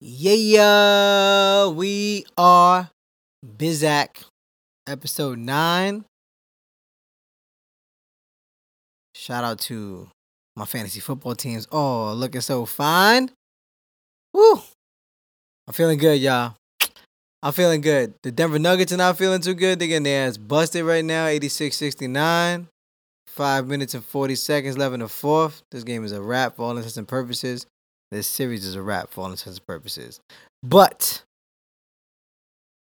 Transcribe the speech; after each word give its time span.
Yeah, 0.00 1.66
we 1.66 2.24
are 2.36 2.88
Bizak, 3.44 4.22
episode 4.86 5.38
9. 5.40 6.04
Shout 9.16 9.42
out 9.42 9.58
to 9.62 10.08
my 10.54 10.66
fantasy 10.66 11.00
football 11.00 11.34
teams. 11.34 11.66
Oh, 11.72 12.12
looking 12.12 12.42
so 12.42 12.64
fine. 12.64 13.32
Woo! 14.32 14.60
I'm 15.66 15.74
feeling 15.74 15.98
good, 15.98 16.20
y'all. 16.20 16.54
I'm 17.42 17.52
feeling 17.52 17.80
good. 17.80 18.14
The 18.22 18.30
Denver 18.30 18.60
Nuggets 18.60 18.92
are 18.92 18.98
not 18.98 19.18
feeling 19.18 19.40
too 19.40 19.54
good. 19.54 19.80
They're 19.80 19.88
getting 19.88 20.04
their 20.04 20.28
ass 20.28 20.36
busted 20.36 20.84
right 20.84 21.04
now, 21.04 21.26
86 21.26 21.76
69. 21.76 22.68
Five 23.26 23.66
minutes 23.66 23.94
and 23.94 24.04
40 24.04 24.36
seconds 24.36 24.76
in 24.76 25.00
the 25.00 25.08
fourth. 25.08 25.62
This 25.72 25.82
game 25.82 26.04
is 26.04 26.12
a 26.12 26.22
wrap 26.22 26.54
for 26.54 26.62
all 26.62 26.76
intents 26.76 26.96
and 26.96 27.08
purposes. 27.08 27.66
This 28.10 28.26
series 28.26 28.64
is 28.64 28.74
a 28.74 28.82
wrap 28.82 29.10
for 29.10 29.22
all 29.22 29.30
intents 29.30 29.58
and 29.58 29.66
purposes. 29.66 30.20
But 30.62 31.22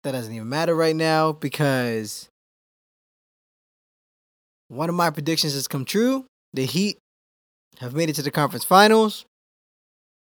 that 0.04 0.12
doesn't 0.12 0.34
even 0.34 0.50
matter 0.50 0.76
right 0.76 0.95
now 0.95 1.31
because 1.31 2.30
one 4.67 4.88
of 4.88 4.95
my 4.95 5.09
predictions 5.09 5.53
has 5.53 5.67
come 5.67 5.84
true. 5.84 6.26
The 6.53 6.66
Heat 6.66 7.00
have 7.80 7.95
made 7.95 8.09
it 8.09 8.14
to 8.14 8.22
the 8.22 8.31
conference 8.31 8.64
finals. 8.64 9.26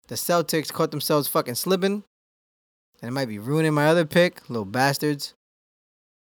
The 0.08 0.16
Celtics 0.16 0.72
caught 0.72 0.92
themselves 0.92 1.30
fucking 1.30 1.56
slipping. 1.56 2.04
And 3.02 3.10
it 3.10 3.12
might 3.12 3.28
be 3.28 3.40
ruining 3.40 3.74
my 3.74 3.88
other 3.88 4.06
pick, 4.06 4.50
little 4.50 4.66
bastards. 4.66 5.34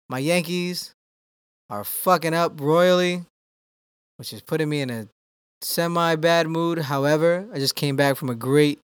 My 0.10 0.20
Yankees 0.20 0.94
are 1.70 1.84
fucking 1.84 2.34
up 2.34 2.60
royally, 2.60 3.26
which 4.18 4.34
is 4.34 4.42
putting 4.42 4.70
me 4.70 4.82
in 4.82 4.90
a 4.90 5.08
semi 5.62 6.16
bad 6.16 6.48
mood. 6.48 6.80
However, 6.80 7.48
I 7.54 7.60
just 7.60 7.76
came 7.76 7.96
back 7.96 8.18
from 8.18 8.30
a 8.30 8.36
great 8.36 8.80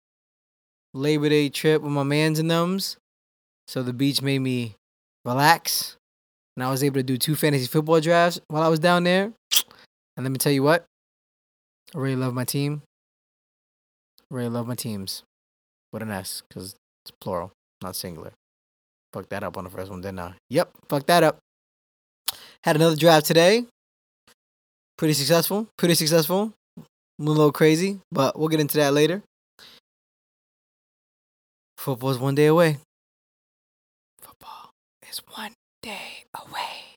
Labor 0.93 1.29
Day 1.29 1.49
trip 1.49 1.81
with 1.81 1.91
my 1.91 2.03
mans 2.03 2.39
and 2.39 2.49
thumbs. 2.49 2.97
So 3.67 3.83
the 3.83 3.93
beach 3.93 4.21
made 4.21 4.39
me 4.39 4.75
relax. 5.25 5.95
And 6.55 6.63
I 6.63 6.69
was 6.69 6.83
able 6.83 6.95
to 6.95 7.03
do 7.03 7.17
two 7.17 7.35
fantasy 7.35 7.67
football 7.67 8.01
drafts 8.01 8.39
while 8.49 8.63
I 8.63 8.67
was 8.67 8.79
down 8.79 9.03
there. 9.05 9.31
And 10.17 10.25
let 10.25 10.31
me 10.31 10.37
tell 10.37 10.51
you 10.51 10.63
what, 10.63 10.83
I 11.95 11.97
really 11.97 12.17
love 12.17 12.33
my 12.33 12.43
team. 12.43 12.81
I 14.29 14.35
really 14.35 14.49
love 14.49 14.67
my 14.67 14.75
teams. 14.75 15.23
With 15.93 16.01
an 16.01 16.11
S, 16.11 16.43
because 16.47 16.75
it's 17.03 17.11
plural, 17.19 17.51
not 17.81 17.95
singular. 17.95 18.31
Fuck 19.13 19.29
that 19.29 19.43
up 19.43 19.57
on 19.57 19.65
the 19.65 19.69
first 19.69 19.89
one, 19.89 20.01
didn't 20.01 20.19
I? 20.19 20.33
Yep, 20.49 20.71
fuck 20.87 21.05
that 21.07 21.23
up. 21.23 21.39
Had 22.63 22.75
another 22.75 22.95
draft 22.95 23.25
today. 23.25 23.65
Pretty 24.97 25.13
successful. 25.13 25.67
Pretty 25.77 25.95
successful. 25.95 26.53
I'm 27.19 27.27
a 27.27 27.31
little 27.31 27.51
crazy, 27.51 27.99
but 28.11 28.37
we'll 28.37 28.49
get 28.49 28.59
into 28.59 28.77
that 28.77 28.93
later. 28.93 29.23
Football's 31.77 32.19
one 32.19 32.35
day 32.35 32.47
away. 32.47 32.77
Football 34.21 34.71
is 35.09 35.21
one 35.33 35.53
day 35.81 36.25
away. 36.33 36.95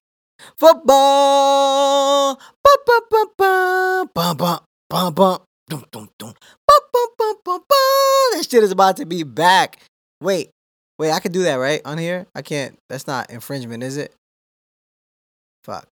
Football! 0.57 2.37
Bum, 2.37 2.77
bum, 2.87 3.01
bum, 3.11 3.29
bum, 3.37 4.11
bum, 4.15 4.37
bum, 4.37 4.61
bum, 4.89 5.15
bum, 5.15 5.39
dum, 5.69 5.85
dum, 5.91 6.09
dum. 6.19 6.35
Bum, 6.67 6.81
bum, 6.93 7.09
bum, 7.19 7.35
bum, 7.45 7.61
bum. 7.69 8.39
That 8.39 8.47
shit 8.49 8.63
is 8.63 8.73
about 8.73 8.97
to 8.99 9.07
be 9.07 9.23
back. 9.23 9.81
Wait, 10.21 10.51
wait, 10.99 11.13
I 11.13 11.21
can 11.21 11.33
do 11.33 11.43
that, 11.45 11.57
right? 11.57 11.81
On 11.85 11.99
here? 11.99 12.27
I 12.35 12.43
can't. 12.43 12.79
That's 12.89 13.07
not 13.07 13.31
infringement, 13.31 13.83
is 13.83 13.97
it? 13.97 14.15
Fuck. 15.65 15.87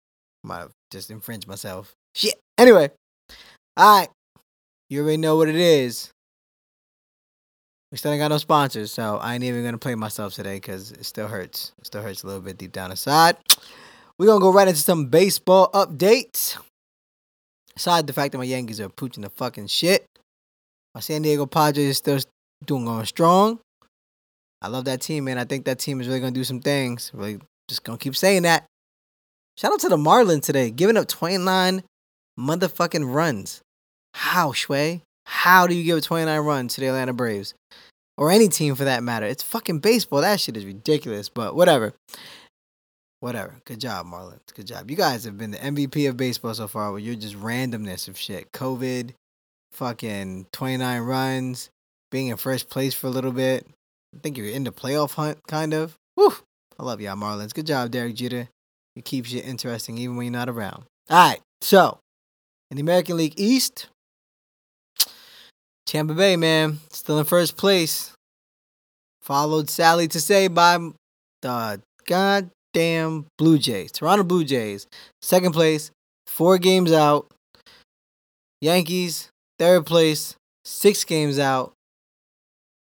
Might 0.43 0.59
have 0.59 0.73
just 0.91 1.11
infringed 1.11 1.47
myself. 1.47 1.95
Shit. 2.15 2.35
Anyway. 2.59 2.91
Alright. 3.81 4.11
You 4.91 5.01
already 5.01 5.17
know 5.17 5.37
what 5.37 5.49
it 5.49 5.55
is. 5.55 6.11
We 7.91 7.97
still 7.97 8.13
ain't 8.13 8.21
got 8.21 8.29
no 8.29 8.37
sponsors, 8.37 8.93
so 8.93 9.17
I 9.17 9.33
ain't 9.33 9.43
even 9.43 9.65
gonna 9.65 9.79
play 9.79 9.95
myself 9.95 10.35
today 10.35 10.57
because 10.57 10.93
it 10.93 11.07
still 11.07 11.29
hurts. 11.29 11.73
It 11.79 11.87
still 11.87 12.03
hurts 12.03 12.23
a 12.23 12.27
little 12.27 12.43
bit 12.43 12.59
deep 12.59 12.73
down 12.73 12.91
inside. 12.91 13.39
We're 14.19 14.27
gonna 14.27 14.43
go 14.43 14.53
right 14.53 14.69
into 14.69 14.83
some 14.83 15.07
baseball 15.07 15.71
updates. 15.73 16.59
Aside 17.75 18.07
the 18.07 18.13
fact 18.13 18.33
that 18.33 18.39
my 18.39 18.45
Yankees 18.45 18.83
are 18.83 18.91
pooching 18.91 19.23
the 19.23 19.31
fucking 19.31 19.69
shit, 19.69 20.05
my 20.95 21.01
San 21.01 21.23
Diego 21.23 21.47
Padres 21.47 21.87
is 21.87 21.97
still 21.97 22.19
doing 22.67 22.85
going 22.85 23.07
strong. 23.07 23.61
I 24.61 24.69
love 24.69 24.85
that 24.85 25.01
team, 25.01 25.25
man. 25.25 25.39
I 25.39 25.45
think 25.45 25.65
that 25.65 25.79
team 25.79 26.03
is 26.03 26.07
really 26.07 26.21
gonna 26.21 26.33
do 26.33 26.45
some 26.45 26.61
things. 26.61 27.11
Really, 27.15 27.39
just 27.67 27.83
gonna 27.83 27.97
keep 27.97 28.15
saying 28.15 28.43
that. 28.43 28.67
Shout 29.57 29.73
out 29.73 29.81
to 29.81 29.89
the 29.89 29.97
Marlins 29.97 30.43
today, 30.43 30.71
giving 30.71 30.99
up 30.99 31.09
29 31.09 31.83
motherfucking 32.39 33.11
runs. 33.11 33.63
How, 34.15 34.53
Shui? 34.53 35.03
How 35.27 35.67
do 35.67 35.75
you 35.75 35.85
give 35.85 36.03
29 36.03 36.41
runs 36.41 36.75
to 36.75 36.81
the 36.81 36.89
Atlanta 36.89 37.13
Braves? 37.13 37.55
Or 38.17 38.31
any 38.31 38.49
team 38.49 38.75
for 38.75 38.85
that 38.85 39.03
matter. 39.03 39.27
It's 39.27 39.43
fucking 39.43 39.79
baseball. 39.79 40.21
That 40.21 40.41
shit 40.41 40.57
is 40.57 40.67
ridiculous, 40.67 41.29
but 41.29 41.55
whatever. 41.55 41.95
Whatever. 43.21 43.57
Good 43.65 43.81
job, 43.81 44.07
Marlins. 44.07 44.55
Good 44.55 44.67
job. 44.67 44.91
You 44.91 44.97
guys 44.97 45.25
have 45.25 45.39
been 45.39 45.53
the 45.53 45.59
MVP 45.59 46.09
of 46.09 46.17
baseball 46.17 46.55
so 46.55 46.69
far, 46.69 46.93
but 46.93 47.03
you're 47.03 47.15
just 47.15 47.37
randomness 47.37 48.09
of 48.09 48.19
shit. 48.19 48.51
COVID, 48.53 49.13
fucking 49.73 50.47
29 50.53 51.01
runs, 51.03 51.71
being 52.11 52.29
in 52.29 52.37
first 52.37 52.69
place 52.69 52.95
for 52.95 53.07
a 53.07 53.11
little 53.11 53.33
bit. 53.33 53.67
I 54.15 54.19
think 54.23 54.37
you're 54.37 54.49
in 54.49 54.65
the 54.65 54.73
playoff 54.73 55.15
hunt, 55.15 55.39
kind 55.47 55.73
of. 55.73 55.97
Woo! 56.17 56.33
I 56.79 56.83
love 56.83 57.01
y'all, 57.01 57.17
Marlins. 57.17 57.55
Good 57.55 57.67
job, 57.67 57.91
Derek 57.91 58.15
Jeter. 58.17 58.49
You 58.97 59.03
keep 59.03 59.27
shit 59.27 59.45
interesting 59.45 59.99
even 59.99 60.17
when 60.17 60.27
you're 60.27 60.33
not 60.33 60.49
around. 60.49 60.85
All 61.09 61.29
right, 61.29 61.41
so 61.61 61.99
in 62.71 62.77
the 62.77 62.83
American 62.83 63.17
League 63.17 63.39
East, 63.39 63.89
Tampa 65.91 66.15
Bay, 66.15 66.37
man, 66.37 66.79
still 66.93 67.19
in 67.19 67.25
first 67.25 67.57
place. 67.57 68.13
Followed 69.23 69.69
Sally 69.69 70.07
to 70.07 70.21
say 70.21 70.47
by 70.47 70.79
the 71.43 71.83
goddamn 72.07 73.27
Blue 73.37 73.59
Jays. 73.59 73.91
Toronto 73.91 74.23
Blue 74.23 74.45
Jays, 74.45 74.87
second 75.21 75.51
place, 75.51 75.91
four 76.29 76.59
games 76.59 76.93
out. 76.93 77.27
Yankees, 78.61 79.31
third 79.59 79.85
place, 79.85 80.37
six 80.65 81.03
games 81.03 81.41
out. 81.41 81.73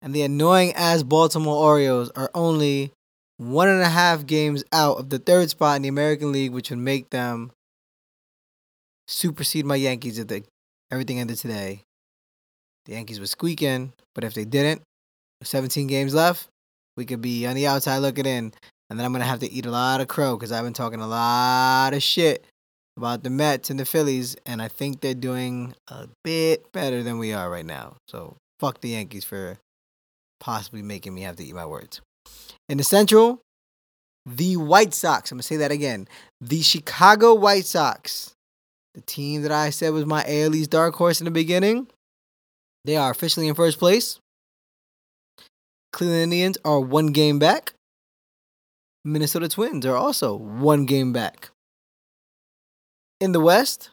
And 0.00 0.15
the 0.15 0.22
annoying 0.22 0.72
ass 0.75 1.03
Baltimore 1.03 1.56
Orioles 1.56 2.12
are 2.15 2.31
only 2.32 2.92
one 3.38 3.66
and 3.66 3.82
a 3.82 3.88
half 3.88 4.25
games 4.25 4.62
out 4.72 4.98
of 4.98 5.10
the 5.10 5.19
third 5.19 5.50
spot 5.50 5.75
in 5.75 5.82
the 5.82 5.88
American 5.88 6.31
League, 6.31 6.53
which 6.53 6.71
would 6.71 6.78
make 6.78 7.10
them 7.10 7.50
supersede 9.09 9.66
my 9.66 9.75
Yankees 9.75 10.16
if 10.16 10.28
they, 10.28 10.44
everything 10.92 11.19
ended 11.19 11.38
today. 11.38 11.82
The 12.91 12.97
Yankees 12.97 13.21
would 13.21 13.28
squeak 13.28 13.62
in, 13.62 13.93
but 14.17 14.25
if 14.25 14.34
they 14.34 14.45
didn't, 14.45 14.83
17 15.45 15.87
games 15.87 16.12
left, 16.12 16.49
we 16.97 17.05
could 17.05 17.23
be 17.23 17.47
on 17.47 17.55
the 17.55 17.69
outside 17.69 17.99
looking 17.99 18.27
in. 18.27 18.53
And 18.91 18.99
then 18.99 19.06
I'm 19.06 19.12
going 19.12 19.23
to 19.23 19.28
have 19.28 19.39
to 19.39 19.53
eat 19.53 19.65
a 19.65 19.71
lot 19.71 20.01
of 20.01 20.09
crow 20.09 20.37
because 20.37 20.51
I've 20.51 20.65
been 20.65 20.73
talking 20.73 21.01
a 21.01 21.06
lot 21.06 21.95
of 21.95 22.03
shit 22.03 22.45
about 22.97 23.23
the 23.23 23.31
Mets 23.31 23.71
and 23.71 23.78
the 23.78 23.84
Phillies, 23.84 24.37
and 24.45 24.61
I 24.61 24.67
think 24.67 25.01
they're 25.01 25.15
doing 25.15 25.73
a 25.87 26.09
bit 26.25 26.73
better 26.73 27.05
than 27.05 27.21
we 27.21 27.33
are 27.33 27.49
right 27.49 27.65
now. 27.65 27.95
So 28.09 28.37
fuck 28.59 28.81
the 28.81 28.89
Yankees 28.89 29.22
for 29.22 29.59
possibly 30.41 30.83
making 30.83 31.15
me 31.15 31.21
have 31.21 31.37
to 31.37 31.45
eat 31.45 31.55
my 31.55 31.67
words. 31.67 32.01
In 32.69 32.77
the 32.77 32.83
Central, 32.83 33.39
the 34.27 34.57
White 34.57 34.95
Sox, 34.95 35.31
I'm 35.31 35.37
going 35.37 35.43
to 35.43 35.47
say 35.47 35.59
that 35.59 35.71
again. 35.71 36.09
The 36.41 36.62
Chicago 36.62 37.34
White 37.34 37.67
Sox, 37.67 38.34
the 38.95 39.01
team 39.03 39.43
that 39.43 39.53
I 39.53 39.71
said 39.71 39.93
was 39.93 40.07
my 40.07 40.25
AL 40.27 40.57
East 40.57 40.71
dark 40.71 40.97
horse 40.97 41.21
in 41.21 41.27
the 41.27 41.31
beginning, 41.31 41.87
they 42.85 42.97
are 42.97 43.11
officially 43.11 43.49
in 43.49 43.55
first 43.55 43.79
place. 43.79 44.19
Cleveland 45.93 46.33
Indians 46.33 46.59
are 46.65 46.81
one 46.81 47.09
game 47.09 47.39
back. 47.39 47.75
Minnesota 49.05 49.49
Twins 49.49 49.87
are 49.87 49.97
also 49.97 50.35
one 50.35 50.85
game 50.85 51.13
back. 51.13 51.51
In 53.21 53.33
the 53.33 53.41
West, 53.41 53.91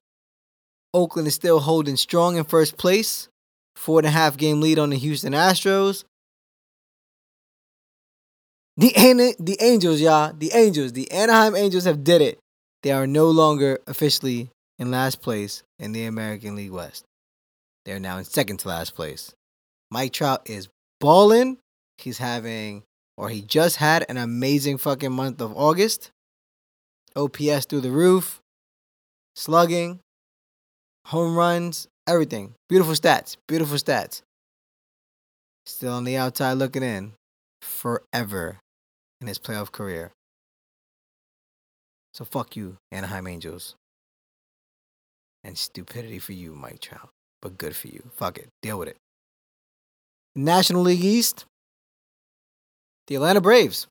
Oakland 0.94 1.28
is 1.28 1.36
still 1.36 1.60
holding 1.60 1.96
strong 1.96 2.38
in 2.38 2.44
first 2.44 2.78
place. 2.78 3.30
Four 3.76 4.00
and 4.00 4.08
a 4.08 4.12
half 4.12 4.38
game 4.38 4.62
lead 4.62 4.80
on 4.80 4.90
the 4.90 4.98
Houston 4.98 5.34
Astros. 5.34 6.04
The, 8.76 9.36
the 9.40 9.58
Angels, 9.60 10.02
y'all. 10.02 10.34
The 10.34 10.52
Angels. 10.54 10.94
The 10.94 11.12
Anaheim 11.12 11.56
Angels 11.56 11.86
have 11.86 12.04
did 12.04 12.22
it. 12.22 12.40
They 12.84 12.92
are 12.92 13.08
no 13.08 13.30
longer 13.30 13.80
officially 13.88 14.50
in 14.78 14.92
last 14.92 15.22
place 15.22 15.64
in 15.80 15.94
the 15.94 16.06
American 16.06 16.56
League 16.56 16.72
West. 16.72 17.04
They're 17.88 18.02
now 18.02 18.18
in 18.18 18.26
second 18.26 18.58
to 18.58 18.68
last 18.68 18.96
place. 18.96 19.34
Mike 19.90 20.12
Trout 20.12 20.42
is 20.50 20.68
balling. 21.00 21.58
He's 21.98 22.18
having, 22.18 22.84
or 23.16 23.30
he 23.30 23.42
just 23.42 23.78
had 23.78 24.06
an 24.10 24.18
amazing 24.18 24.78
fucking 24.78 25.14
month 25.14 25.40
of 25.40 25.56
August. 25.56 26.12
OPS 27.16 27.66
through 27.66 27.80
the 27.80 27.90
roof, 27.90 28.42
slugging, 29.38 30.02
home 31.06 31.38
runs, 31.38 31.88
everything. 32.06 32.56
Beautiful 32.68 32.94
stats. 32.94 33.38
Beautiful 33.48 33.78
stats. 33.78 34.22
Still 35.66 35.94
on 35.94 36.04
the 36.04 36.18
outside 36.18 36.54
looking 36.54 36.84
in 36.84 37.14
forever 37.62 38.60
in 39.22 39.28
his 39.28 39.40
playoff 39.40 39.72
career. 39.72 40.12
So 42.14 42.26
fuck 42.26 42.58
you, 42.58 42.76
Anaheim 42.92 43.28
Angels. 43.28 43.76
And 45.46 45.58
stupidity 45.58 46.20
for 46.20 46.34
you, 46.34 46.54
Mike 46.54 46.82
Trout. 46.82 47.10
But 47.42 47.58
good 47.58 47.76
for 47.76 47.88
you. 47.88 48.10
Fuck 48.16 48.38
it. 48.38 48.50
Deal 48.62 48.80
with 48.80 48.90
it. 48.90 48.98
National 50.36 50.84
League 50.84 51.04
East. 51.04 51.46
The 53.08 53.16
Atlanta 53.16 53.42
Braves. 53.42 53.88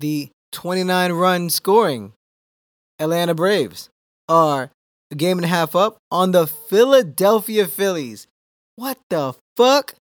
The 0.00 0.30
29 0.52 1.12
run 1.12 1.50
scoring 1.50 2.12
Atlanta 2.98 3.34
Braves 3.34 3.88
are 4.28 4.70
a 5.10 5.14
game 5.14 5.38
and 5.38 5.44
a 5.44 5.48
half 5.48 5.74
up 5.74 5.98
on 6.10 6.32
the 6.32 6.46
Philadelphia 6.46 7.66
Phillies. 7.66 8.26
What 8.76 8.98
the 9.08 9.34
fuck? 9.56 9.94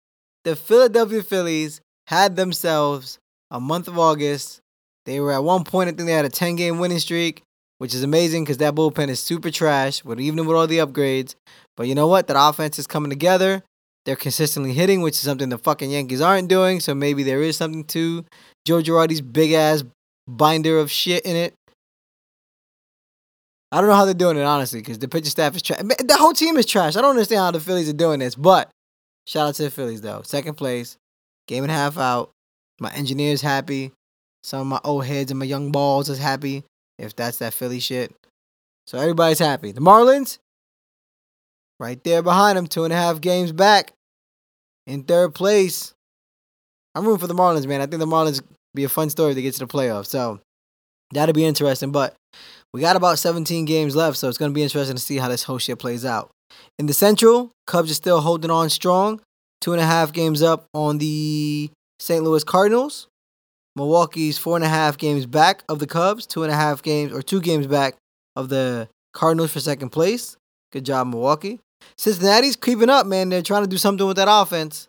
The 0.45 0.55
Philadelphia 0.55 1.21
Phillies 1.23 1.81
had 2.07 2.35
themselves 2.35 3.19
a 3.51 3.59
month 3.59 3.87
of 3.87 3.99
August. 3.99 4.61
They 5.05 5.19
were 5.19 5.31
at 5.31 5.43
one 5.43 5.63
point, 5.63 5.89
I 5.89 5.91
think 5.91 6.07
they 6.07 6.13
had 6.13 6.25
a 6.25 6.29
10 6.29 6.55
game 6.55 6.79
winning 6.79 6.99
streak, 6.99 7.41
which 7.77 7.93
is 7.93 8.03
amazing 8.03 8.43
because 8.43 8.57
that 8.57 8.75
bullpen 8.75 9.09
is 9.09 9.19
super 9.19 9.51
trash, 9.51 10.01
but 10.01 10.19
even 10.19 10.45
with 10.45 10.55
all 10.55 10.67
the 10.67 10.77
upgrades. 10.79 11.35
But 11.79 11.87
you 11.87 11.95
know 11.95 12.07
what? 12.07 12.27
That 12.27 12.35
offense 12.37 12.77
is 12.77 12.85
coming 12.85 13.09
together. 13.09 13.63
They're 14.05 14.17
consistently 14.17 14.73
hitting, 14.73 15.01
which 15.01 15.13
is 15.13 15.21
something 15.21 15.47
the 15.47 15.57
fucking 15.57 15.89
Yankees 15.89 16.19
aren't 16.19 16.49
doing. 16.49 16.81
So 16.81 16.93
maybe 16.93 17.23
there 17.23 17.41
is 17.41 17.55
something 17.55 17.85
to 17.85 18.25
Joe 18.67 18.81
Girardi's 18.81 19.21
big 19.21 19.53
ass 19.53 19.85
binder 20.27 20.77
of 20.77 20.91
shit 20.91 21.25
in 21.25 21.37
it. 21.37 21.53
I 23.71 23.79
don't 23.79 23.89
know 23.89 23.95
how 23.95 24.03
they're 24.03 24.13
doing 24.13 24.35
it, 24.35 24.43
honestly, 24.43 24.81
because 24.81 24.99
the 24.99 25.07
pitching 25.07 25.29
staff 25.29 25.55
is 25.55 25.61
trash. 25.61 25.79
The 25.79 26.17
whole 26.17 26.33
team 26.33 26.57
is 26.57 26.65
trash. 26.65 26.97
I 26.97 27.01
don't 27.01 27.11
understand 27.11 27.39
how 27.39 27.51
the 27.51 27.61
Phillies 27.61 27.87
are 27.87 27.93
doing 27.93 28.19
this, 28.19 28.35
but 28.35 28.69
shout 29.25 29.47
out 29.47 29.55
to 29.55 29.63
the 29.63 29.71
Phillies, 29.71 30.01
though. 30.01 30.21
Second 30.23 30.55
place, 30.55 30.97
game 31.47 31.63
and 31.63 31.71
a 31.71 31.75
half 31.75 31.97
out. 31.97 32.31
My 32.81 32.91
engineer's 32.91 33.41
happy. 33.41 33.93
Some 34.43 34.61
of 34.61 34.67
my 34.67 34.81
old 34.83 35.05
heads 35.05 35.31
and 35.31 35.39
my 35.39 35.45
young 35.45 35.71
balls 35.71 36.09
is 36.09 36.19
happy, 36.19 36.65
if 36.97 37.15
that's 37.15 37.37
that 37.37 37.53
Philly 37.53 37.79
shit. 37.79 38.13
So 38.85 38.97
everybody's 38.97 39.39
happy. 39.39 39.71
The 39.71 39.81
Marlins, 39.81 40.39
right 41.79 42.03
there 42.03 42.21
behind 42.21 42.57
them, 42.57 42.67
two 42.67 42.83
and 42.83 42.93
a 42.93 42.97
half 42.97 43.21
games 43.21 43.51
back 43.51 43.93
in 44.85 45.03
third 45.03 45.33
place. 45.33 45.93
I'm 46.95 47.05
rooting 47.05 47.19
for 47.19 47.27
the 47.27 47.35
Marlins, 47.35 47.67
man. 47.67 47.81
I 47.81 47.85
think 47.85 47.99
the 47.99 48.07
Marlins 48.07 48.41
be 48.73 48.83
a 48.83 48.89
fun 48.89 49.09
story 49.09 49.33
to 49.33 49.41
get 49.41 49.53
to 49.53 49.59
the 49.59 49.67
playoffs. 49.67 50.07
So 50.07 50.39
that'll 51.11 51.33
be 51.33 51.45
interesting. 51.45 51.91
But 51.91 52.15
we 52.73 52.81
got 52.81 52.95
about 52.95 53.19
17 53.19 53.65
games 53.65 53.95
left, 53.95 54.17
so 54.17 54.27
it's 54.27 54.37
going 54.37 54.51
to 54.51 54.55
be 54.55 54.63
interesting 54.63 54.95
to 54.95 55.01
see 55.01 55.17
how 55.17 55.27
this 55.27 55.43
whole 55.43 55.57
shit 55.57 55.79
plays 55.79 56.05
out. 56.05 56.29
In 56.77 56.87
the 56.87 56.93
Central, 56.93 57.51
Cubs 57.67 57.91
are 57.91 57.95
still 57.95 58.21
holding 58.21 58.51
on 58.51 58.69
strong. 58.69 59.21
Two 59.61 59.73
and 59.73 59.81
a 59.81 59.85
half 59.85 60.13
games 60.13 60.41
up 60.41 60.65
on 60.73 60.97
the 60.97 61.69
St. 61.99 62.23
Louis 62.23 62.43
Cardinals. 62.43 63.07
Milwaukee's 63.75 64.37
four 64.37 64.55
and 64.55 64.65
a 64.65 64.69
half 64.69 64.97
games 64.97 65.25
back 65.25 65.63
of 65.69 65.79
the 65.79 65.87
Cubs, 65.87 66.25
two 66.25 66.43
and 66.43 66.51
a 66.51 66.55
half 66.55 66.81
games 66.81 67.13
or 67.13 67.21
two 67.21 67.41
games 67.41 67.67
back 67.67 67.95
of 68.35 68.49
the 68.49 68.89
Cardinals 69.13 69.51
for 69.51 69.59
second 69.59 69.89
place. 69.89 70.37
Good 70.71 70.85
job, 70.85 71.07
Milwaukee. 71.07 71.59
Cincinnati's 71.97 72.55
creeping 72.55 72.89
up, 72.89 73.05
man. 73.05 73.29
They're 73.29 73.41
trying 73.41 73.63
to 73.63 73.69
do 73.69 73.77
something 73.77 74.05
with 74.05 74.17
that 74.17 74.27
offense. 74.29 74.87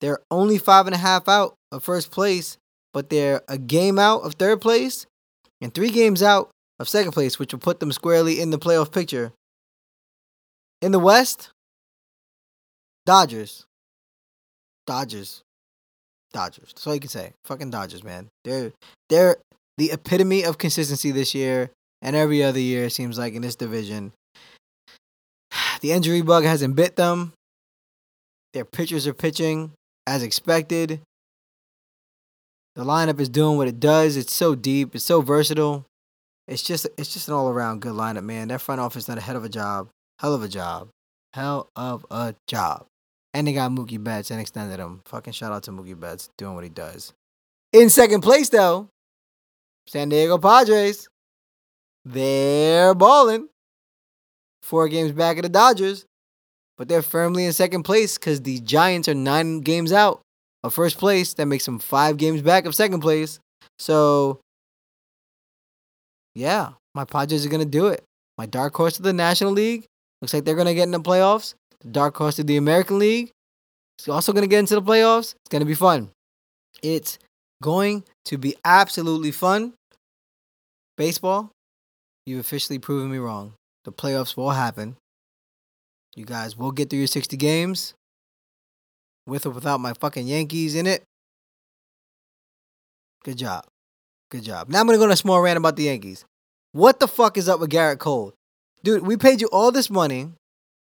They're 0.00 0.20
only 0.30 0.58
five 0.58 0.86
and 0.86 0.94
a 0.94 0.98
half 0.98 1.28
out 1.28 1.54
of 1.72 1.82
first 1.82 2.10
place, 2.10 2.58
but 2.92 3.08
they're 3.08 3.42
a 3.48 3.58
game 3.58 3.98
out 3.98 4.22
of 4.22 4.34
third 4.34 4.60
place 4.60 5.06
and 5.60 5.72
three 5.72 5.90
games 5.90 6.22
out 6.22 6.50
of 6.78 6.88
second 6.88 7.12
place, 7.12 7.38
which 7.38 7.52
will 7.52 7.60
put 7.60 7.80
them 7.80 7.92
squarely 7.92 8.40
in 8.40 8.50
the 8.50 8.58
playoff 8.58 8.92
picture. 8.92 9.32
In 10.82 10.92
the 10.92 10.98
West, 10.98 11.50
Dodgers. 13.06 13.64
Dodgers. 14.86 15.42
Dodgers. 16.32 16.72
That's 16.74 16.86
all 16.86 16.94
you 16.94 17.00
can 17.00 17.08
say. 17.08 17.32
Fucking 17.44 17.70
Dodgers, 17.70 18.02
man. 18.02 18.28
They're 18.44 18.72
they're 19.08 19.36
the 19.78 19.92
epitome 19.92 20.44
of 20.44 20.58
consistency 20.58 21.12
this 21.12 21.34
year 21.34 21.70
and 22.02 22.16
every 22.16 22.42
other 22.42 22.60
year, 22.60 22.84
it 22.84 22.92
seems 22.92 23.16
like, 23.18 23.34
in 23.34 23.42
this 23.42 23.56
division. 23.56 24.12
The 25.80 25.92
injury 25.92 26.22
bug 26.22 26.44
hasn't 26.44 26.76
bit 26.76 26.96
them. 26.96 27.32
Their 28.52 28.64
pitchers 28.64 29.06
are 29.06 29.14
pitching 29.14 29.72
as 30.06 30.22
expected. 30.22 31.00
The 32.74 32.84
lineup 32.84 33.20
is 33.20 33.28
doing 33.28 33.56
what 33.56 33.68
it 33.68 33.80
does. 33.80 34.16
It's 34.16 34.34
so 34.34 34.54
deep. 34.54 34.94
It's 34.94 35.04
so 35.04 35.20
versatile. 35.20 35.84
It's 36.46 36.62
just 36.62 36.86
it's 36.96 37.12
just 37.12 37.28
an 37.28 37.34
all 37.34 37.48
around 37.48 37.80
good 37.80 37.94
lineup, 37.94 38.24
man. 38.24 38.48
That 38.48 38.60
front 38.60 38.80
office 38.80 39.06
done 39.06 39.18
a 39.18 39.20
hell 39.20 39.36
of 39.36 39.44
a 39.44 39.48
job. 39.48 39.88
Hell 40.20 40.34
of 40.34 40.42
a 40.42 40.48
job. 40.48 40.88
Hell 41.32 41.68
of 41.74 42.06
a 42.10 42.34
job. 42.46 42.86
And 43.34 43.46
they 43.46 43.52
got 43.52 43.70
Mookie 43.70 44.02
Betts 44.02 44.30
and 44.30 44.40
extended 44.40 44.78
him. 44.78 45.02
Fucking 45.04 45.32
shout 45.32 45.52
out 45.52 45.64
to 45.64 45.72
Mookie 45.72 45.98
Betts 45.98 46.30
doing 46.38 46.54
what 46.54 46.64
he 46.64 46.70
does. 46.70 47.12
In 47.72 47.90
second 47.90 48.22
place 48.22 48.48
though, 48.48 48.88
San 49.86 50.08
Diego 50.08 50.38
Padres. 50.38 51.08
They're 52.04 52.94
balling. 52.94 53.48
Four 54.66 54.88
games 54.88 55.12
back 55.12 55.36
of 55.36 55.44
the 55.44 55.48
Dodgers. 55.48 56.04
But 56.76 56.88
they're 56.88 57.00
firmly 57.00 57.44
in 57.44 57.52
second 57.52 57.84
place 57.84 58.18
because 58.18 58.42
the 58.42 58.58
Giants 58.58 59.06
are 59.06 59.14
nine 59.14 59.60
games 59.60 59.92
out 59.92 60.22
of 60.64 60.74
first 60.74 60.98
place. 60.98 61.34
That 61.34 61.46
makes 61.46 61.64
them 61.64 61.78
five 61.78 62.16
games 62.16 62.42
back 62.42 62.66
of 62.66 62.74
second 62.74 62.98
place. 62.98 63.38
So 63.78 64.40
yeah, 66.34 66.72
my 66.96 67.04
Padres 67.04 67.46
are 67.46 67.48
gonna 67.48 67.64
do 67.64 67.86
it. 67.86 68.02
My 68.38 68.46
dark 68.46 68.74
horse 68.74 68.98
of 68.98 69.04
the 69.04 69.12
National 69.12 69.52
League 69.52 69.84
looks 70.20 70.34
like 70.34 70.44
they're 70.44 70.56
gonna 70.56 70.74
get 70.74 70.82
in 70.82 70.90
the 70.90 71.00
playoffs. 71.00 71.54
The 71.82 71.88
dark 71.88 72.16
horse 72.16 72.40
of 72.40 72.48
the 72.48 72.56
American 72.56 72.98
League 72.98 73.30
is 74.00 74.08
also 74.08 74.32
gonna 74.32 74.48
get 74.48 74.58
into 74.58 74.74
the 74.74 74.82
playoffs. 74.82 75.36
It's 75.44 75.52
gonna 75.52 75.64
be 75.64 75.74
fun. 75.74 76.10
It's 76.82 77.20
going 77.62 78.02
to 78.24 78.36
be 78.36 78.56
absolutely 78.64 79.30
fun. 79.30 79.74
Baseball, 80.96 81.52
you've 82.26 82.40
officially 82.40 82.80
proven 82.80 83.12
me 83.12 83.18
wrong. 83.18 83.54
The 83.86 83.92
playoffs 83.92 84.36
will 84.36 84.50
happen. 84.50 84.96
You 86.16 86.24
guys 86.24 86.56
will 86.56 86.72
get 86.72 86.90
through 86.90 86.98
your 86.98 87.06
60 87.06 87.36
games 87.36 87.94
with 89.28 89.46
or 89.46 89.50
without 89.50 89.78
my 89.78 89.92
fucking 89.92 90.26
Yankees 90.26 90.74
in 90.74 90.88
it. 90.88 91.04
Good 93.22 93.38
job. 93.38 93.64
Good 94.28 94.42
job. 94.42 94.68
Now 94.68 94.80
I'm 94.80 94.86
going 94.86 94.96
to 94.96 94.98
go 94.98 95.04
on 95.04 95.12
a 95.12 95.16
small 95.16 95.40
rant 95.40 95.56
about 95.56 95.76
the 95.76 95.84
Yankees. 95.84 96.24
What 96.72 96.98
the 96.98 97.06
fuck 97.06 97.38
is 97.38 97.48
up 97.48 97.60
with 97.60 97.70
Gerrit 97.70 98.00
Cole? 98.00 98.34
Dude, 98.82 99.06
we 99.06 99.16
paid 99.16 99.40
you 99.40 99.48
all 99.52 99.70
this 99.70 99.88
money, 99.88 100.30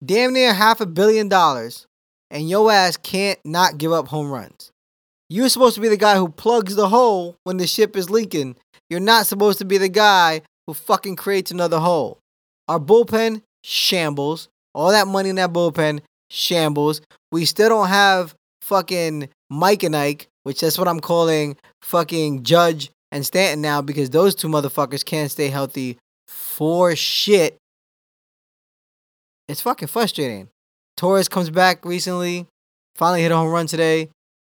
damn 0.05 0.33
near 0.33 0.55
half 0.55 0.81
a 0.81 0.87
billion 0.87 1.29
dollars, 1.29 1.89
and 2.31 2.49
your 2.49 2.71
ass 2.71 2.97
can't 2.97 3.41
not 3.45 3.79
give 3.79 3.91
up 3.91 4.07
home 4.07 4.31
runs. 4.31 4.71
You're 5.29 5.49
supposed 5.49 5.75
to 5.75 5.81
be 5.81 5.89
the 5.89 5.97
guy 5.97 6.19
who 6.19 6.29
plugs 6.29 6.77
the 6.77 6.89
hole 6.89 7.35
when 7.43 7.57
the 7.57 7.67
ship 7.67 7.97
is 7.97 8.11
leaking. 8.11 8.55
You're 8.89 9.01
not 9.01 9.27
supposed 9.27 9.59
to 9.59 9.65
be 9.65 9.77
the 9.77 9.89
guy 9.89 10.43
who 10.69 10.75
fucking 10.75 11.17
creates 11.17 11.51
another 11.51 11.81
hole. 11.81 12.21
Our 12.69 12.81
bullpen 12.81 13.43
shambles. 13.65 14.49
All 14.75 14.91
that 14.91 15.07
money 15.07 15.29
in 15.29 15.37
that 15.37 15.53
bullpen 15.53 16.01
shambles. 16.31 17.01
We 17.31 17.45
still 17.45 17.69
don't 17.69 17.89
have 17.89 18.35
fucking 18.63 19.29
Mike 19.51 19.83
and 19.83 19.97
Ike, 19.97 20.29
which 20.45 20.61
that's 20.61 20.79
what 20.79 20.89
I'm 20.89 21.01
calling 21.01 21.57
fucking 21.83 22.43
Judge 22.45 22.91
and 23.11 23.27
Stanton 23.27 23.61
now 23.61 23.83
because 23.83 24.11
those 24.11 24.35
two 24.35 24.49
motherfuckers 24.49 25.05
can't 25.05 25.31
stay 25.31 25.49
healthy 25.49 25.99
for 26.27 26.97
shit. 26.97 27.59
It's 29.49 29.61
fucking 29.61 29.89
frustrating. 29.89 30.49
Torres 30.97 31.29
comes 31.29 31.51
back 31.51 31.85
recently, 31.85 32.47
finally 32.97 33.23
hit 33.23 33.33
a 33.33 33.37
home 33.37 33.51
run 33.51 33.67
today. 33.67 34.09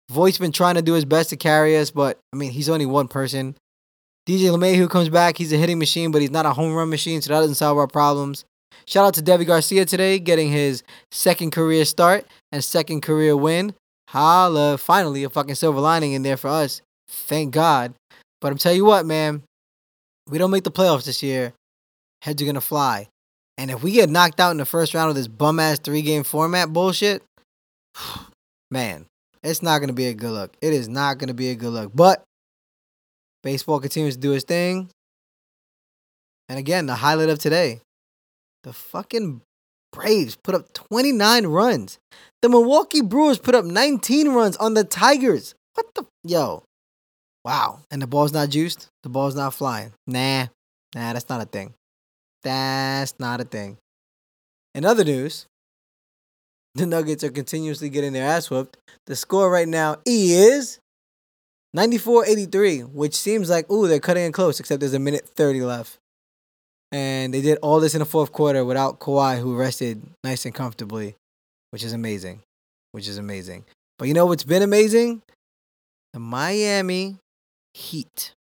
Voit's 0.09 0.37
been 0.37 0.51
trying 0.51 0.75
to 0.75 0.81
do 0.81 0.93
his 0.93 1.05
best 1.05 1.29
to 1.29 1.37
carry 1.37 1.77
us, 1.77 1.89
but 1.89 2.19
I 2.33 2.35
mean, 2.35 2.51
he's 2.51 2.69
only 2.69 2.85
one 2.85 3.07
person. 3.07 3.55
DJ 4.31 4.49
LeMahieu 4.49 4.89
comes 4.89 5.09
back. 5.09 5.37
He's 5.37 5.51
a 5.51 5.57
hitting 5.57 5.77
machine, 5.77 6.09
but 6.09 6.21
he's 6.21 6.31
not 6.31 6.45
a 6.45 6.53
home 6.53 6.73
run 6.73 6.89
machine, 6.89 7.21
so 7.21 7.33
that 7.33 7.41
doesn't 7.41 7.55
solve 7.55 7.77
our 7.77 7.85
problems. 7.87 8.45
Shout 8.85 9.05
out 9.05 9.13
to 9.15 9.21
Deivi 9.21 9.45
Garcia 9.45 9.83
today, 9.83 10.19
getting 10.19 10.49
his 10.49 10.83
second 11.11 11.51
career 11.51 11.83
start 11.83 12.25
and 12.49 12.63
second 12.63 13.01
career 13.01 13.35
win. 13.35 13.73
Holla, 14.07 14.77
finally 14.77 15.25
a 15.25 15.29
fucking 15.29 15.55
silver 15.55 15.81
lining 15.81 16.13
in 16.13 16.23
there 16.23 16.37
for 16.37 16.47
us. 16.47 16.81
Thank 17.09 17.53
God. 17.53 17.93
But 18.39 18.53
I'm 18.53 18.57
telling 18.57 18.77
you 18.77 18.85
what, 18.85 19.05
man, 19.05 19.43
we 20.29 20.37
don't 20.37 20.49
make 20.49 20.63
the 20.63 20.71
playoffs 20.71 21.03
this 21.03 21.21
year. 21.21 21.51
Heads 22.21 22.41
are 22.41 22.45
gonna 22.45 22.61
fly. 22.61 23.09
And 23.57 23.69
if 23.69 23.83
we 23.83 23.91
get 23.91 24.09
knocked 24.09 24.39
out 24.39 24.51
in 24.51 24.57
the 24.57 24.65
first 24.65 24.93
round 24.93 25.09
of 25.09 25.15
this 25.15 25.27
bum 25.27 25.59
ass 25.59 25.77
three 25.77 26.03
game 26.03 26.23
format 26.23 26.71
bullshit, 26.71 27.21
man, 28.71 29.07
it's 29.43 29.61
not 29.61 29.79
gonna 29.79 29.91
be 29.91 30.07
a 30.07 30.13
good 30.13 30.31
look. 30.31 30.55
It 30.61 30.71
is 30.71 30.87
not 30.87 31.17
gonna 31.17 31.33
be 31.33 31.49
a 31.49 31.55
good 31.55 31.71
look. 31.71 31.91
But 31.93 32.23
baseball 33.43 33.79
continues 33.79 34.15
to 34.15 34.21
do 34.21 34.33
its 34.33 34.45
thing. 34.45 34.89
And 36.49 36.59
again, 36.59 36.85
the 36.85 36.95
highlight 36.95 37.29
of 37.29 37.39
today, 37.39 37.81
the 38.63 38.73
fucking 38.73 39.41
Braves 39.91 40.37
put 40.41 40.55
up 40.55 40.73
29 40.73 41.47
runs. 41.47 41.99
The 42.41 42.49
Milwaukee 42.49 43.01
Brewers 43.01 43.39
put 43.39 43.55
up 43.55 43.65
19 43.65 44.29
runs 44.29 44.55
on 44.57 44.73
the 44.73 44.83
Tigers. 44.83 45.53
What 45.73 45.93
the 45.95 46.05
yo? 46.23 46.63
Wow. 47.43 47.79
And 47.91 48.01
the 48.01 48.07
ball's 48.07 48.33
not 48.33 48.49
juiced? 48.49 48.87
The 49.03 49.09
ball's 49.09 49.35
not 49.35 49.53
flying. 49.53 49.93
Nah. 50.07 50.47
Nah, 50.95 51.13
that's 51.13 51.29
not 51.29 51.41
a 51.41 51.45
thing. 51.45 51.73
That's 52.43 53.19
not 53.19 53.41
a 53.41 53.43
thing. 53.43 53.77
In 54.73 54.85
other 54.85 55.03
news, 55.03 55.45
the 56.75 56.85
Nuggets 56.85 57.23
are 57.23 57.31
continuously 57.31 57.89
getting 57.89 58.13
their 58.13 58.25
ass 58.27 58.49
whooped. 58.49 58.77
The 59.07 59.15
score 59.15 59.49
right 59.49 59.67
now 59.67 59.97
is 60.05 60.79
94-83, 61.75 62.91
which 62.91 63.15
seems 63.15 63.49
like, 63.49 63.69
ooh, 63.71 63.87
they're 63.87 63.99
cutting 63.99 64.25
it 64.25 64.33
close, 64.33 64.59
except 64.59 64.79
there's 64.79 64.93
a 64.93 64.99
minute 64.99 65.27
30 65.35 65.61
left. 65.61 65.97
And 66.91 67.33
they 67.33 67.41
did 67.41 67.57
all 67.61 67.79
this 67.79 67.95
in 67.95 67.99
the 67.99 68.05
fourth 68.05 68.33
quarter 68.33 68.65
without 68.65 68.99
Kawhi, 68.99 69.39
who 69.39 69.55
rested 69.55 70.01
nice 70.23 70.45
and 70.45 70.53
comfortably, 70.53 71.15
which 71.69 71.83
is 71.83 71.93
amazing. 71.93 72.41
Which 72.91 73.07
is 73.07 73.17
amazing. 73.17 73.63
But 73.97 74.09
you 74.09 74.13
know 74.13 74.25
what's 74.25 74.43
been 74.43 74.61
amazing? 74.61 75.21
the 76.13 76.19
Miami 76.19 77.17
Heat. 77.73 78.33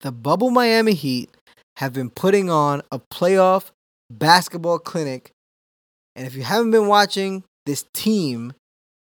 The 0.00 0.12
bubble 0.12 0.50
Miami 0.50 0.94
Heat 0.94 1.30
have 1.78 1.92
been 1.92 2.10
putting 2.10 2.50
on 2.50 2.82
a 2.92 2.98
playoff 2.98 3.70
basketball 4.10 4.78
clinic. 4.78 5.30
And 6.14 6.26
if 6.26 6.34
you 6.34 6.42
haven't 6.42 6.72
been 6.72 6.88
watching 6.88 7.44
this 7.66 7.84
team, 7.94 8.52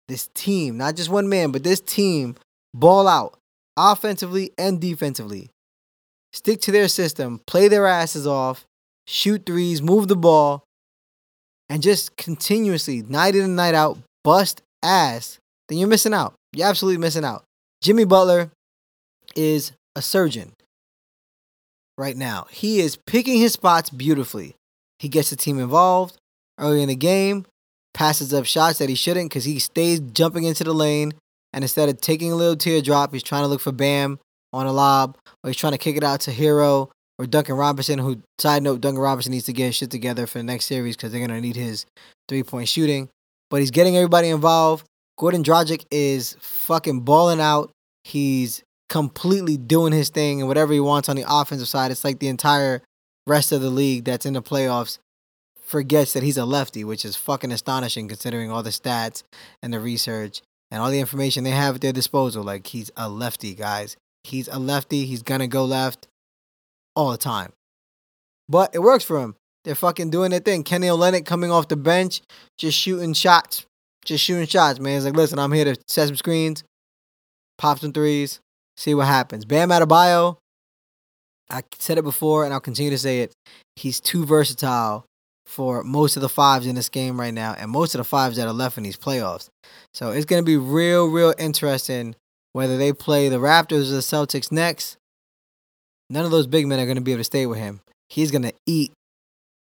this 0.09 0.29
team, 0.35 0.77
not 0.77 0.97
just 0.97 1.11
one 1.11 1.29
man, 1.29 1.53
but 1.53 1.63
this 1.63 1.81
team 1.81 2.37
ball 2.75 3.07
out 3.07 3.39
offensively 3.77 4.51
and 4.59 4.81
defensively. 4.81 5.51
Stick 6.33 6.61
to 6.63 6.73
their 6.73 6.89
system, 6.89 7.41
play 7.47 7.69
their 7.69 7.87
asses 7.87 8.27
off, 8.27 8.65
shoot 9.07 9.47
threes, 9.47 9.81
move 9.81 10.09
the 10.09 10.17
ball, 10.17 10.65
and 11.69 11.83
just 11.83 12.17
continuously, 12.17 13.03
night 13.03 13.35
in 13.35 13.45
and 13.45 13.57
night 13.57 13.75
out, 13.75 13.99
bust 14.25 14.63
ass, 14.83 15.39
then 15.69 15.79
you're 15.79 15.89
missing 15.89 16.15
out. 16.15 16.35
You're 16.53 16.69
absolutely 16.69 17.01
missing 17.01 17.25
out. 17.25 17.45
Jimmy 17.83 18.05
Butler 18.05 18.51
is 19.37 19.73
a 19.95 20.03
surgeon 20.03 20.53
right 21.97 22.17
now. 22.17 22.47
He 22.51 22.81
is 22.81 22.97
picking 23.07 23.39
his 23.39 23.53
spots 23.53 23.91
beautifully. 23.91 24.55
He 24.99 25.09
gets 25.09 25.31
the 25.31 25.37
team 25.37 25.59
involved 25.59 26.17
early 26.59 26.83
in 26.83 26.89
the 26.89 26.97
game, 26.97 27.47
passes 27.95 28.33
up 28.33 28.45
shots 28.45 28.79
that 28.79 28.89
he 28.89 28.95
shouldn't 28.95 29.31
because 29.31 29.45
he 29.45 29.59
stays 29.59 30.01
jumping 30.01 30.45
into 30.45 30.65
the 30.65 30.73
lane. 30.73 31.13
And 31.53 31.65
instead 31.65 31.89
of 31.89 32.01
taking 32.01 32.31
a 32.31 32.37
little 32.37 32.57
teardrop, 32.57 33.13
he's 33.13 33.23
trying 33.23 33.43
to 33.43 33.49
look 33.49 33.61
for 33.61 33.73
Bam 33.73 34.19
on 34.53 34.67
a 34.67 34.73
lob, 34.73 35.17
or 35.43 35.51
he's 35.51 35.57
trying 35.57 35.73
to 35.73 35.79
kick 35.79 35.97
it 35.97 36.05
out 36.05 36.21
to 36.23 36.31
Herro 36.31 36.91
or 37.19 37.27
Duncan 37.27 37.57
Robinson, 37.57 37.99
who, 37.99 38.23
side 38.39 38.63
note, 38.63 38.81
Duncan 38.81 39.03
Robinson 39.03 39.33
needs 39.33 39.47
to 39.47 39.53
get 39.53 39.75
shit 39.75 39.91
together 39.91 40.27
for 40.27 40.39
the 40.39 40.45
next 40.45 40.67
series 40.67 40.97
because 40.97 41.11
they're 41.11 41.21
going 41.21 41.31
to 41.31 41.41
need 41.41 41.57
his 41.57 41.87
three 42.29 42.43
point 42.43 42.69
shooting. 42.69 43.09
But 43.51 43.61
he's 43.61 43.71
getting 43.71 43.97
everybody 43.97 44.29
involved. 44.29 44.87
Goran 45.19 45.43
Dragic 45.43 45.85
is 45.91 46.37
fucking 46.41 47.01
balling 47.01 47.41
out. 47.41 47.71
He's 48.05 48.63
completely 48.89 49.57
doing 49.57 49.93
his 49.93 50.11
thing 50.11 50.41
and 50.41 50.49
whatever 50.49 50.73
he 50.73 50.81
wants 50.81 51.09
on 51.09 51.17
the 51.17 51.25
offensive 51.29 51.69
side. 51.69 51.91
It's 51.91 52.05
like 52.05 52.21
the 52.21 52.29
entire 52.29 52.83
rest 53.27 53.53
of 53.53 53.61
the 53.61 53.71
league 53.71 54.05
that's 54.05 54.27
in 54.27 54.35
the 54.35 54.43
playoffs 54.43 54.99
forgets 55.69 56.15
that 56.15 56.23
he's 56.23 56.39
a 56.39 56.47
lefty, 56.47 56.83
which 56.83 57.05
is 57.05 57.15
fucking 57.15 57.53
astonishing 57.53 58.09
considering 58.09 58.51
all 58.51 58.63
the 58.63 58.71
stats 58.71 59.23
and 59.63 59.73
the 59.73 59.79
research 59.79 60.41
and 60.71 60.81
all 60.81 60.91
the 60.91 60.99
information 60.99 61.45
they 61.45 61.51
have 61.51 61.77
at 61.77 61.81
their 61.83 61.93
disposal. 61.93 62.43
Like 62.43 62.67
he's 62.69 62.91
a 62.97 63.09
lefty, 63.09 63.55
guys. 63.55 63.97
He's 64.25 64.49
a 64.49 64.59
lefty. 64.59 65.05
He's 65.05 65.23
gonna 65.23 65.47
go 65.47 65.65
left 65.67 66.09
all 66.97 67.11
the 67.11 67.19
time. 67.19 67.53
But 68.49 68.75
it 68.75 68.79
works 68.79 69.05
for 69.05 69.21
him. 69.21 69.37
They're 69.65 69.75
fucking 69.75 70.09
doing 70.09 70.31
their 70.31 70.41
thing. 70.41 70.63
Kelly 70.65 70.89
Olynyk 70.89 71.27
coming 71.27 71.51
off 71.51 71.69
the 71.69 71.77
bench, 71.77 72.23
just 72.57 72.79
shooting 72.79 73.13
shots. 73.13 73.67
Just 74.07 74.25
shooting 74.25 74.47
shots, 74.47 74.81
man. 74.81 74.97
It's 74.97 75.05
like, 75.05 75.15
listen, 75.15 75.39
I'm 75.39 75.53
here 75.53 75.67
to 75.67 75.77
set 75.87 76.07
some 76.07 76.17
screens, 76.17 76.65
pop 77.59 77.79
some 77.79 77.93
threes, 77.93 78.41
see 78.79 78.95
what 78.95 79.07
happens. 79.07 79.45
Bam 79.45 79.69
Adebayo, 79.69 80.39
I 81.51 81.63
said 81.79 81.99
it 81.99 82.05
before 82.05 82.45
and 82.47 82.55
I'll 82.55 82.61
continue 82.61 82.91
to 82.91 82.99
say 82.99 83.21
it. 83.21 83.35
He's 83.77 84.01
too 84.01 84.25
versatile 84.25 85.05
for 85.49 85.83
most 85.83 86.15
of 86.15 86.23
the 86.23 86.29
fives 86.29 86.67
in 86.67 86.75
this 86.75 86.91
game 86.91 87.19
right 87.19 87.33
now 87.33 87.55
and 87.59 87.71
most 87.71 87.95
of 87.95 87.99
the 87.99 88.05
fives 88.05 88.37
that 88.37 88.47
are 88.47 88.53
left 88.53 88.77
in 88.77 88.85
these 88.85 88.99
playoffs. 88.99 89.49
So 89.95 90.11
it's 90.11 90.27
going 90.27 90.43
to 90.43 90.47
be 90.47 90.59
real, 90.59 91.07
real 91.07 91.35
interesting 91.39 92.15
whether 92.53 92.77
they 92.77 92.93
play 92.93 93.29
the 93.29 93.39
Raptors 93.39 93.89
or 93.89 93.95
the 93.95 94.01
Celtics 94.01 94.53
next. 94.53 94.97
None 96.11 96.25
of 96.25 96.31
those 96.31 96.47
big 96.47 96.67
men 96.67 96.79
are 96.79 96.85
going 96.85 96.97
to 96.97 97.03
be 97.03 97.13
able 97.13 97.21
to 97.21 97.25
stay 97.25 97.47
with 97.47 97.59
him. 97.59 97.81
He's 98.09 98.31
going 98.31 98.43
to 98.43 98.55
eat 98.67 98.93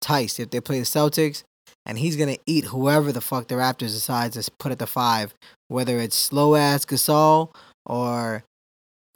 Theis 0.02 0.40
if 0.40 0.50
they 0.50 0.60
play 0.60 0.80
the 0.80 0.86
Celtics, 0.86 1.44
and 1.86 1.98
he's 1.98 2.16
going 2.16 2.34
to 2.34 2.42
eat 2.46 2.66
whoever 2.66 3.12
the 3.12 3.22
fuck 3.22 3.48
the 3.48 3.56
Raptors 3.56 3.94
decides 3.94 4.36
to 4.36 4.52
put 4.60 4.72
at 4.72 4.80
the 4.80 4.88
five, 4.88 5.34
whether 5.68 6.00
it's 6.00 6.16
slow 6.16 6.56
ass 6.56 6.86
Gasol 6.86 7.54
or 7.86 8.44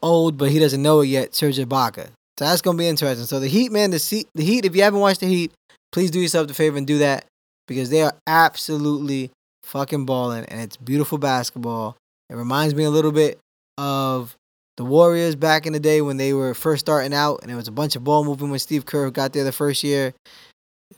old, 0.01 0.37
but 0.37 0.51
he 0.51 0.59
doesn't 0.59 0.81
know 0.81 1.01
it 1.01 1.07
yet, 1.07 1.35
Serge 1.35 1.57
Ibaka. 1.57 2.07
So 2.37 2.45
that's 2.45 2.61
going 2.61 2.77
to 2.77 2.81
be 2.81 2.87
interesting. 2.87 3.25
So 3.25 3.39
the 3.39 3.47
Heat, 3.47 3.71
man, 3.71 3.91
the, 3.91 4.25
the 4.33 4.43
Heat, 4.43 4.65
if 4.65 4.75
you 4.75 4.83
haven't 4.83 5.01
watched 5.01 5.19
the 5.19 5.27
Heat, 5.27 5.51
please 5.91 6.11
do 6.11 6.19
yourself 6.19 6.47
the 6.47 6.53
favor 6.53 6.77
and 6.77 6.87
do 6.87 6.99
that 6.99 7.25
because 7.67 7.89
they 7.89 8.01
are 8.01 8.15
absolutely 8.27 9.31
fucking 9.63 10.05
balling 10.05 10.45
and 10.45 10.59
it's 10.61 10.77
beautiful 10.77 11.17
basketball. 11.17 11.95
It 12.29 12.35
reminds 12.35 12.75
me 12.75 12.83
a 12.83 12.89
little 12.89 13.11
bit 13.11 13.39
of 13.77 14.35
the 14.77 14.85
Warriors 14.85 15.35
back 15.35 15.65
in 15.65 15.73
the 15.73 15.79
day 15.79 16.01
when 16.01 16.17
they 16.17 16.33
were 16.33 16.53
first 16.53 16.81
starting 16.81 17.13
out 17.13 17.39
and 17.41 17.51
it 17.51 17.55
was 17.55 17.67
a 17.67 17.71
bunch 17.71 17.95
of 17.95 18.03
ball 18.03 18.23
movement 18.23 18.51
when 18.51 18.59
Steve 18.59 18.85
Kerr 18.85 19.09
got 19.11 19.33
there 19.33 19.43
the 19.43 19.51
first 19.51 19.83
year. 19.83 20.13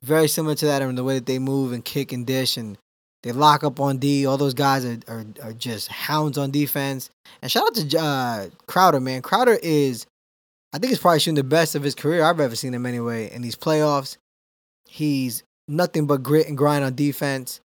Very 0.02 0.28
similar 0.28 0.56
to 0.56 0.66
that 0.66 0.82
in 0.82 0.96
the 0.96 1.04
way 1.04 1.16
that 1.16 1.26
they 1.26 1.40
move 1.40 1.74
and 1.74 1.84
kick 1.84 2.12
and 2.12 2.26
dish 2.26 2.58
and 2.58 2.78
they 3.24 3.32
lock 3.32 3.64
up 3.64 3.80
on 3.80 3.98
D. 3.98 4.26
All 4.26 4.38
those 4.38 4.54
guys 4.54 4.86
are, 4.86 4.98
are, 5.08 5.26
are 5.44 5.54
just 5.54 5.90
hounds 5.90 6.38
on 6.38 6.52
defense. 6.52 7.10
And 7.42 7.52
shout 7.52 7.68
out 7.68 7.76
to 7.76 8.00
uh, 8.00 8.48
Crowder, 8.68 9.00
man. 9.00 9.22
Crowder 9.22 9.60
is, 9.62 10.08
I 10.74 10.80
think, 10.80 10.90
he's 10.90 11.00
probably 11.00 11.20
shooting 11.20 11.36
the 11.36 11.44
best 11.44 11.76
of 11.76 11.84
his 11.84 11.94
career 11.94 12.24
I've 12.24 12.40
ever 12.40 12.56
seen 12.56 12.74
him 12.74 12.86
anyway 12.86 13.32
in 13.32 13.42
these 13.42 13.56
playoffs. 13.56 14.18
He's 14.92 15.44
nothing 15.70 16.06
but 16.06 16.22
grit 16.22 16.50
and 16.50 16.58
grind 16.58 16.84
on 16.84 16.96
defense. 16.96 17.62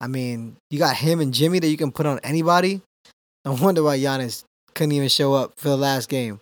I 0.00 0.06
mean, 0.06 0.56
you 0.70 0.78
got 0.78 0.96
him 0.96 1.20
and 1.20 1.34
Jimmy 1.34 1.58
that 1.58 1.68
you 1.68 1.76
can 1.76 1.92
put 1.92 2.06
on 2.06 2.20
anybody. 2.20 2.80
No 3.44 3.52
wonder 3.52 3.82
why 3.82 3.98
Giannis 3.98 4.44
couldn't 4.74 4.92
even 4.92 5.10
show 5.10 5.34
up 5.34 5.52
for 5.58 5.68
the 5.68 5.76
last 5.76 6.08
game. 6.08 6.40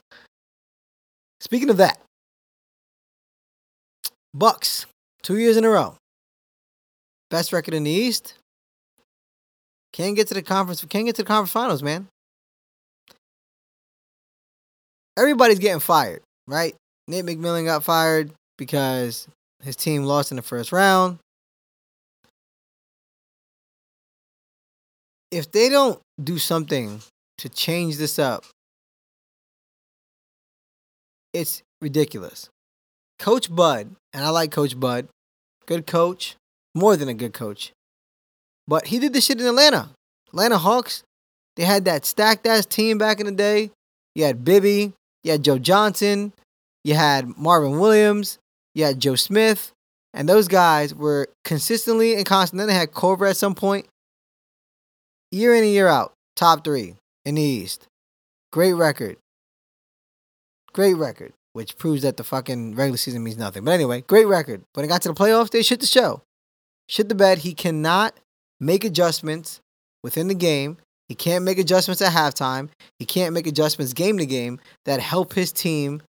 Speaking 1.40 1.70
of 1.70 1.78
that, 1.78 1.98
Bucks, 4.32 4.86
two 5.22 5.38
years 5.38 5.56
in 5.56 5.64
a 5.64 5.70
row. 5.70 5.96
Best 7.30 7.52
record 7.52 7.74
in 7.74 7.82
the 7.82 7.90
East. 7.90 8.34
Can't 9.92 10.14
get 10.14 10.28
to 10.28 10.34
the 10.34 10.42
conference. 10.42 10.84
Can't 10.84 11.06
get 11.06 11.16
to 11.16 11.22
the 11.22 11.26
conference 11.26 11.50
finals, 11.50 11.82
man. 11.82 12.06
Everybody's 15.18 15.58
getting 15.58 15.80
fired, 15.80 16.22
right? 16.46 16.76
Nate 17.08 17.24
McMillan 17.24 17.64
got 17.64 17.82
fired 17.82 18.30
because 18.56 19.26
his 19.62 19.76
team 19.76 20.04
lost 20.04 20.30
in 20.30 20.36
the 20.36 20.42
first 20.42 20.72
round. 20.72 21.18
If 25.30 25.50
they 25.52 25.68
don't 25.68 26.00
do 26.22 26.38
something 26.38 27.02
to 27.38 27.48
change 27.48 27.96
this 27.96 28.18
up, 28.18 28.44
it's 31.34 31.62
ridiculous. 31.82 32.48
Coach 33.18 33.54
Bud, 33.54 33.94
and 34.12 34.24
I 34.24 34.30
like 34.30 34.50
Coach 34.50 34.78
Bud, 34.78 35.08
good 35.66 35.86
coach, 35.86 36.36
more 36.74 36.96
than 36.96 37.08
a 37.08 37.14
good 37.14 37.32
coach. 37.32 37.72
But 38.66 38.86
he 38.86 38.98
did 38.98 39.12
this 39.12 39.26
shit 39.26 39.40
in 39.40 39.46
Atlanta. 39.46 39.90
Atlanta 40.28 40.58
Hawks, 40.58 41.02
they 41.56 41.64
had 41.64 41.84
that 41.84 42.06
stacked 42.06 42.46
ass 42.46 42.64
team 42.64 42.96
back 42.96 43.20
in 43.20 43.26
the 43.26 43.32
day. 43.32 43.70
You 44.14 44.24
had 44.24 44.44
Bibby, 44.44 44.92
you 45.24 45.32
had 45.32 45.42
Joe 45.42 45.58
Johnson, 45.58 46.32
you 46.84 46.94
had 46.94 47.36
Marvin 47.36 47.78
Williams, 47.78 48.38
you 48.74 48.84
had 48.84 49.00
Joe 49.00 49.14
Smith, 49.14 49.72
and 50.14 50.28
those 50.28 50.48
guys 50.48 50.94
were 50.94 51.28
consistently 51.44 52.14
and 52.14 52.26
constant. 52.26 52.58
Then 52.58 52.68
they 52.68 52.74
had 52.74 52.92
Korver 52.92 53.28
at 53.28 53.36
some 53.36 53.54
point, 53.54 53.86
year 55.30 55.54
in 55.54 55.62
and 55.62 55.72
year 55.72 55.88
out, 55.88 56.12
top 56.36 56.64
three 56.64 56.94
in 57.24 57.34
the 57.34 57.42
East. 57.42 57.86
Great 58.52 58.72
record. 58.72 59.16
Great 60.72 60.94
record, 60.94 61.32
which 61.52 61.76
proves 61.76 62.02
that 62.02 62.16
the 62.16 62.24
fucking 62.24 62.74
regular 62.74 62.96
season 62.96 63.22
means 63.22 63.36
nothing. 63.36 63.64
But 63.64 63.72
anyway, 63.72 64.02
great 64.02 64.26
record. 64.26 64.62
When 64.74 64.84
it 64.84 64.88
got 64.88 65.02
to 65.02 65.08
the 65.08 65.14
playoffs, 65.14 65.50
they 65.50 65.62
shit 65.62 65.80
the 65.80 65.86
show. 65.86 66.22
Shit 66.88 67.08
the 67.08 67.14
bed. 67.14 67.38
He 67.38 67.52
cannot 67.54 68.14
make 68.60 68.84
adjustments 68.84 69.60
within 70.02 70.28
the 70.28 70.34
game. 70.34 70.78
He 71.08 71.14
can't 71.14 71.44
make 71.44 71.58
adjustments 71.58 72.02
at 72.02 72.12
halftime. 72.12 72.68
He 72.98 73.06
can't 73.06 73.32
make 73.34 73.46
adjustments 73.46 73.92
game 73.92 74.18
to 74.18 74.26
game 74.26 74.60
that 74.84 75.00
help 75.00 75.32
his 75.34 75.52
team 75.52 76.02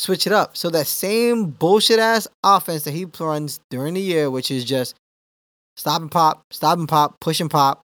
switch 0.00 0.26
it 0.26 0.32
up. 0.32 0.56
So 0.56 0.70
that 0.70 0.86
same 0.86 1.46
bullshit 1.50 1.98
ass 1.98 2.26
offense 2.42 2.84
that 2.84 2.94
he 2.94 3.06
runs 3.18 3.60
during 3.70 3.94
the 3.94 4.00
year, 4.00 4.30
which 4.30 4.50
is 4.50 4.64
just 4.64 4.94
stop 5.76 6.00
and 6.00 6.10
pop, 6.10 6.42
stop 6.50 6.78
and 6.78 6.88
pop, 6.88 7.20
push 7.20 7.40
and 7.40 7.50
pop, 7.50 7.82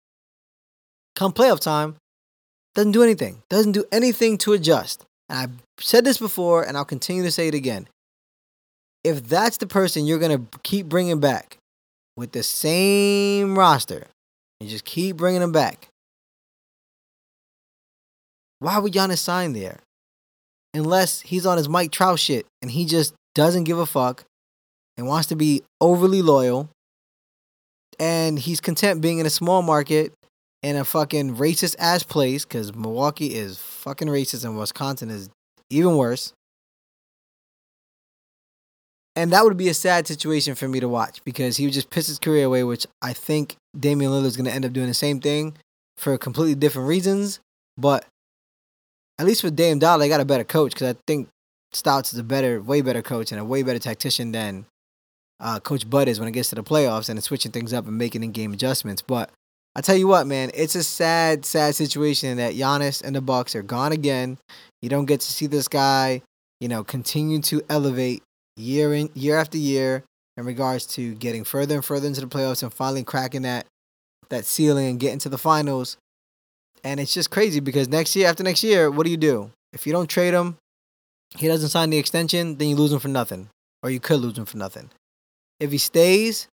come 1.14 1.32
playoff 1.32 1.61
time, 1.61 1.96
doesn't 2.75 2.92
do 2.92 3.02
anything. 3.02 3.42
Doesn't 3.49 3.73
do 3.73 3.85
anything 3.92 4.38
to 4.38 4.52
adjust. 4.52 5.04
And 5.28 5.38
I've 5.38 5.62
said 5.78 6.04
this 6.04 6.18
before, 6.18 6.62
and 6.62 6.76
I'll 6.76 6.85
continue 6.85 7.23
to 7.23 7.30
say 7.30 7.49
it 7.49 7.54
again. 7.54 7.88
If 9.04 9.28
that's 9.28 9.58
the 9.58 9.66
person 9.66 10.06
you're 10.06 10.18
gonna 10.18 10.42
keep 10.62 10.87
bringing 10.87 11.20
back 11.20 11.58
with 12.16 12.32
the 12.32 12.42
same 12.42 13.58
roster, 13.58 14.06
and 14.61 14.70
just 14.70 14.85
keep 14.85 15.16
bringing 15.16 15.40
them 15.40 15.52
back, 15.52 15.88
why 18.58 18.78
would 18.78 18.92
Giannis 18.92 19.18
sign 19.18 19.52
there? 19.52 19.80
Unless 20.76 21.21
he's 21.23 21.47
on 21.47 21.59
his 21.59 21.68
Mike 21.68 21.90
Trout 21.90 22.18
shit 22.18 22.47
and 22.62 22.71
he 22.71 22.85
just 22.85 23.14
doesn't 23.35 23.64
give 23.64 23.78
a 23.78 23.87
fuck 23.87 24.25
and 24.97 25.06
wants 25.06 25.28
to 25.28 25.37
be 25.37 25.62
overly 25.80 26.23
loyal 26.23 26.68
and 27.99 28.38
he's 28.38 28.61
content 28.61 29.00
being 29.00 29.18
in 29.18 29.26
a 29.26 29.30
small 29.30 29.62
market 29.62 30.12
in 30.62 30.76
a 30.76 30.85
fucking 30.85 31.37
racist 31.37 31.76
ass 31.78 32.02
place 32.02 32.45
because 32.45 32.75
Milwaukee 32.75 33.35
is 33.35 33.59
fucking 33.59 34.09
racist 34.09 34.45
and 34.45 34.59
Wisconsin 34.59 35.11
is 35.11 35.28
even 35.71 35.97
worse. 35.97 36.33
And 39.14 39.33
that 39.33 39.45
would 39.45 39.56
be 39.56 39.68
a 39.68 39.75
sad 39.75 40.06
situation 40.06 40.54
for 40.54 40.68
me 40.68 40.78
to 40.80 40.88
watch 40.88 41.25
because 41.25 41.56
he 41.56 41.64
would 41.64 41.73
just 41.73 41.88
piss 41.88 42.06
his 42.06 42.18
career 42.18 42.45
away, 42.45 42.64
which 42.64 42.87
I 43.00 43.14
think 43.14 43.56
Damian 43.78 44.11
Lillard 44.11 44.26
is 44.26 44.37
going 44.37 44.45
to 44.45 44.52
end 44.52 44.66
up 44.66 44.75
doing 44.75 44.88
the 44.88 44.95
same 44.95 45.21
thing. 45.21 45.54
for 45.97 46.18
completely 46.18 46.54
different 46.54 46.88
reasons. 46.88 47.40
But 47.78 48.04
at 49.18 49.26
least 49.26 49.42
with 49.42 49.56
Dame 49.56 49.78
Dollar, 49.78 50.00
they 50.00 50.08
got 50.08 50.20
a 50.20 50.25
better 50.25 50.44
coach 50.44 50.73
because 50.73 50.94
I 50.94 50.99
think 51.06 51.28
Stotts 51.73 52.12
is 52.12 52.18
a 52.18 52.25
better, 52.25 52.61
way 52.61 52.80
better 52.80 53.02
coach 53.02 53.32
and 53.32 53.40
a 53.40 53.44
way 53.44 53.62
better 53.62 53.78
tactician 53.78 54.32
than 54.32 54.66
uh, 55.40 55.61
Coach 55.61 55.88
Bud 55.88 56.08
is 56.08 56.18
when 56.18 56.28
it 56.28 56.32
gets 56.32 56.49
to 56.50 56.54
the 56.54 56.62
playoffs 56.62 57.08
and 57.08 57.23
switching 57.23 57.52
things 57.52 57.73
up 57.73 57.87
and 57.87 57.99
making 57.99 58.23
in-game 58.23 58.52
adjustments. 58.52 59.02
But 59.02 59.30
I 59.75 59.80
tell 59.82 59.96
you 59.96 60.06
what, 60.06 60.26
man, 60.26 60.50
it's 60.54 60.75
a 60.75 60.82
sad, 60.82 61.44
sad 61.44 61.75
situation 61.75 62.38
that 62.38 62.54
Giannis 62.54 63.02
and 63.02 63.14
the 63.14 63.20
Bucks 63.20 63.54
are 63.54 63.62
gone 63.62 63.92
again. 63.92 64.38
You 64.80 64.88
don't 64.88 65.04
get 65.04 65.20
to 65.20 65.32
see 65.32 65.46
this 65.46 65.68
guy, 65.68 66.23
you 66.61 66.68
know, 66.68 66.82
continue 66.82 67.40
to 67.42 67.62
elevate 67.68 68.23
year 68.56 68.94
in 68.94 69.11
year 69.14 69.37
after 69.37 69.58
year 69.58 70.02
in 70.38 70.44
regards 70.44 70.87
to 70.87 71.14
getting 71.14 71.44
further 71.44 71.75
and 71.75 71.85
further 71.85 72.06
into 72.06 72.20
the 72.20 72.26
playoffs 72.26 72.62
and 72.62 72.73
finally 72.73 73.04
cracking 73.04 73.42
that 73.42 73.66
that 74.28 74.44
ceiling 74.44 74.88
and 74.88 75.00
getting 75.00 75.18
to 75.20 75.28
the 75.28 75.38
finals. 75.38 75.96
And 76.87 77.00
it's 77.00 77.12
just 77.12 77.33
crazy 77.33 77.59
because 77.59 77.88
next 77.88 78.14
year, 78.14 78.28
after 78.28 78.45
next 78.45 78.62
year, 78.62 78.93
what 78.93 79.07
do 79.07 79.11
you 79.11 79.16
do? 79.16 79.50
If 79.73 79.88
you 79.88 79.93
don't 79.93 80.09
trade 80.09 80.35
him, 80.35 80.57
he 81.37 81.49
doesn't 81.49 81.71
sign 81.71 81.90
the 81.90 81.99
extension, 81.99 82.59
then 82.59 82.69
you 82.69 82.76
lose 82.76 82.93
him 82.93 83.00
for 83.00 83.09
nothing. 83.09 83.49
Or 83.83 83.90
you 83.90 83.99
could 83.99 84.21
lose 84.21 84.38
him 84.38 84.45
for 84.45 84.57
nothing. 84.57 84.90
If 85.59 85.73
he 85.73 85.78
stays, 85.78 86.47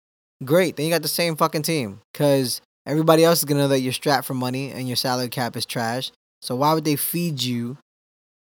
great. 0.42 0.76
Then 0.76 0.86
you 0.86 0.90
got 0.90 1.02
the 1.02 1.08
same 1.08 1.36
fucking 1.36 1.64
team. 1.64 2.00
Because 2.10 2.62
everybody 2.86 3.24
else 3.24 3.40
is 3.40 3.44
going 3.44 3.58
to 3.58 3.64
know 3.64 3.68
that 3.68 3.80
you're 3.80 3.92
strapped 3.92 4.26
for 4.26 4.32
money 4.32 4.70
and 4.70 4.88
your 4.88 4.96
salary 4.96 5.28
cap 5.28 5.54
is 5.54 5.66
trash. 5.66 6.10
So 6.40 6.56
why 6.56 6.72
would 6.72 6.86
they 6.86 6.96
feed 6.96 7.42
you 7.42 7.76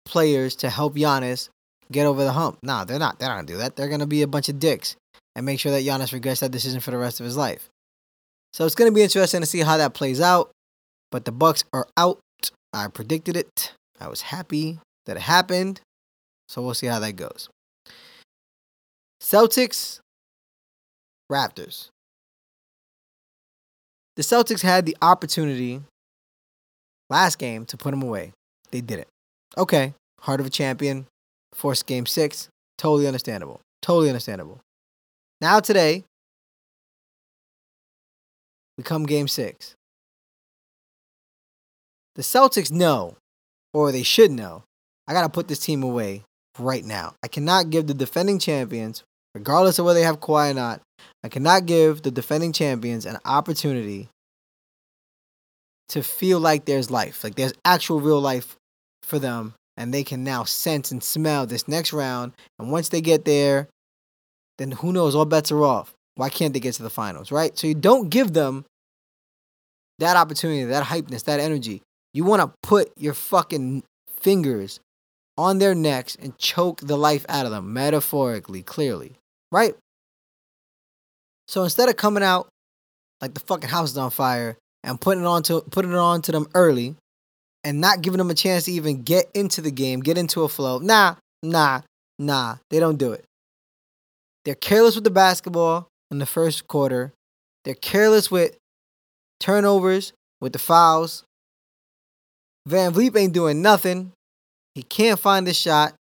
players 0.05 0.55
to 0.57 0.69
help 0.69 0.95
Giannis 0.95 1.49
get 1.91 2.05
over 2.05 2.23
the 2.23 2.31
hump? 2.31 2.59
Nah, 2.63 2.85
they're 2.85 2.99
not. 2.99 3.19
They're 3.19 3.27
not 3.27 3.35
going 3.35 3.47
to 3.47 3.53
do 3.53 3.59
that. 3.59 3.75
They're 3.75 3.89
going 3.89 3.99
to 3.99 4.07
be 4.07 4.21
a 4.21 4.27
bunch 4.27 4.47
of 4.47 4.59
dicks 4.59 4.95
and 5.35 5.45
make 5.45 5.59
sure 5.59 5.73
that 5.73 5.83
Giannis 5.83 6.13
regrets 6.13 6.39
that 6.39 6.51
decision 6.51 6.79
for 6.79 6.91
the 6.91 6.97
rest 6.97 7.19
of 7.19 7.25
his 7.25 7.35
life. 7.35 7.67
So 8.53 8.65
it's 8.65 8.75
going 8.75 8.89
to 8.89 8.95
be 8.95 9.03
interesting 9.03 9.41
to 9.41 9.45
see 9.45 9.59
how 9.59 9.75
that 9.75 9.93
plays 9.93 10.21
out. 10.21 10.51
But 11.11 11.25
the 11.25 11.31
Bucks 11.31 11.63
are 11.73 11.87
out. 11.97 12.19
I 12.73 12.87
predicted 12.87 13.35
it. 13.35 13.73
I 13.99 14.07
was 14.07 14.21
happy 14.21 14.79
that 15.05 15.17
it 15.17 15.23
happened. 15.23 15.81
So 16.47 16.61
we'll 16.61 16.73
see 16.73 16.87
how 16.87 16.99
that 16.99 17.13
goes. 17.13 17.49
Celtics, 19.21 19.99
Raptors. 21.31 21.89
The 24.15 24.23
Celtics 24.23 24.61
had 24.61 24.85
the 24.85 24.97
opportunity 25.01 25.81
last 27.09 27.37
game 27.37 27.65
to 27.65 27.77
put 27.77 27.91
them 27.91 28.01
away. 28.01 28.33
They 28.71 28.81
did 28.81 28.99
it. 28.99 29.07
Okay, 29.57 29.93
heart 30.21 30.39
of 30.39 30.45
a 30.45 30.49
champion, 30.49 31.05
forced 31.53 31.85
game 31.85 32.05
six. 32.05 32.49
Totally 32.77 33.07
understandable. 33.07 33.61
Totally 33.81 34.09
understandable. 34.09 34.59
Now, 35.39 35.59
today, 35.59 36.03
we 38.77 38.83
come 38.83 39.05
game 39.05 39.27
six. 39.27 39.75
The 42.15 42.21
Celtics 42.21 42.71
know, 42.71 43.15
or 43.73 43.91
they 43.91 44.03
should 44.03 44.31
know, 44.31 44.63
I 45.07 45.13
got 45.13 45.23
to 45.23 45.29
put 45.29 45.47
this 45.47 45.59
team 45.59 45.83
away 45.83 46.23
right 46.59 46.83
now. 46.83 47.15
I 47.23 47.27
cannot 47.27 47.69
give 47.69 47.87
the 47.87 47.93
defending 47.93 48.39
champions, 48.39 49.03
regardless 49.33 49.79
of 49.79 49.85
whether 49.85 49.99
they 49.99 50.05
have 50.05 50.19
Kawhi 50.19 50.51
or 50.51 50.53
not, 50.53 50.81
I 51.23 51.29
cannot 51.29 51.65
give 51.65 52.01
the 52.01 52.11
defending 52.11 52.53
champions 52.53 53.05
an 53.05 53.17
opportunity 53.25 54.09
to 55.89 56.03
feel 56.03 56.39
like 56.39 56.65
there's 56.65 56.89
life, 56.89 57.23
like 57.23 57.35
there's 57.35 57.53
actual 57.65 57.99
real 57.99 58.21
life 58.21 58.55
for 59.03 59.19
them, 59.19 59.53
and 59.77 59.93
they 59.93 60.03
can 60.03 60.23
now 60.23 60.43
sense 60.43 60.91
and 60.91 61.03
smell 61.03 61.45
this 61.45 61.67
next 61.67 61.93
round. 61.93 62.33
And 62.59 62.71
once 62.71 62.89
they 62.89 63.01
get 63.01 63.25
there, 63.25 63.67
then 64.57 64.71
who 64.71 64.93
knows? 64.93 65.15
All 65.15 65.25
bets 65.25 65.51
are 65.51 65.63
off. 65.63 65.93
Why 66.15 66.29
can't 66.29 66.53
they 66.53 66.59
get 66.59 66.75
to 66.75 66.83
the 66.83 66.89
finals, 66.89 67.31
right? 67.31 67.57
So 67.57 67.67
you 67.67 67.75
don't 67.75 68.09
give 68.09 68.33
them 68.33 68.65
that 69.99 70.17
opportunity, 70.17 70.63
that 70.65 70.85
hypeness, 70.85 71.23
that 71.25 71.39
energy. 71.39 71.81
You 72.13 72.23
want 72.23 72.41
to 72.41 72.53
put 72.67 72.91
your 72.97 73.13
fucking 73.13 73.83
fingers 74.19 74.79
on 75.37 75.59
their 75.59 75.73
necks 75.73 76.15
and 76.21 76.37
choke 76.37 76.81
the 76.81 76.97
life 76.97 77.25
out 77.29 77.45
of 77.45 77.51
them, 77.51 77.73
metaphorically, 77.73 78.61
clearly, 78.61 79.13
right? 79.51 79.75
So 81.47 81.63
instead 81.63 81.89
of 81.89 81.97
coming 81.97 82.23
out 82.23 82.47
like 83.21 83.33
the 83.33 83.39
fucking 83.39 83.69
house 83.69 83.91
is 83.91 83.97
on 83.97 84.11
fire 84.11 84.57
and 84.83 84.99
putting 84.99 85.23
it 85.23 85.27
on 85.27 85.43
to 85.43 85.61
putting 85.61 85.91
it 85.91 85.97
on 85.97 86.21
to 86.23 86.31
them 86.31 86.47
early 86.53 86.95
and 87.63 87.79
not 87.79 88.01
giving 88.01 88.17
them 88.17 88.29
a 88.29 88.35
chance 88.35 88.65
to 88.65 88.71
even 88.71 89.03
get 89.03 89.29
into 89.33 89.61
the 89.61 89.71
game, 89.71 89.99
get 89.99 90.17
into 90.17 90.43
a 90.43 90.49
flow, 90.49 90.79
nah, 90.79 91.15
nah, 91.43 91.81
nah, 92.17 92.57
they 92.69 92.79
don't 92.79 92.97
do 92.97 93.11
it. 93.11 93.23
They're 94.43 94.55
careless 94.55 94.95
with 94.95 95.03
the 95.03 95.11
basketball 95.11 95.87
in 96.09 96.17
the 96.17 96.25
first 96.25 96.67
quarter. 96.67 97.13
They're 97.63 97.75
careless 97.75 98.31
with 98.31 98.57
turnovers, 99.39 100.13
with 100.39 100.53
the 100.53 100.59
fouls. 100.59 101.23
VanVleet 102.67 103.15
ain't 103.17 103.33
doing 103.33 103.61
nothing. 103.61 104.11
He 104.75 104.83
can't 104.83 105.19
find 105.19 105.45
the 105.45 105.53
shot. 105.53 105.93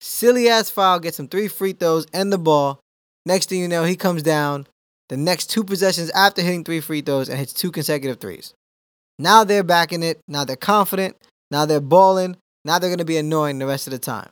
Silly 0.00 0.48
ass 0.48 0.70
foul 0.70 1.00
gets 1.00 1.18
him 1.18 1.28
three 1.28 1.48
free 1.48 1.72
throws 1.72 2.06
and 2.12 2.32
the 2.32 2.38
ball. 2.38 2.80
Next 3.26 3.48
thing 3.48 3.60
you 3.60 3.68
know, 3.68 3.84
he 3.84 3.96
comes 3.96 4.22
down 4.22 4.66
the 5.08 5.16
next 5.16 5.50
two 5.50 5.64
possessions 5.64 6.10
after 6.10 6.42
hitting 6.42 6.64
three 6.64 6.80
free 6.80 7.00
throws 7.00 7.28
and 7.28 7.38
hits 7.38 7.52
two 7.52 7.70
consecutive 7.70 8.20
threes. 8.20 8.54
Now 9.18 9.44
they're 9.44 9.62
back 9.62 9.92
in 9.92 10.02
it. 10.02 10.20
Now 10.26 10.44
they're 10.44 10.56
confident. 10.56 11.16
Now 11.50 11.66
they're 11.66 11.80
balling. 11.80 12.36
Now 12.64 12.78
they're 12.78 12.90
going 12.90 12.98
to 12.98 13.04
be 13.04 13.16
annoying 13.16 13.58
the 13.58 13.66
rest 13.66 13.86
of 13.86 13.92
the 13.92 13.98
time. 13.98 14.30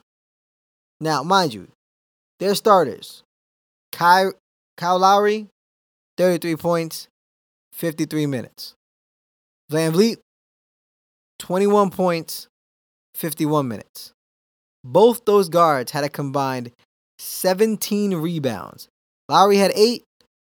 Now, 1.00 1.22
mind 1.22 1.52
you, 1.52 1.68
they're 2.38 2.54
starters. 2.54 3.22
Kyle, 3.92 4.32
Kyle 4.76 4.98
Lowry, 4.98 5.48
33 6.16 6.56
points, 6.56 7.08
53 7.72 8.26
minutes. 8.26 8.74
VanVleet, 9.70 10.18
21 11.42 11.90
points, 11.90 12.46
51 13.16 13.66
minutes. 13.66 14.12
Both 14.84 15.24
those 15.24 15.48
guards 15.48 15.90
had 15.90 16.04
a 16.04 16.08
combined 16.08 16.70
17 17.18 18.14
rebounds. 18.14 18.86
Lowry 19.28 19.56
had 19.56 19.72
eight, 19.74 20.04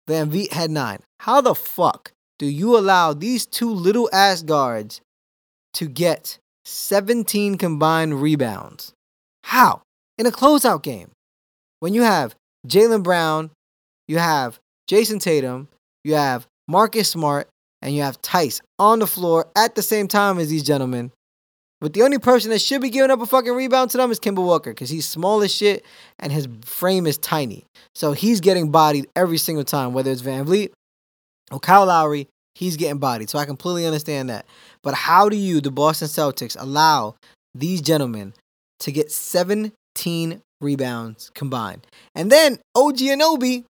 Van 0.07 0.31
VanVleet 0.31 0.53
had 0.53 0.71
nine. 0.71 1.01
How 1.19 1.41
the 1.41 1.57
fuck 1.57 2.13
do 2.39 2.47
you 2.47 2.79
allow 2.79 3.13
these 3.13 3.47
two 3.47 3.69
little 3.69 4.09
ass 4.13 4.43
guards 4.43 5.01
to 5.75 5.89
get 5.89 6.39
17 6.65 7.57
combined 7.59 8.23
rebounds? 8.23 8.93
How? 9.43 9.83
In 10.19 10.27
a 10.27 10.31
closeout 10.31 10.85
game. 10.85 11.11
When 11.81 11.95
you 11.95 12.03
have 12.03 12.37
Jaylen 12.69 13.03
Brown, 13.03 13.51
you 14.07 14.19
have 14.19 14.61
Jayson 14.89 15.19
Tatum, 15.19 15.67
you 16.05 16.15
have 16.15 16.47
Marcus 16.69 17.09
Smart, 17.11 17.49
and 17.83 17.95
you 17.95 18.03
have 18.03 18.21
Theis 18.23 18.61
on 18.79 18.99
the 18.99 19.07
floor 19.07 19.47
at 19.57 19.75
the 19.75 19.83
same 19.83 20.09
time 20.09 20.39
as 20.39 20.49
these 20.49 20.63
gentlemen. 20.63 21.13
But 21.81 21.93
the 21.93 22.03
only 22.03 22.19
person 22.19 22.51
that 22.51 22.61
should 22.61 22.81
be 22.81 22.89
giving 22.89 23.11
up 23.11 23.21
a 23.21 23.27
fucking 23.27 23.53
rebound 23.53 23.91
to 23.91 23.99
them 23.99 24.11
is 24.11 24.19
Kemba 24.19 24.43
Walker 24.45 24.71
because 24.71 24.89
he's 24.89 25.07
small 25.07 25.43
as 25.43 25.55
shit 25.55 25.85
and 26.19 26.33
his 26.33 26.49
frame 26.65 27.07
is 27.07 27.19
tiny. 27.19 27.65
So 27.95 28.13
he's 28.13 28.41
getting 28.41 28.71
bodied 28.71 29.07
every 29.15 29.39
single 29.39 29.65
time, 29.65 29.93
whether 29.93 30.11
it's 30.11 30.23
VanVleet 30.23 30.73
or 31.51 31.61
Kyle 31.61 31.87
Lowry, 31.87 32.29
he's 32.55 32.77
getting 32.77 32.99
bodied. 32.99 33.29
So 33.29 33.39
I 33.39 33.45
completely 33.45 33.85
understand 33.87 34.31
that. 34.31 34.47
But 34.83 34.95
how 34.95 35.29
do 35.29 35.37
you, 35.37 35.61
the 35.61 35.71
Boston 35.71 36.09
Celtics, 36.09 36.57
allow 36.59 37.17
these 37.55 37.83
gentlemen 37.83 38.33
to 38.81 38.91
get 38.91 39.13
17 39.13 40.41
rebounds 40.61 41.31
combined? 41.35 41.87
And 42.15 42.33
then 42.33 42.59
OG 42.75 42.97
Anunoby, 42.97 43.65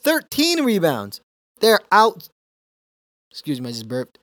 13 0.00 0.64
rebounds. 0.64 1.20
They're 1.60 1.80
out. 1.90 2.28
Excuse 3.34 3.60
me, 3.60 3.68
I 3.68 3.72
just 3.72 3.88
burped. 3.88 4.18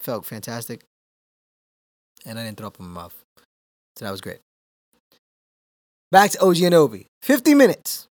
Felt 0.00 0.26
fantastic 0.26 0.84
and 2.26 2.38
I 2.38 2.44
didn't 2.44 2.58
throw 2.58 2.68
up 2.68 2.78
in 2.80 2.86
my 2.86 3.02
mouth. 3.02 3.24
So 3.96 4.04
that 4.04 4.10
was 4.10 4.20
great. 4.20 4.40
Back 6.10 6.30
to 6.32 6.42
OG 6.42 6.56
Anunoby. 6.56 7.06
50 7.22 7.54
minutes. 7.54 8.08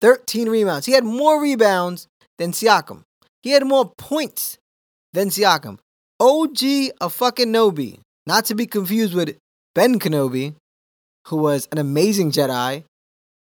13 0.00 0.48
rebounds. 0.48 0.86
He 0.86 0.92
had 0.92 1.04
more 1.04 1.40
rebounds 1.40 2.06
than 2.38 2.52
Siakam. 2.52 3.02
He 3.42 3.50
had 3.50 3.66
more 3.66 3.92
points 3.98 4.58
than 5.12 5.28
Siakam. 5.28 5.78
OG 6.18 6.58
a 7.00 7.10
fucking 7.10 7.52
Nobi. 7.52 7.98
Not 8.26 8.44
to 8.46 8.54
be 8.54 8.66
confused 8.66 9.14
with 9.14 9.36
Ben 9.74 9.98
Kenobi, 9.98 10.54
who 11.28 11.36
was 11.36 11.68
an 11.72 11.78
amazing 11.78 12.30
Jedi 12.30 12.84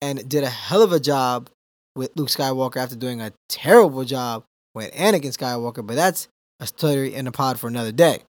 and 0.01 0.27
did 0.27 0.43
a 0.43 0.49
hell 0.49 0.81
of 0.81 0.91
a 0.91 0.99
job 0.99 1.49
with 1.95 2.11
Luke 2.15 2.29
Skywalker 2.29 2.77
after 2.77 2.95
doing 2.95 3.21
a 3.21 3.31
terrible 3.47 4.03
job 4.03 4.43
with 4.75 4.93
Anakin 4.93 5.35
Skywalker, 5.35 5.85
but 5.85 5.95
that's 5.95 6.27
a 6.59 6.67
story 6.67 7.15
in 7.15 7.25
a 7.25 7.31
pod 7.31 7.59
for 7.59 7.67
another 7.67 7.91
day. 7.91 8.19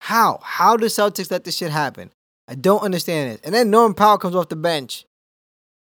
How? 0.00 0.40
How 0.42 0.76
do 0.76 0.86
Celtics 0.86 1.30
let 1.30 1.44
this 1.44 1.56
shit 1.56 1.70
happen? 1.70 2.10
I 2.48 2.54
don't 2.54 2.82
understand 2.82 3.32
it. 3.32 3.40
And 3.44 3.54
then 3.54 3.70
Norman 3.70 3.94
Powell 3.94 4.18
comes 4.18 4.34
off 4.34 4.48
the 4.48 4.56
bench 4.56 5.04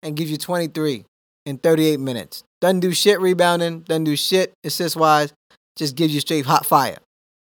and 0.04 0.16
gives 0.16 0.30
you 0.30 0.38
23 0.38 1.06
in 1.46 1.58
38 1.58 2.00
minutes. 2.00 2.44
Doesn't 2.62 2.82
do 2.82 2.92
shit 2.92 3.22
rebounding, 3.22 3.82
doesn't 3.82 4.04
do 4.04 4.18
shit 4.18 4.52
assist 4.66 4.98
wise, 4.98 5.34
just 5.78 5.96
gives 5.96 6.14
you 6.14 6.20
straight 6.20 6.46
hot 6.46 6.66
fire. 6.66 6.98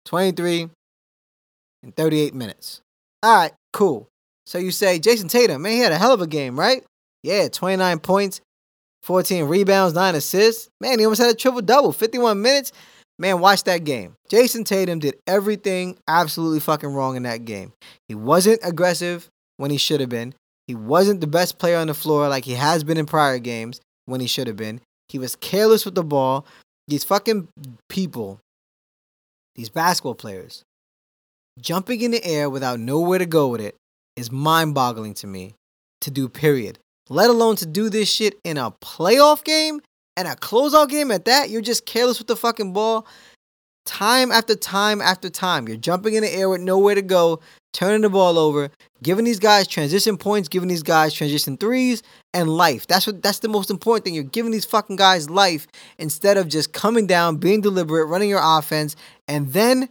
23 0.06 0.70
in 1.84 1.92
38 1.92 2.36
minutes. 2.36 2.82
All 3.24 3.36
right, 3.36 3.54
cool. 3.74 4.08
So 4.46 4.60
you 4.60 4.72
say 4.72 5.00
Jayson 5.00 5.30
Tatum, 5.30 5.64
man, 5.64 5.72
he 5.72 5.80
had 5.80 5.92
a 5.92 5.98
hell 5.98 6.14
of 6.14 6.22
a 6.22 6.28
game, 6.28 6.58
right? 6.58 6.84
Yeah, 7.24 7.48
29 7.50 8.00
points, 8.00 8.42
14 9.04 9.46
rebounds, 9.46 9.94
9 9.94 10.16
assists. 10.16 10.70
Man, 10.82 11.00
he 11.00 11.06
almost 11.06 11.22
had 11.22 11.32
a 11.32 11.36
triple 11.36 11.62
double, 11.62 11.92
51 11.92 12.42
minutes. 12.42 12.72
Man, 13.20 13.40
watch 13.40 13.64
that 13.64 13.84
game. 13.84 14.16
Jayson 14.30 14.64
Tatum 14.64 15.00
did 15.00 15.16
everything 15.26 15.98
absolutely 16.08 16.60
fucking 16.60 16.94
wrong 16.94 17.16
in 17.16 17.24
that 17.24 17.46
game. 17.46 17.74
He 18.08 18.16
wasn't 18.16 18.60
aggressive 18.64 19.28
when 19.58 19.72
he 19.72 19.78
should 19.78 20.02
have 20.02 20.10
been. 20.10 20.36
He 20.68 20.76
wasn't 20.76 21.22
the 21.22 21.28
best 21.28 21.58
player 21.58 21.78
on 21.78 21.88
the 21.88 21.94
floor 21.94 22.28
like 22.28 22.46
he 22.46 22.54
has 22.54 22.84
been 22.84 22.98
in 22.98 23.06
prior 23.06 23.40
games 23.40 23.82
when 24.06 24.20
he 24.20 24.28
should 24.28 24.48
have 24.48 24.58
been. 24.58 24.82
He 25.10 25.18
was 25.18 25.36
careless 25.36 25.86
with 25.86 25.96
the 25.96 26.04
ball. 26.04 26.46
These 26.88 27.06
fucking 27.06 27.48
people, 27.90 28.40
these 29.56 29.70
basketball 29.70 30.16
players, 30.16 30.64
jumping 31.60 32.02
in 32.02 32.12
the 32.12 32.24
air 32.24 32.50
without 32.50 32.80
nowhere 32.80 33.20
to 33.20 33.26
go 33.26 33.48
with 33.48 33.62
it 33.62 33.76
is 34.16 34.32
mind 34.32 34.76
boggling 34.76 35.14
to 35.16 35.28
me 35.28 35.54
to 36.02 36.12
do, 36.12 36.30
period. 36.30 36.80
Let 37.10 37.30
alone 37.30 37.56
to 37.58 37.66
do 37.66 37.90
this 37.90 38.10
shit 38.12 38.40
in 38.44 38.58
a 38.58 38.72
playoff 38.72 39.44
game 39.44 39.82
and 40.18 40.28
a 40.28 40.36
closeout 40.36 40.90
game 40.90 41.12
at 41.12 41.26
that. 41.26 41.50
You're 41.50 41.62
just 41.62 41.86
careless 41.86 42.18
with 42.18 42.28
the 42.28 42.36
fucking 42.36 42.74
ball. 42.74 43.08
Time 43.86 44.32
after 44.32 44.56
time 44.56 45.00
after 45.00 45.30
time, 45.30 45.68
you're 45.68 45.78
jumping 45.78 46.16
in 46.16 46.24
the 46.24 46.34
air 46.34 46.50
with 46.50 46.60
nowhere 46.60 46.96
to 46.96 47.02
go, 47.02 47.40
turning 47.72 48.02
the 48.02 48.10
ball 48.10 48.38
over, 48.38 48.70
giving 49.02 49.24
these 49.24 49.40
guys 49.40 49.66
transition 49.66 50.18
points, 50.18 50.50
giving 50.50 50.68
these 50.68 50.84
guys 50.84 51.14
transition 51.14 51.56
threes 51.56 52.04
and 52.34 52.50
life. 52.50 52.86
That's 52.88 53.08
what 53.08 53.24
that's 53.24 53.40
the 53.40 53.48
most 53.48 53.70
important 53.70 54.04
thing. 54.04 54.14
You're 54.14 54.26
giving 54.26 54.52
these 54.52 54.66
fucking 54.66 54.98
guys 54.98 55.30
life 55.30 55.68
instead 55.98 56.36
of 56.36 56.50
just 56.50 56.74
coming 56.74 57.08
down, 57.08 57.38
being 57.38 57.62
deliberate, 57.62 58.08
running 58.08 58.30
your 58.30 58.42
offense, 58.44 58.98
and 59.26 59.54
then 59.54 59.88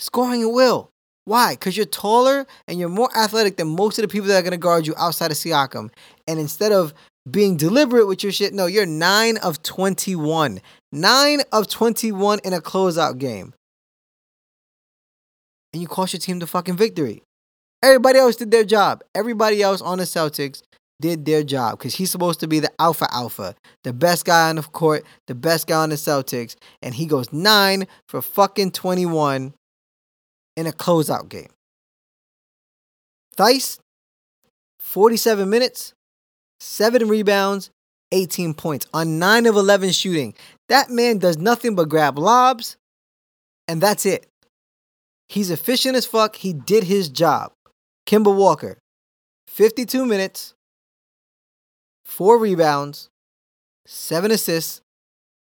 scoring 0.00 0.42
at 0.42 0.46
will. 0.46 0.90
Why? 1.26 1.54
Because 1.54 1.76
you're 1.76 1.86
taller 1.86 2.46
and 2.68 2.78
you're 2.78 2.88
more 2.88 3.16
athletic 3.16 3.56
than 3.56 3.68
most 3.68 3.98
of 3.98 4.02
the 4.02 4.08
people 4.08 4.28
that 4.28 4.38
are 4.38 4.42
going 4.42 4.50
to 4.50 4.58
guard 4.58 4.86
you 4.86 4.94
outside 4.98 5.30
of 5.30 5.36
Siakam. 5.36 5.90
And 6.26 6.40
instead 6.40 6.72
of 6.72 6.94
being 7.30 7.56
deliberate 7.56 8.06
with 8.06 8.22
your 8.22 8.32
shit, 8.32 8.52
no, 8.52 8.66
you're 8.66 8.86
9 8.86 9.36
of 9.38 9.62
21. 9.62 10.60
9 10.92 11.40
of 11.52 11.68
21 11.68 12.40
in 12.44 12.52
a 12.52 12.60
closeout 12.60 13.18
game. 13.18 13.54
And 15.72 15.82
you 15.82 15.88
cost 15.88 16.12
your 16.12 16.20
team 16.20 16.38
the 16.38 16.46
fucking 16.46 16.76
victory. 16.76 17.22
Everybody 17.82 18.18
else 18.18 18.36
did 18.36 18.50
their 18.50 18.64
job. 18.64 19.02
Everybody 19.14 19.62
else 19.62 19.82
on 19.82 19.98
the 19.98 20.04
Celtics 20.04 20.62
did 21.00 21.24
their 21.24 21.42
job 21.42 21.78
because 21.78 21.94
he's 21.94 22.10
supposed 22.10 22.40
to 22.40 22.46
be 22.46 22.60
the 22.60 22.70
alpha 22.78 23.06
alpha, 23.12 23.54
the 23.82 23.92
best 23.92 24.24
guy 24.24 24.48
on 24.48 24.56
the 24.56 24.62
court, 24.62 25.04
the 25.26 25.34
best 25.34 25.66
guy 25.66 25.82
on 25.82 25.90
the 25.90 25.96
Celtics. 25.96 26.56
And 26.80 26.94
he 26.94 27.06
goes 27.06 27.32
9 27.32 27.86
for 28.08 28.22
fucking 28.22 28.70
21 28.70 29.52
in 30.56 30.66
a 30.66 30.72
closeout 30.72 31.28
game. 31.28 31.48
Theis, 33.36 33.80
47 34.78 35.50
minutes, 35.50 35.93
7 36.64 37.08
rebounds, 37.08 37.70
18 38.12 38.54
points 38.54 38.86
on 38.94 39.18
9 39.18 39.46
of 39.46 39.56
11 39.56 39.92
shooting. 39.92 40.34
That 40.68 40.90
man 40.90 41.18
does 41.18 41.36
nothing 41.36 41.74
but 41.74 41.88
grab 41.88 42.18
lobs, 42.18 42.76
and 43.68 43.80
that's 43.80 44.06
it. 44.06 44.26
He's 45.28 45.50
efficient 45.50 45.96
as 45.96 46.06
fuck. 46.06 46.36
He 46.36 46.52
did 46.52 46.84
his 46.84 47.08
job. 47.08 47.52
Kemba 48.06 48.34
Walker, 48.34 48.78
52 49.48 50.04
minutes, 50.04 50.54
4 52.04 52.38
rebounds, 52.38 53.08
7 53.86 54.30
assists, 54.30 54.80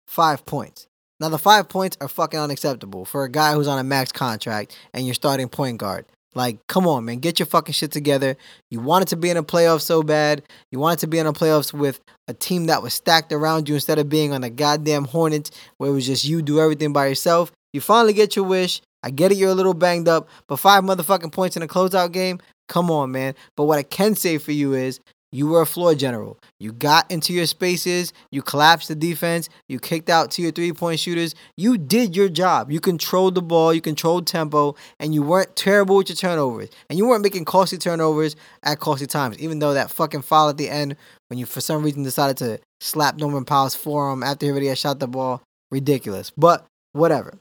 5 0.07 0.45
points. 0.47 0.87
Now 1.19 1.31
the 1.31 1.39
five 1.39 1.69
points 1.69 1.97
are 2.01 2.09
fucking 2.09 2.39
unacceptable 2.39 3.05
for 3.07 3.25
a 3.25 3.31
guy 3.31 3.55
who's 3.55 3.69
on 3.69 3.79
a 3.79 3.85
max 3.85 4.13
contract 4.13 4.77
and 4.93 5.07
you're 5.07 5.15
starting 5.15 5.49
point 5.49 5.79
guard. 5.79 6.05
Like, 6.37 6.59
come 6.67 6.87
on, 6.87 7.07
man, 7.07 7.21
get 7.21 7.39
your 7.39 7.47
fucking 7.47 7.73
shit 7.73 7.91
together. 7.91 8.37
You 8.71 8.81
wanted 8.81 9.09
to 9.09 9.17
be 9.17 9.31
in 9.31 9.39
a 9.39 9.43
playoff 9.43 9.81
so 9.81 10.03
bad. 10.03 10.43
You 10.71 10.79
wanted 10.79 10.99
to 10.99 11.07
be 11.07 11.19
in 11.19 11.27
a 11.27 11.33
playoffs 11.33 11.73
with 11.73 11.99
a 12.29 12.35
team 12.35 12.67
that 12.67 12.83
was 12.83 12.93
stacked 12.93 13.33
around 13.33 13.71
you 13.71 13.75
instead 13.75 13.99
of 13.99 14.11
being 14.11 14.35
on 14.35 14.45
a 14.45 14.51
goddamn 14.51 15.07
Hornets 15.07 15.51
where 15.79 15.89
it 15.89 15.95
was 15.95 16.07
just 16.07 16.27
you 16.27 16.43
do 16.43 16.61
everything 16.61 16.93
by 16.93 17.07
yourself. 17.07 17.53
You 17.73 17.81
finally 17.81 18.13
get 18.13 18.37
your 18.37 18.45
wish. 18.45 18.83
I 19.03 19.11
get 19.11 19.33
it, 19.33 19.39
you're 19.39 19.49
a 19.49 19.55
little 19.55 19.73
banged 19.73 20.09
up, 20.09 20.29
but 20.47 20.59
five 20.59 20.85
motherfucking 20.85 21.33
points 21.33 21.57
in 21.57 21.63
a 21.63 21.67
closeout 21.67 22.13
game? 22.13 22.39
Come 22.69 22.91
on, 22.91 23.13
man. 23.13 23.35
But 23.57 23.65
what 23.65 23.79
I 23.79 23.83
can 23.83 24.15
say 24.15 24.37
for 24.37 24.53
you 24.53 24.75
is 24.75 25.01
you 25.33 25.49
were 25.49 25.61
a 25.61 25.67
floor 25.67 25.95
general. 25.95 26.39
You 26.61 26.73
got 26.73 27.11
into 27.11 27.33
your 27.33 27.47
spaces, 27.47 28.13
you 28.31 28.43
collapsed 28.43 28.89
the 28.89 28.95
defense, 28.95 29.49
you 29.69 29.79
kicked 29.79 30.09
out 30.09 30.31
to 30.33 30.43
your 30.43 30.53
three 30.53 30.73
point 30.73 31.01
shooters. 31.01 31.35
You 31.57 31.77
did 31.77 32.17
your 32.17 32.29
job. 32.29 32.71
You 32.71 32.81
controlled 32.81 33.35
the 33.35 33.43
ball, 33.43 33.75
you 33.75 33.81
controlled 33.81 34.27
tempo, 34.27 34.77
and 34.99 35.15
you 35.15 35.23
weren't 35.23 35.57
terrible 35.57 35.97
with 35.97 36.09
your 36.09 36.17
turnovers. 36.17 36.71
And 36.89 36.99
you 36.99 37.07
weren't 37.07 37.23
making 37.23 37.45
costly 37.45 37.79
turnovers 37.79 38.37
at 38.63 38.79
costly 38.79 39.07
times, 39.07 39.39
even 39.39 39.59
though 39.59 39.75
that 39.75 39.91
fucking 39.91 40.23
foul 40.23 40.49
at 40.49 40.57
the 40.57 40.71
end 40.71 40.97
when 41.29 41.39
you 41.39 41.47
for 41.47 41.61
some 41.61 41.83
reason 41.83 42.03
decided 42.03 42.37
to 42.39 42.61
slap 42.81 43.17
Norman 43.17 43.45
Powell's 43.45 43.75
forearm 43.75 44.23
after 44.23 44.47
he 44.47 44.53
already 44.53 44.69
had 44.69 44.79
shot 44.79 45.01
the 45.01 45.09
ball. 45.09 45.43
Ridiculous. 45.71 46.31
But 46.37 46.65
whatever. 46.93 47.39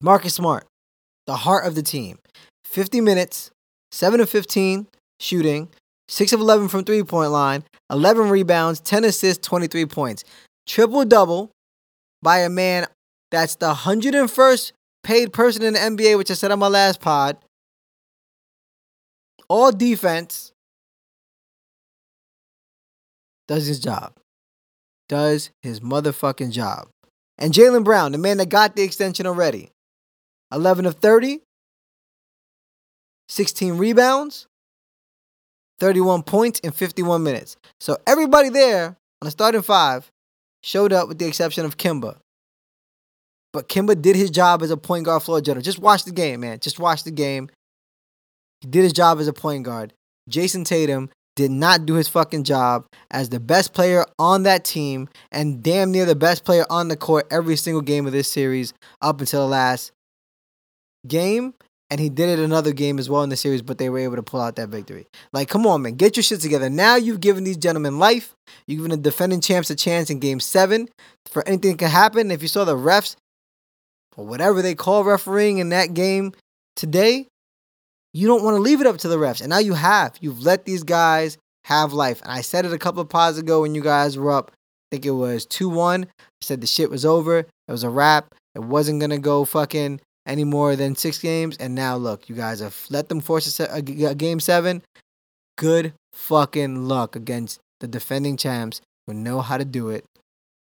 Marcus 0.00 0.34
Smart, 0.34 0.66
the 1.26 1.36
heart 1.36 1.66
of 1.66 1.74
the 1.74 1.82
team. 1.82 2.18
50 2.64 3.00
minutes, 3.00 3.50
7 3.92 4.20
of 4.20 4.28
15 4.28 4.86
shooting, 5.20 5.68
6 6.08 6.32
of 6.32 6.40
11 6.40 6.68
from 6.68 6.84
three 6.84 7.02
point 7.02 7.30
line, 7.30 7.64
11 7.90 8.30
rebounds, 8.30 8.80
10 8.80 9.04
assists, 9.04 9.46
23 9.46 9.86
points. 9.86 10.24
Triple 10.66 11.04
double 11.04 11.50
by 12.22 12.38
a 12.38 12.48
man 12.48 12.86
that's 13.30 13.56
the 13.56 13.72
101st 13.72 14.72
paid 15.02 15.32
person 15.32 15.62
in 15.62 15.74
the 15.74 15.78
NBA, 15.78 16.16
which 16.16 16.30
I 16.30 16.34
said 16.34 16.50
on 16.50 16.58
my 16.58 16.68
last 16.68 17.00
pod. 17.00 17.36
All 19.48 19.70
defense 19.70 20.52
does 23.46 23.66
his 23.66 23.78
job. 23.78 24.12
Does 25.08 25.50
his 25.62 25.80
motherfucking 25.80 26.50
job. 26.50 26.88
And 27.38 27.52
Jaylen 27.52 27.84
Brown, 27.84 28.12
the 28.12 28.18
man 28.18 28.38
that 28.38 28.48
got 28.48 28.74
the 28.74 28.82
extension 28.82 29.26
already. 29.26 29.70
11 30.52 30.86
of 30.86 30.96
30, 30.96 31.40
16 33.28 33.78
rebounds, 33.78 34.46
31 35.78 36.22
points 36.22 36.60
in 36.60 36.72
51 36.72 37.22
minutes. 37.22 37.56
So 37.80 37.96
everybody 38.06 38.48
there 38.48 38.96
on 39.20 39.26
the 39.26 39.30
starting 39.30 39.62
five 39.62 40.10
showed 40.62 40.92
up 40.92 41.08
with 41.08 41.18
the 41.18 41.26
exception 41.26 41.64
of 41.64 41.76
Kemba. 41.76 42.18
But 43.52 43.68
Kemba 43.68 44.00
did 44.00 44.16
his 44.16 44.30
job 44.30 44.62
as 44.62 44.70
a 44.70 44.76
point 44.76 45.04
guard 45.04 45.22
floor 45.22 45.40
general. 45.40 45.62
Just 45.62 45.78
watch 45.78 46.04
the 46.04 46.12
game, 46.12 46.40
man. 46.40 46.58
Just 46.58 46.78
watch 46.78 47.04
the 47.04 47.10
game. 47.10 47.48
He 48.60 48.68
did 48.68 48.82
his 48.82 48.92
job 48.92 49.18
as 49.18 49.28
a 49.28 49.32
point 49.32 49.64
guard. 49.64 49.92
Jayson 50.28 50.64
Tatum 50.64 51.10
did 51.36 51.50
not 51.50 51.86
do 51.86 51.94
his 51.94 52.08
fucking 52.08 52.44
job 52.44 52.86
as 53.10 53.28
the 53.28 53.38
best 53.38 53.72
player 53.72 54.04
on 54.18 54.42
that 54.44 54.64
team 54.64 55.08
and 55.30 55.62
damn 55.62 55.92
near 55.92 56.06
the 56.06 56.16
best 56.16 56.44
player 56.44 56.64
on 56.68 56.88
the 56.88 56.96
court 56.96 57.26
every 57.30 57.56
single 57.56 57.82
game 57.82 58.06
of 58.06 58.12
this 58.12 58.30
series 58.30 58.72
up 59.02 59.20
until 59.20 59.42
the 59.42 59.46
last 59.46 59.92
game 61.06 61.54
and 61.90 62.00
he 62.00 62.08
did 62.08 62.28
it 62.28 62.38
another 62.38 62.72
game 62.72 62.98
as 62.98 63.08
well 63.08 63.22
in 63.22 63.28
the 63.28 63.36
series, 63.36 63.62
but 63.62 63.78
they 63.78 63.88
were 63.88 63.98
able 63.98 64.16
to 64.16 64.22
pull 64.22 64.40
out 64.40 64.56
that 64.56 64.68
victory. 64.68 65.06
Like, 65.32 65.48
come 65.48 65.66
on, 65.66 65.82
man, 65.82 65.94
get 65.94 66.16
your 66.16 66.24
shit 66.24 66.40
together. 66.40 66.68
Now 66.68 66.96
you've 66.96 67.20
given 67.20 67.44
these 67.44 67.56
gentlemen 67.56 67.98
life. 67.98 68.34
You've 68.66 68.78
given 68.78 68.90
the 68.90 68.96
defending 68.96 69.40
champs 69.40 69.70
a 69.70 69.76
chance 69.76 70.10
in 70.10 70.18
game 70.18 70.40
seven 70.40 70.88
for 71.26 71.46
anything 71.46 71.76
can 71.76 71.90
happen. 71.90 72.30
If 72.30 72.42
you 72.42 72.48
saw 72.48 72.64
the 72.64 72.76
refs 72.76 73.16
or 74.16 74.26
whatever 74.26 74.62
they 74.62 74.74
call 74.74 75.04
refereeing 75.04 75.58
in 75.58 75.68
that 75.68 75.94
game 75.94 76.32
today, 76.74 77.28
you 78.12 78.26
don't 78.26 78.42
want 78.42 78.56
to 78.56 78.62
leave 78.62 78.80
it 78.80 78.86
up 78.86 78.98
to 78.98 79.08
the 79.08 79.18
refs. 79.18 79.40
And 79.40 79.50
now 79.50 79.58
you 79.58 79.74
have. 79.74 80.16
You've 80.20 80.42
let 80.42 80.64
these 80.64 80.82
guys 80.82 81.38
have 81.66 81.92
life. 81.92 82.20
And 82.22 82.32
I 82.32 82.40
said 82.40 82.64
it 82.64 82.72
a 82.72 82.78
couple 82.78 83.02
of 83.02 83.08
pods 83.08 83.38
ago 83.38 83.62
when 83.62 83.74
you 83.74 83.82
guys 83.82 84.16
were 84.16 84.32
up. 84.32 84.50
I 84.52 84.96
think 84.96 85.06
it 85.06 85.10
was 85.10 85.46
2 85.46 85.68
1. 85.68 86.04
I 86.04 86.22
said 86.40 86.60
the 86.60 86.66
shit 86.66 86.90
was 86.90 87.04
over. 87.04 87.38
It 87.38 87.48
was 87.68 87.84
a 87.84 87.90
wrap. 87.90 88.34
It 88.54 88.62
wasn't 88.62 89.00
going 89.00 89.10
to 89.10 89.18
go 89.18 89.44
fucking 89.44 90.00
any 90.26 90.44
more 90.44 90.76
than 90.76 90.96
six 90.96 91.18
games. 91.18 91.56
And 91.58 91.74
now 91.74 91.96
look, 91.96 92.28
you 92.28 92.34
guys 92.34 92.60
have 92.60 92.86
let 92.90 93.08
them 93.08 93.20
force 93.20 93.60
a, 93.60 93.64
a, 93.72 93.78
a 93.78 94.14
game 94.14 94.40
seven. 94.40 94.82
Good 95.56 95.94
fucking 96.12 96.86
luck 96.88 97.16
against 97.16 97.60
the 97.80 97.88
defending 97.88 98.36
champs 98.36 98.80
who 99.06 99.14
know 99.14 99.40
how 99.40 99.56
to 99.56 99.64
do 99.64 99.90
it. 99.90 100.04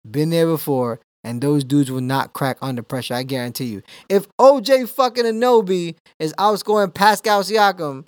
Been 0.09 0.29
there 0.29 0.47
before, 0.47 0.99
and 1.23 1.41
those 1.41 1.63
dudes 1.63 1.91
will 1.91 2.01
not 2.01 2.33
crack 2.33 2.57
under 2.61 2.81
pressure. 2.81 3.13
I 3.13 3.23
guarantee 3.23 3.65
you. 3.65 3.81
If 4.07 4.27
OJ 4.39 4.87
fucking 4.87 5.25
Anunoby 5.25 5.95
is 6.19 6.33
outscoring 6.37 6.93
Pascal 6.93 7.43
Siakam, 7.43 8.05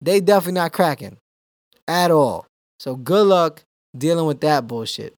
they 0.00 0.20
definitely 0.20 0.60
not 0.60 0.72
cracking 0.72 1.16
at 1.88 2.10
all. 2.10 2.46
So 2.78 2.96
good 2.96 3.26
luck 3.26 3.62
dealing 3.96 4.26
with 4.26 4.40
that 4.40 4.66
bullshit. 4.66 5.14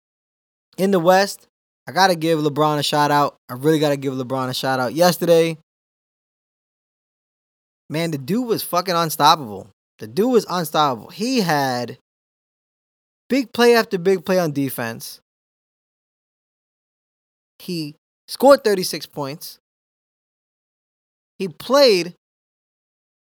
In 0.79 0.91
the 0.91 1.01
West, 1.01 1.49
I 1.89 1.93
got 1.93 2.09
to 2.09 2.17
give 2.17 2.41
LeBron 2.41 2.79
a 2.79 2.83
shout 2.83 3.11
out. 3.11 3.37
I 3.49 3.55
really 3.55 3.79
got 3.79 3.91
to 3.91 3.97
give 3.97 4.15
LeBron 4.15 4.49
a 4.49 4.55
shout 4.55 4.81
out. 4.81 4.95
Yesterday, 4.95 5.57
man, 7.89 8.11
the 8.11 8.19
dude 8.19 8.47
was 8.47 8.63
fucking 8.63 8.95
unstoppable. 8.95 9.71
The 9.99 10.09
dude 10.09 10.33
was 10.33 10.47
unstoppable. 10.51 11.11
He 11.11 11.41
had 11.41 11.99
big 13.29 13.53
play 13.53 13.77
after 13.77 13.99
big 13.99 14.25
play 14.25 14.39
on 14.39 14.53
defense. 14.53 15.21
He 17.61 17.95
scored 18.27 18.65
36 18.65 19.07
points. 19.07 19.59
He 21.39 21.49
played 21.49 22.15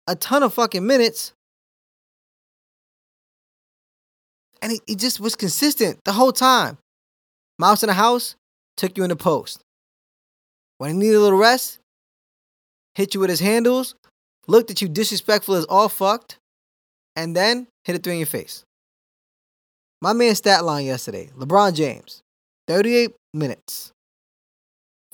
a 0.06 0.16
ton 0.16 0.42
of 0.42 0.54
fucking 0.54 0.86
minutes. 0.86 1.32
And 4.62 4.72
he, 4.72 4.80
he 4.86 4.96
just 4.96 5.20
was 5.20 5.36
consistent 5.36 5.98
the 6.04 6.12
whole 6.12 6.32
time. 6.32 6.78
Mouse 7.58 7.82
in 7.82 7.88
the 7.88 7.94
house, 7.94 8.34
took 8.76 8.96
you 8.96 9.04
in 9.04 9.10
the 9.10 9.16
post. 9.16 9.62
When 10.78 10.90
he 10.90 10.96
needed 10.96 11.16
a 11.16 11.20
little 11.20 11.38
rest, 11.38 11.78
hit 12.94 13.14
you 13.14 13.20
with 13.20 13.30
his 13.30 13.40
handles, 13.40 13.94
looked 14.46 14.70
at 14.70 14.82
you 14.82 14.88
disrespectful 14.88 15.54
as 15.54 15.64
all 15.64 15.88
fucked, 15.88 16.38
and 17.14 17.34
then 17.34 17.66
hit 17.84 17.96
it 17.96 18.02
through 18.02 18.12
in 18.12 18.18
your 18.18 18.26
face. 18.26 18.64
My 20.02 20.12
man 20.12 20.34
stat 20.34 20.64
line 20.64 20.84
yesterday 20.84 21.30
LeBron 21.36 21.74
James, 21.74 22.20
38 22.68 23.14
minutes, 23.32 23.92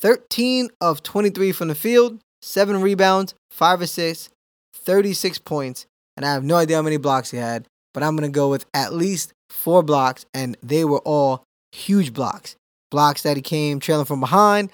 13 0.00 0.70
of 0.80 1.02
23 1.02 1.52
from 1.52 1.68
the 1.68 1.74
field, 1.76 2.18
7 2.42 2.80
rebounds, 2.82 3.34
5 3.52 3.82
assists, 3.82 4.30
36 4.74 5.38
points, 5.38 5.86
and 6.16 6.26
I 6.26 6.32
have 6.32 6.42
no 6.42 6.56
idea 6.56 6.76
how 6.76 6.82
many 6.82 6.96
blocks 6.96 7.30
he 7.30 7.36
had, 7.36 7.66
but 7.94 8.02
I'm 8.02 8.16
going 8.16 8.28
to 8.28 8.34
go 8.34 8.48
with 8.50 8.66
at 8.74 8.92
least 8.92 9.32
4 9.50 9.84
blocks, 9.84 10.26
and 10.34 10.56
they 10.60 10.84
were 10.84 10.98
all 11.00 11.44
huge 11.70 12.12
blocks. 12.12 12.56
Blocks 12.92 13.22
that 13.22 13.36
he 13.36 13.42
came 13.42 13.80
trailing 13.80 14.04
from 14.04 14.20
behind, 14.20 14.70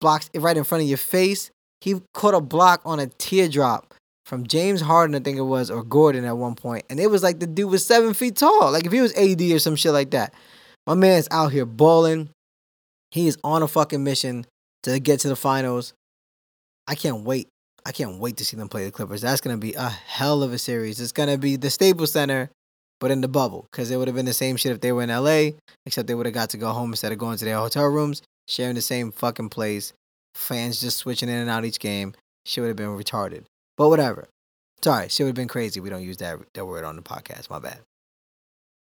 blocks 0.00 0.30
right 0.32 0.56
in 0.56 0.62
front 0.62 0.82
of 0.82 0.88
your 0.88 0.96
face. 0.96 1.50
He 1.80 2.00
caught 2.14 2.34
a 2.34 2.40
block 2.40 2.80
on 2.84 3.00
a 3.00 3.08
teardrop 3.08 3.92
from 4.24 4.46
James 4.46 4.80
Harden, 4.80 5.16
I 5.16 5.18
think 5.18 5.36
it 5.36 5.42
was, 5.42 5.68
or 5.68 5.82
Gordon 5.82 6.24
at 6.24 6.36
one 6.36 6.54
point, 6.54 6.84
and 6.88 7.00
it 7.00 7.10
was 7.10 7.24
like 7.24 7.40
the 7.40 7.46
dude 7.48 7.68
was 7.68 7.84
seven 7.84 8.14
feet 8.14 8.36
tall. 8.36 8.70
Like 8.70 8.86
if 8.86 8.92
he 8.92 9.00
was 9.00 9.12
AD 9.16 9.42
or 9.42 9.58
some 9.58 9.74
shit 9.74 9.92
like 9.92 10.12
that. 10.12 10.34
My 10.86 10.94
man's 10.94 11.26
out 11.32 11.50
here 11.50 11.66
balling. 11.66 12.30
He 13.10 13.26
is 13.26 13.36
on 13.42 13.64
a 13.64 13.68
fucking 13.68 14.04
mission 14.04 14.46
to 14.84 15.00
get 15.00 15.18
to 15.20 15.28
the 15.28 15.34
finals. 15.34 15.94
I 16.86 16.94
can't 16.94 17.24
wait. 17.24 17.48
I 17.84 17.90
can't 17.90 18.20
wait 18.20 18.36
to 18.36 18.44
see 18.44 18.56
them 18.56 18.68
play 18.68 18.84
the 18.84 18.92
Clippers. 18.92 19.20
That's 19.20 19.40
gonna 19.40 19.56
be 19.56 19.74
a 19.74 19.88
hell 19.88 20.44
of 20.44 20.52
a 20.52 20.58
series. 20.58 21.00
It's 21.00 21.10
gonna 21.10 21.38
be 21.38 21.56
the 21.56 21.70
Staples 21.70 22.12
Center, 22.12 22.50
but 23.00 23.10
in 23.10 23.20
the 23.20 23.28
bubble, 23.28 23.66
because 23.70 23.90
it 23.90 23.96
would 23.96 24.08
have 24.08 24.14
been 24.14 24.26
the 24.26 24.32
same 24.32 24.56
shit 24.56 24.72
if 24.72 24.80
they 24.80 24.92
were 24.92 25.02
in 25.02 25.10
LA, 25.10 25.56
except 25.84 26.08
they 26.08 26.14
would 26.14 26.26
have 26.26 26.34
got 26.34 26.50
to 26.50 26.56
go 26.56 26.72
home 26.72 26.90
instead 26.90 27.12
of 27.12 27.18
going 27.18 27.38
to 27.38 27.44
their 27.44 27.58
hotel 27.58 27.86
rooms, 27.86 28.22
sharing 28.48 28.74
the 28.74 28.80
same 28.80 29.12
fucking 29.12 29.48
place. 29.50 29.92
Fans 30.34 30.80
just 30.80 30.98
switching 30.98 31.28
in 31.28 31.36
and 31.36 31.50
out 31.50 31.64
each 31.64 31.80
game. 31.80 32.14
Shit 32.44 32.62
would 32.62 32.68
have 32.68 32.76
been 32.76 32.88
retarded. 32.88 33.44
But 33.76 33.88
whatever. 33.88 34.28
Sorry, 34.82 35.08
shit 35.08 35.24
would 35.24 35.30
have 35.30 35.34
been 35.34 35.48
crazy. 35.48 35.80
We 35.80 35.90
don't 35.90 36.02
use 36.02 36.18
that, 36.18 36.38
that 36.54 36.66
word 36.66 36.84
on 36.84 36.96
the 36.96 37.02
podcast. 37.02 37.50
My 37.50 37.58
bad. 37.58 37.80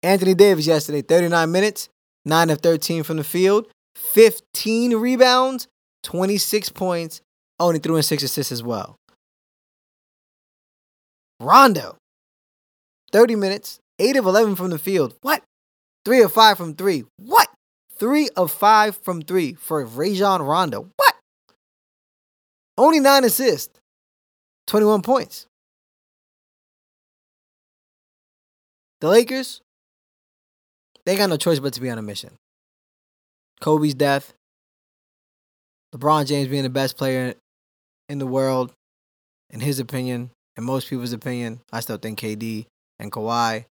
Anthony 0.04 0.36
Davis 0.36 0.67
yesterday, 0.67 1.01
39 1.01 1.51
minutes, 1.51 1.89
9 2.25 2.49
of 2.49 2.60
13 2.60 3.04
from 3.04 3.17
the 3.17 3.23
field, 3.23 3.67
15 3.95 4.97
rebounds, 4.97 5.67
26 6.04 6.69
points. 6.69 7.21
Only 7.60 7.80
threw 7.80 7.95
in 7.95 8.04
six 8.04 8.21
assists 8.21 8.51
as 8.51 8.62
well. 8.62 8.97
Rondo, 11.39 11.97
30 13.12 13.36
minutes, 13.36 13.80
8 13.99 14.17
of 14.17 14.25
11 14.25 14.55
from 14.55 14.69
the 14.69 14.79
field. 14.79 15.15
What? 15.21 15.43
3 16.03 16.21
of 16.21 16.31
5 16.31 16.58
from 16.58 16.75
3. 16.75 17.03
What? 17.17 17.49
3 17.97 18.29
of 18.36 18.51
5 18.51 18.97
from 18.97 19.21
3 19.21 19.53
for 19.53 19.86
Rajon 19.86 20.41
Rondo. 20.41 20.89
What? 20.95 21.15
Only 22.77 22.99
9 22.99 23.23
assists, 23.23 23.79
21 24.67 25.01
points. 25.01 25.47
The 28.99 29.08
Lakers, 29.08 29.62
they 31.05 31.15
got 31.15 31.29
no 31.29 31.38
choice 31.38 31.60
but 31.60 31.73
to 31.73 31.81
be 31.81 31.89
on 31.89 31.97
a 31.97 32.01
mission. 32.01 32.31
Kobe's 33.62 33.93
death, 33.93 34.34
LeBron 35.93 36.25
James 36.25 36.49
being 36.49 36.63
the 36.63 36.69
best 36.69 36.97
player 36.97 37.36
in 38.10 38.19
the 38.19 38.27
world, 38.27 38.73
in 39.49 39.62
his 39.62 39.79
opinion, 39.79 40.31
in 40.58 40.63
most 40.65 40.89
people's 40.89 41.13
opinion. 41.13 41.62
I 41.71 41.79
still 41.79 41.97
think 41.97 42.19
KD 42.19 42.65
and 42.99 43.12
Kawhi 43.12 43.65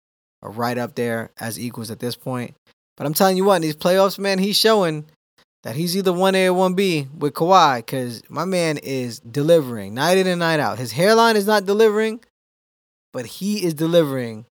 are 0.44 0.52
right 0.52 0.78
up 0.78 0.96
there 0.96 1.32
as 1.40 1.60
equals 1.60 1.90
at 1.90 2.00
this 2.00 2.16
point. 2.16 2.56
But 2.96 3.08
I'm 3.08 3.14
telling 3.14 3.38
you 3.38 3.46
what, 3.46 3.56
in 3.56 3.62
these 3.64 3.76
playoffs, 3.76 4.20
man, 4.20 4.38
he's 4.38 4.58
showing 4.58 5.06
that 5.64 5.76
he's 5.76 5.98
either 5.98 6.12
1A 6.12 6.54
or 6.54 6.70
1B 6.70 7.16
with 7.16 7.34
Kawhi 7.34 7.78
because 7.78 8.22
my 8.30 8.46
man 8.46 8.78
is 8.78 9.20
delivering 9.20 9.94
night 9.94 10.18
in 10.18 10.28
and 10.28 10.40
night 10.40 10.60
out. 10.60 10.78
His 10.78 10.92
hairline 10.92 11.38
is 11.38 11.48
not 11.48 11.66
delivering, 11.66 12.20
but 13.14 13.26
he 13.26 13.66
is 13.66 13.74
delivering 13.74 14.46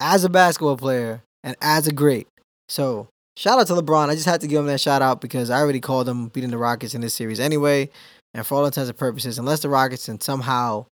as 0.00 0.24
a 0.24 0.28
basketball 0.28 0.76
player 0.76 1.22
and 1.44 1.56
as 1.60 1.86
a 1.86 1.92
great. 1.92 2.26
So 2.68 3.08
shout 3.36 3.60
out 3.60 3.68
to 3.68 3.74
LeBron. 3.74 4.08
I 4.08 4.14
just 4.14 4.26
had 4.26 4.40
to 4.40 4.48
give 4.48 4.60
him 4.60 4.66
that 4.66 4.80
shout 4.80 5.02
out 5.02 5.20
because 5.20 5.50
I 5.50 5.60
already 5.60 5.80
called 5.80 6.08
him 6.08 6.28
beating 6.28 6.50
the 6.50 6.58
Rockets 6.58 6.94
in 6.94 7.00
this 7.00 7.14
series 7.14 7.40
anyway. 7.40 7.90
And 8.34 8.46
for 8.46 8.56
all 8.56 8.66
intents 8.66 8.88
and 8.88 8.98
purposes, 8.98 9.38
unless 9.38 9.60
the 9.60 9.68
Rockets 9.68 10.06
can 10.06 10.20
somehow 10.20 10.86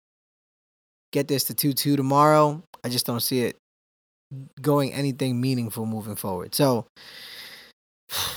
get 1.13 1.29
this 1.29 1.45
to 1.45 1.55
2 1.55 1.73
2 1.73 1.97
tomorrow, 1.97 2.63
I 2.85 2.89
just 2.91 3.07
don't 3.07 3.21
see 3.21 3.41
it 3.41 3.57
going 4.61 4.93
anything 4.93 5.41
meaningful 5.41 5.87
moving 5.87 6.17
forward. 6.17 6.55
So 6.55 6.87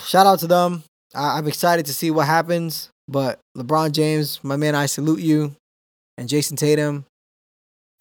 shout 0.05 0.25
out 0.25 0.39
to 0.39 0.47
them. 0.47 0.83
I- 1.13 1.37
I'm 1.37 1.47
excited 1.47 1.85
to 1.87 1.93
see 1.93 2.11
what 2.11 2.27
happens. 2.27 2.89
But 3.07 3.39
LeBron 3.57 3.91
James, 3.91 4.43
my 4.43 4.57
man, 4.57 4.75
I 4.75 4.85
salute 4.85 5.19
you. 5.21 5.55
And 6.17 6.27
Jayson 6.27 6.57
Tatum, 6.57 7.05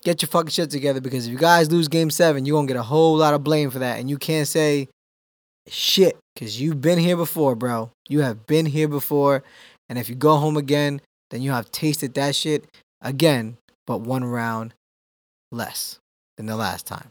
get 0.02 0.22
your 0.22 0.28
fucking 0.28 0.50
shit 0.50 0.70
together 0.70 1.00
because 1.00 1.26
if 1.26 1.32
you 1.32 1.38
guys 1.38 1.70
lose 1.70 1.88
game 1.88 2.10
seven, 2.10 2.46
you're 2.46 2.54
going 2.54 2.66
to 2.66 2.72
get 2.72 2.80
a 2.80 2.84
whole 2.84 3.16
lot 3.16 3.34
of 3.34 3.44
blame 3.44 3.70
for 3.70 3.78
that. 3.80 3.98
And 4.00 4.08
you 4.08 4.16
can't 4.16 4.48
say 4.48 4.88
shit 5.68 6.16
because 6.34 6.60
you've 6.60 6.80
been 6.80 6.98
here 6.98 7.16
before, 7.16 7.54
bro. 7.54 7.90
You 8.08 8.20
have 8.20 8.46
been 8.46 8.66
here 8.66 8.88
before. 8.88 9.42
And 9.88 9.98
if 9.98 10.08
you 10.08 10.14
go 10.14 10.36
home 10.38 10.56
again, 10.56 11.00
then 11.30 11.42
you 11.42 11.50
have 11.50 11.70
tasted 11.70 12.14
that 12.14 12.34
shit 12.34 12.64
again, 13.02 13.58
but 13.86 14.00
one 14.00 14.24
round 14.24 14.74
less 15.52 15.98
than 16.36 16.46
the 16.46 16.56
last 16.56 16.86
time. 16.86 17.10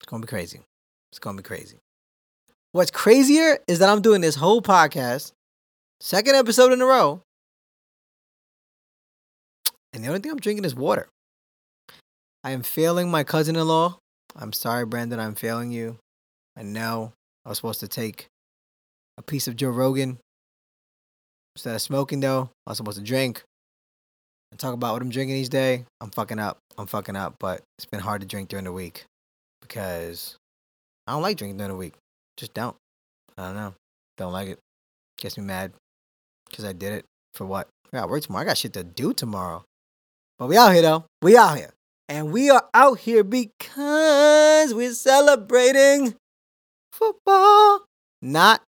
It's 0.00 0.08
going 0.08 0.22
to 0.22 0.26
be 0.26 0.30
crazy. 0.30 0.60
It's 1.12 1.18
going 1.18 1.36
to 1.36 1.42
be 1.42 1.46
crazy. 1.46 1.78
What's 2.72 2.90
crazier 2.90 3.58
is 3.66 3.80
that 3.80 3.88
I'm 3.88 4.00
doing 4.00 4.20
this 4.20 4.36
whole 4.36 4.62
podcast, 4.62 5.32
second 6.00 6.36
episode 6.36 6.72
in 6.72 6.80
a 6.80 6.86
row, 6.86 7.22
and 9.92 10.04
the 10.04 10.08
only 10.08 10.20
thing 10.20 10.30
I'm 10.30 10.38
drinking 10.38 10.64
is 10.64 10.74
water. 10.74 11.08
I 12.44 12.52
am 12.52 12.62
failing 12.62 13.10
my 13.10 13.24
cousin 13.24 13.56
in 13.56 13.66
law. 13.66 13.98
I'm 14.36 14.52
sorry, 14.52 14.86
Brandon, 14.86 15.18
I'm 15.18 15.34
failing 15.34 15.72
you. 15.72 15.98
I 16.56 16.62
know 16.62 17.12
I 17.44 17.48
was 17.48 17.58
supposed 17.58 17.80
to 17.80 17.88
take 17.88 18.28
a 19.18 19.22
piece 19.22 19.48
of 19.48 19.56
Joe 19.56 19.70
Rogan 19.70 20.18
instead 21.56 21.74
of 21.74 21.82
smoking, 21.82 22.20
though. 22.20 22.50
I 22.66 22.70
was 22.70 22.76
supposed 22.78 22.98
to 22.98 23.04
drink 23.04 23.42
and 24.50 24.58
talk 24.58 24.74
about 24.74 24.92
what 24.92 25.02
I'm 25.02 25.10
drinking 25.10 25.36
each 25.36 25.48
day. 25.48 25.84
I'm 26.00 26.10
fucking 26.10 26.38
up. 26.38 26.58
I'm 26.78 26.86
fucking 26.86 27.16
up, 27.16 27.36
but 27.38 27.62
it's 27.78 27.86
been 27.86 28.00
hard 28.00 28.20
to 28.20 28.26
drink 28.26 28.48
during 28.48 28.64
the 28.64 28.72
week 28.72 29.04
because 29.60 30.36
I 31.06 31.12
don't 31.12 31.22
like 31.22 31.36
drinking 31.36 31.58
during 31.58 31.72
the 31.72 31.76
week. 31.76 31.94
Just 32.36 32.54
don't. 32.54 32.76
I 33.36 33.46
don't 33.46 33.54
know. 33.54 33.74
Don't 34.16 34.32
like 34.32 34.48
it. 34.48 34.58
Gets 35.18 35.36
me 35.38 35.44
mad 35.44 35.72
because 36.48 36.64
I 36.64 36.72
did 36.72 36.92
it 36.92 37.04
for 37.34 37.46
what? 37.46 37.68
I 37.92 37.98
got 37.98 38.08
work 38.08 38.22
tomorrow. 38.22 38.42
I 38.42 38.46
got 38.46 38.58
shit 38.58 38.72
to 38.74 38.84
do 38.84 39.12
tomorrow. 39.12 39.64
But 40.38 40.48
we 40.48 40.56
out 40.56 40.72
here 40.72 40.82
though. 40.82 41.04
We 41.22 41.36
out 41.36 41.56
here. 41.56 41.72
And 42.08 42.32
we 42.32 42.50
are 42.50 42.68
out 42.74 42.98
here 42.98 43.22
because 43.22 44.74
we're 44.74 44.94
celebrating 44.94 46.14
football. 46.92 47.84
Not 48.22 48.62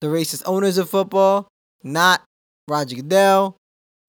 the 0.00 0.06
racist 0.06 0.42
owners 0.46 0.78
of 0.78 0.88
football. 0.88 1.48
Not 1.82 2.22
Roger 2.68 2.96
Goodell. 2.96 3.56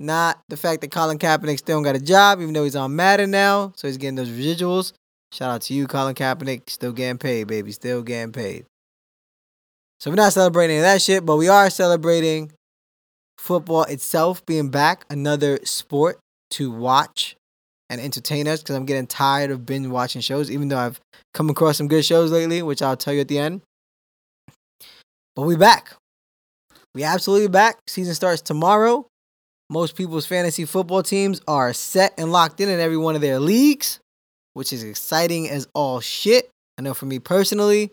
Not 0.02 0.42
the 0.50 0.58
fact 0.58 0.82
that 0.82 0.92
Colin 0.92 1.20
Kaepernick 1.20 1.60
still 1.60 1.82
got 1.84 1.96
a 1.96 2.00
job, 2.00 2.42
even 2.42 2.54
though 2.54 2.64
he's 2.64 2.76
on 2.76 2.96
Madden 2.96 3.30
now. 3.30 3.72
So 3.76 3.88
he's 3.88 3.98
getting 3.98 4.16
those 4.16 4.30
residuals. 4.30 4.94
Shout 5.32 5.52
out 5.52 5.62
to 5.64 5.74
you, 5.74 5.86
Colin 5.86 6.16
Kaepernick. 6.16 6.70
Still 6.70 6.92
getting 6.92 7.20
paid, 7.20 7.46
baby. 7.46 7.72
Still 7.72 8.02
getting 8.02 8.32
paid. 8.32 8.66
So 10.00 10.10
we're 10.10 10.16
not 10.16 10.34
celebrating 10.34 10.82
that 10.82 11.04
shit, 11.04 11.24
but 11.24 11.38
we 11.38 11.48
are 11.48 11.70
celebrating 11.70 12.52
football 13.38 13.84
itself 13.84 14.44
being 14.48 14.70
back, 14.70 15.06
another 15.12 15.60
sport 15.64 16.20
to 16.52 16.72
watch 16.72 17.36
and 17.88 18.02
entertain 18.02 18.48
us 18.48 18.62
because 18.62 18.76
I'm 18.76 18.86
getting 18.86 19.06
tired 19.06 19.52
of 19.52 19.66
binge 19.66 19.88
watching 19.88 20.22
shows, 20.22 20.50
even 20.50 20.70
though 20.70 20.80
I've 20.80 21.00
come 21.36 21.50
across 21.50 21.78
some 21.78 21.88
good 21.88 22.04
shows 22.04 22.32
lately, 22.32 22.64
which 22.64 22.82
I'll 22.82 22.98
tell 22.98 23.14
you 23.14 23.22
at 23.22 23.28
the 23.28 23.38
end. 23.38 23.62
But 25.36 25.44
we 25.44 25.56
back. 25.56 25.94
We 26.96 27.04
absolutely 27.04 27.50
back. 27.50 27.78
Season 27.88 28.16
starts 28.16 28.42
tomorrow. 28.42 29.06
Most 29.72 29.96
people's 29.96 30.26
fantasy 30.26 30.66
football 30.66 31.02
teams 31.02 31.40
are 31.48 31.72
set 31.72 32.14
and 32.18 32.30
locked 32.30 32.60
in 32.60 32.68
in 32.68 32.82
every 32.82 32.98
one 32.98 33.16
of 33.16 33.22
their 33.22 33.40
leagues, 33.40 34.02
which 34.54 34.74
is 34.74 34.84
exciting 34.84 35.50
as 35.50 35.66
all 35.74 36.02
shit. 36.02 36.50
I 36.78 36.82
know 36.82 36.94
for 36.94 37.06
me 37.06 37.20
personally, 37.20 37.90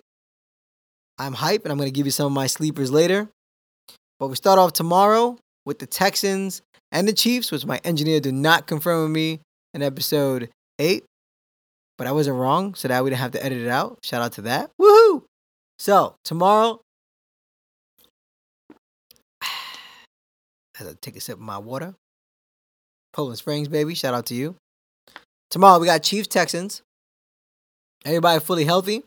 I'm 1.20 1.34
hype 1.34 1.62
and 1.62 1.70
I'm 1.70 1.78
going 1.78 1.86
to 1.86 1.94
give 1.94 2.04
you 2.04 2.10
some 2.10 2.26
of 2.26 2.32
my 2.32 2.48
sleepers 2.48 2.90
later. 2.90 3.28
But 4.18 4.26
we 4.26 4.34
start 4.34 4.58
off 4.58 4.72
tomorrow 4.72 5.38
with 5.66 5.78
the 5.78 5.86
Texans 5.86 6.62
and 6.90 7.06
the 7.06 7.12
Chiefs, 7.12 7.52
which 7.52 7.64
my 7.64 7.80
engineer 7.84 8.18
did 8.18 8.34
not 8.34 8.66
confirm 8.66 9.02
with 9.02 9.12
me 9.12 9.38
in 9.72 9.80
episode 9.80 10.50
8. 10.80 11.04
But 11.96 12.08
I 12.08 12.12
wasn't 12.12 12.38
wrong, 12.38 12.74
so 12.74 12.88
that 12.88 13.04
we 13.04 13.10
didn't 13.10 13.20
have 13.20 13.30
to 13.32 13.44
edit 13.44 13.58
it 13.58 13.68
out. 13.68 14.00
Shout 14.02 14.20
out 14.20 14.32
to 14.32 14.42
that. 14.42 14.72
Woohoo! 14.82 15.22
So, 15.78 16.16
tomorrow, 16.24 16.80
as 20.80 20.86
I 20.86 20.94
take 21.00 21.16
a 21.16 21.20
sip 21.20 21.36
of 21.36 21.40
my 21.40 21.58
water, 21.58 21.94
Poland 23.12 23.38
Springs, 23.38 23.68
baby, 23.68 23.94
shout 23.94 24.14
out 24.14 24.26
to 24.26 24.34
you. 24.34 24.56
Tomorrow 25.50 25.78
we 25.78 25.86
got 25.86 26.02
Chiefs 26.02 26.28
Texans. 26.28 26.82
Everybody 28.04 28.40
fully 28.40 28.64
healthy, 28.64 29.02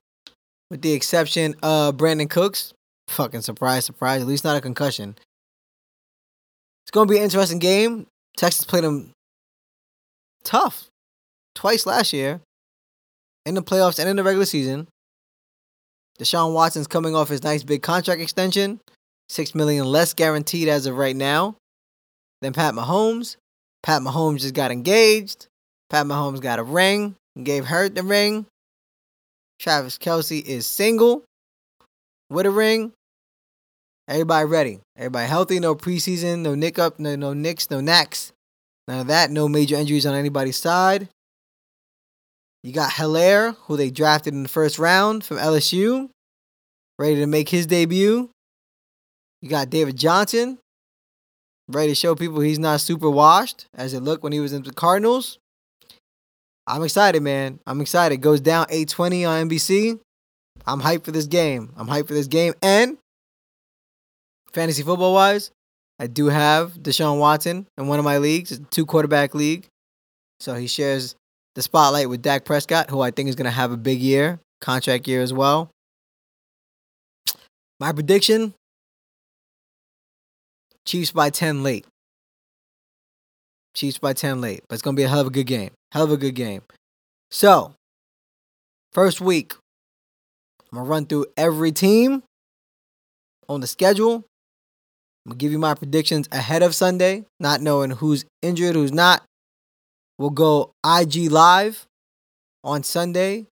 with 0.69 0.81
the 0.81 0.93
exception 0.93 1.55
of 1.63 1.97
Brandin 1.97 2.29
Cooks. 2.29 2.73
Fucking 3.07 3.41
surprise, 3.41 3.85
surprise. 3.85 4.21
At 4.21 4.27
least 4.27 4.43
not 4.43 4.57
a 4.57 4.61
concussion. 4.61 5.15
It's 6.83 6.91
gonna 6.91 7.09
be 7.09 7.17
an 7.17 7.23
interesting 7.23 7.59
game. 7.59 8.07
Texas 8.35 8.65
played 8.65 8.83
them 8.83 9.11
tough 10.43 10.87
twice 11.55 11.85
last 11.85 12.11
year 12.13 12.41
in 13.45 13.55
the 13.55 13.61
playoffs 13.61 13.99
and 13.99 14.09
in 14.09 14.15
the 14.15 14.23
regular 14.23 14.45
season. 14.45 14.87
Deshaun 16.19 16.53
Watson's 16.53 16.87
coming 16.87 17.15
off 17.15 17.29
his 17.29 17.43
nice 17.43 17.63
big 17.63 17.81
contract 17.81 18.21
extension, 18.21 18.79
six 19.29 19.55
million 19.55 19.85
less 19.85 20.13
guaranteed 20.13 20.67
as 20.67 20.85
of 20.85 20.97
right 20.97 21.15
now 21.15 21.55
than 22.41 22.53
Pat 22.53 22.73
Mahomes. 22.73 23.37
Pat 23.83 24.01
Mahomes 24.01 24.41
just 24.41 24.53
got 24.53 24.71
engaged. 24.71 25.47
Pat 25.89 26.05
Mahomes 26.05 26.41
got 26.41 26.59
a 26.59 26.63
ring 26.63 27.15
and 27.35 27.45
gave 27.45 27.65
her 27.65 27.89
the 27.89 28.03
ring. 28.03 28.45
Travis 29.59 29.97
Kelce 29.97 30.43
is 30.43 30.65
single 30.65 31.23
with 32.29 32.45
a 32.45 32.51
ring. 32.51 32.93
Everybody 34.07 34.45
ready. 34.45 34.79
Everybody 34.97 35.27
healthy. 35.27 35.59
No 35.59 35.75
preseason. 35.75 36.39
No 36.39 36.55
nick 36.55 36.79
up. 36.79 36.99
No 36.99 37.15
no 37.15 37.33
nicks. 37.33 37.69
No 37.69 37.79
knacks. 37.79 38.33
None 38.87 38.99
of 38.99 39.07
that. 39.07 39.31
No 39.31 39.47
major 39.47 39.75
injuries 39.75 40.05
on 40.05 40.15
anybody's 40.15 40.57
side. 40.57 41.07
You 42.63 42.73
got 42.73 42.91
Helaire, 42.91 43.55
who 43.63 43.77
they 43.77 43.89
drafted 43.89 44.33
in 44.33 44.43
the 44.43 44.49
first 44.49 44.77
round 44.77 45.23
from 45.23 45.37
LSU, 45.37 46.09
ready 46.99 47.15
to 47.15 47.25
make 47.25 47.49
his 47.49 47.65
debut. 47.65 48.29
You 49.41 49.49
got 49.49 49.71
David 49.71 49.97
Johnson, 49.97 50.59
ready 51.71 51.89
to 51.89 51.95
show 51.95 52.15
people 52.15 52.39
he's 52.41 52.59
not 52.59 52.81
super 52.81 53.09
washed 53.09 53.67
as 53.73 53.93
it 53.93 54.01
looked 54.01 54.23
when 54.23 54.33
he 54.33 54.39
was 54.39 54.53
in 54.53 54.63
the 54.63 54.73
Cardinals. 54.73 55.39
I'm 56.67 56.83
excited, 56.83 57.21
man. 57.21 57.59
I'm 57.65 57.81
excited. 57.81 58.17
Goes 58.21 58.41
down 58.41 58.67
820 58.69 59.25
on 59.25 59.49
NBC. 59.49 59.99
I'm 60.65 60.81
hyped 60.81 61.05
for 61.05 61.11
this 61.11 61.25
game. 61.25 61.73
I'm 61.75 61.87
hyped 61.87 62.07
for 62.07 62.13
this 62.13 62.27
game. 62.27 62.53
And 62.61 62.97
fantasy 64.53 64.83
football 64.83 65.13
wise, 65.13 65.51
I 65.99 66.07
do 66.07 66.27
have 66.27 66.73
Deshaun 66.73 67.19
Watson 67.19 67.67
in 67.77 67.87
one 67.87 67.99
of 67.99 68.05
my 68.05 68.19
leagues. 68.19 68.51
It's 68.51 68.61
a 68.61 68.65
two 68.65 68.85
quarterback 68.85 69.33
league. 69.33 69.67
So 70.39 70.55
he 70.55 70.67
shares 70.67 71.15
the 71.55 71.61
spotlight 71.61 72.09
with 72.09 72.21
Dak 72.21 72.45
Prescott, 72.45 72.89
who 72.89 73.01
I 73.01 73.11
think 73.11 73.29
is 73.29 73.35
going 73.35 73.45
to 73.45 73.51
have 73.51 73.71
a 73.71 73.77
big 73.77 73.99
year, 73.99 74.39
contract 74.61 75.07
year 75.07 75.21
as 75.21 75.33
well. 75.33 75.69
My 77.79 77.91
prediction 77.91 78.53
Chiefs 80.85 81.11
by 81.11 81.29
10 81.29 81.63
late. 81.63 81.85
Chiefs 83.73 83.97
by 83.97 84.13
10 84.13 84.41
late. 84.41 84.63
But 84.67 84.75
it's 84.75 84.81
going 84.81 84.95
to 84.95 84.99
be 84.99 85.03
a 85.03 85.07
hell 85.07 85.21
of 85.21 85.27
a 85.27 85.31
good 85.31 85.47
game. 85.47 85.71
Hell 85.91 86.03
of 86.03 86.11
a 86.11 86.17
good 86.17 86.35
game. 86.35 86.61
So, 87.29 87.73
first 88.91 89.21
week, 89.21 89.53
I'm 90.71 90.77
going 90.77 90.85
to 90.85 90.89
run 90.89 91.05
through 91.05 91.27
every 91.37 91.71
team 91.71 92.23
on 93.47 93.61
the 93.61 93.67
schedule. 93.67 94.15
I'm 95.25 95.31
going 95.31 95.37
to 95.37 95.43
give 95.43 95.51
you 95.51 95.59
my 95.59 95.75
predictions 95.75 96.27
ahead 96.31 96.63
of 96.63 96.73
Sunday, 96.73 97.25
not 97.39 97.61
knowing 97.61 97.91
who's 97.91 98.25
injured, 98.41 98.75
who's 98.75 98.91
not. 98.91 99.23
We'll 100.17 100.29
go 100.29 100.71
IG 100.85 101.31
live 101.31 101.85
on 102.63 102.83
Sunday 102.83 103.47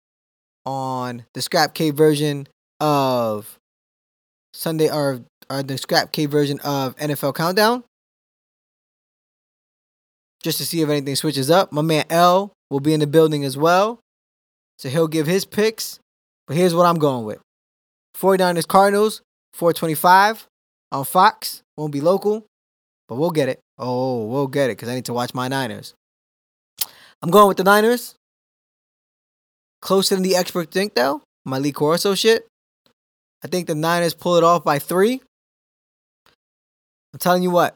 on 0.65 1.25
the 1.35 1.43
Scrap 1.43 1.75
K 1.75 1.91
version 1.91 2.49
of 2.81 3.59
Sunday 4.53 4.91
or, 4.91 5.21
or 5.51 5.63
the 5.63 5.79
Scrap 5.79 6.13
K 6.13 6.27
version 6.27 6.61
of 6.61 6.97
NFL 6.97 7.35
Countdown. 7.35 7.85
Just 10.43 10.59
to 10.59 10.67
see 10.67 10.83
if 10.83 10.89
anything 10.89 11.17
switches 11.17 11.51
up. 11.51 11.73
My 11.73 11.83
man 11.83 12.05
L 12.11 12.53
will 12.71 12.81
be 12.81 12.95
in 12.95 13.01
the 13.01 13.07
building 13.07 13.45
as 13.45 13.57
well. 13.57 14.01
So 14.79 14.89
he'll 14.89 15.09
give 15.09 15.27
his 15.27 15.45
picks. 15.45 15.99
But 16.47 16.57
here's 16.57 16.75
what 16.75 16.87
I'm 16.87 16.99
going 16.99 17.25
with 17.25 17.41
49ers 18.17 18.67
Cardinals, 18.67 19.23
425 19.53 20.47
on 20.93 21.05
Fox. 21.05 21.63
Won't 21.77 21.93
be 21.93 22.01
local, 22.01 22.47
but 23.09 23.17
we'll 23.17 23.31
get 23.31 23.49
it. 23.49 23.61
Oh, 23.77 24.27
we'll 24.27 24.47
get 24.47 24.71
it 24.71 24.77
because 24.77 24.89
I 24.89 24.95
need 24.95 25.05
to 25.07 25.13
watch 25.13 25.35
my 25.35 25.49
Niners. 25.49 25.95
I'm 27.21 27.31
going 27.31 27.49
with 27.49 27.57
the 27.57 27.65
Niners. 27.65 28.15
Closer 29.81 30.15
than 30.15 30.25
the 30.25 30.37
experts 30.37 30.73
think, 30.73 30.95
though. 30.95 31.23
My 31.45 31.59
Lee 31.59 31.73
Corso 31.73 32.15
shit. 32.15 32.47
I 33.45 33.49
think 33.49 33.67
the 33.67 33.75
Niners 33.75 34.15
pull 34.15 34.37
it 34.37 34.45
off 34.45 34.65
by 34.65 34.79
three. 34.79 35.21
I'm 37.19 37.21
telling 37.21 37.43
you 37.43 37.51
what. 37.51 37.75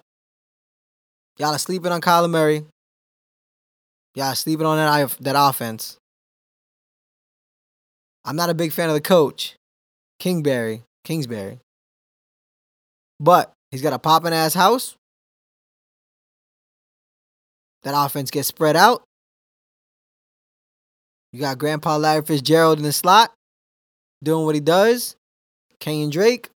Y'all 1.36 1.48
are 1.52 1.58
sleeping 1.58 1.90
on 1.90 2.00
Kyler 2.00 2.30
Murray. 2.30 2.64
Y'all 4.14 4.26
are 4.26 4.34
sleeping 4.36 4.66
on 4.66 4.76
that, 4.76 5.16
that 5.18 5.34
offense. 5.36 5.96
I'm 8.24 8.36
not 8.36 8.50
a 8.50 8.54
big 8.54 8.70
fan 8.70 8.88
of 8.88 8.94
the 8.94 9.00
coach, 9.00 9.56
Kingberry, 10.20 10.82
Kingsbury. 11.02 11.58
But 13.18 13.52
he's 13.72 13.82
got 13.82 13.92
a 13.92 13.98
popping 13.98 14.32
ass 14.32 14.54
house. 14.54 14.94
That 17.82 17.94
offense 17.96 18.30
gets 18.30 18.46
spread 18.46 18.76
out. 18.76 19.02
You 21.32 21.40
got 21.40 21.58
Grandpa 21.58 21.96
Larry 21.96 22.22
Fitzgerald 22.22 22.78
in 22.78 22.84
the 22.84 22.92
slot 22.92 23.32
doing 24.22 24.44
what 24.46 24.54
he 24.54 24.60
does. 24.60 25.16
Kenyan 25.80 26.12
Drake 26.12 26.48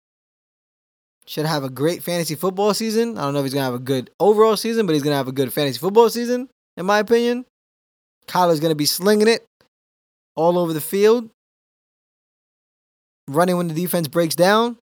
should 1.26 1.46
have 1.46 1.64
a 1.64 1.70
great 1.70 2.02
fantasy 2.02 2.34
football 2.34 2.74
season. 2.74 3.16
I 3.16 3.22
don't 3.22 3.32
know 3.32 3.40
if 3.40 3.44
he's 3.44 3.54
to 3.62 3.64
have 3.64 3.74
a 3.74 3.78
good 3.78 4.10
overall 4.20 4.56
season, 4.56 4.86
but 4.86 4.92
he's 4.92 5.02
to 5.12 5.16
have 5.16 5.28
a 5.28 5.32
good 5.32 5.52
fantasy 5.52 5.78
football 5.78 6.10
season, 6.10 6.48
in 6.76 6.86
my 6.86 6.98
opinion. 6.98 7.46
Kyler's 8.26 8.60
to 8.70 8.76
be 8.76 8.86
slinging 8.86 9.28
it 9.28 9.44
all 10.36 10.58
over 10.58 10.72
the 10.72 10.80
field, 10.80 11.30
running 13.28 13.56
when 13.56 13.68
the 13.68 13.74
defense 13.74 14.08
breaks 14.08 14.34
down, 14.34 14.76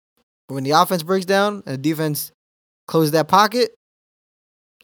when 0.49 0.65
the 0.65 0.71
offense 0.71 1.03
breaks 1.03 1.27
down, 1.27 1.63
and 1.67 1.75
the 1.75 1.79
defense 1.79 2.33
closes 2.87 3.13
that 3.13 3.29
pocket. 3.29 3.75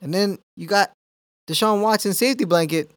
And 0.00 0.14
then 0.14 0.38
you 0.56 0.66
got 0.66 0.92
Deshaun 1.48 1.82
Watson 1.82 2.14
safety 2.14 2.44
blanket 2.44 2.90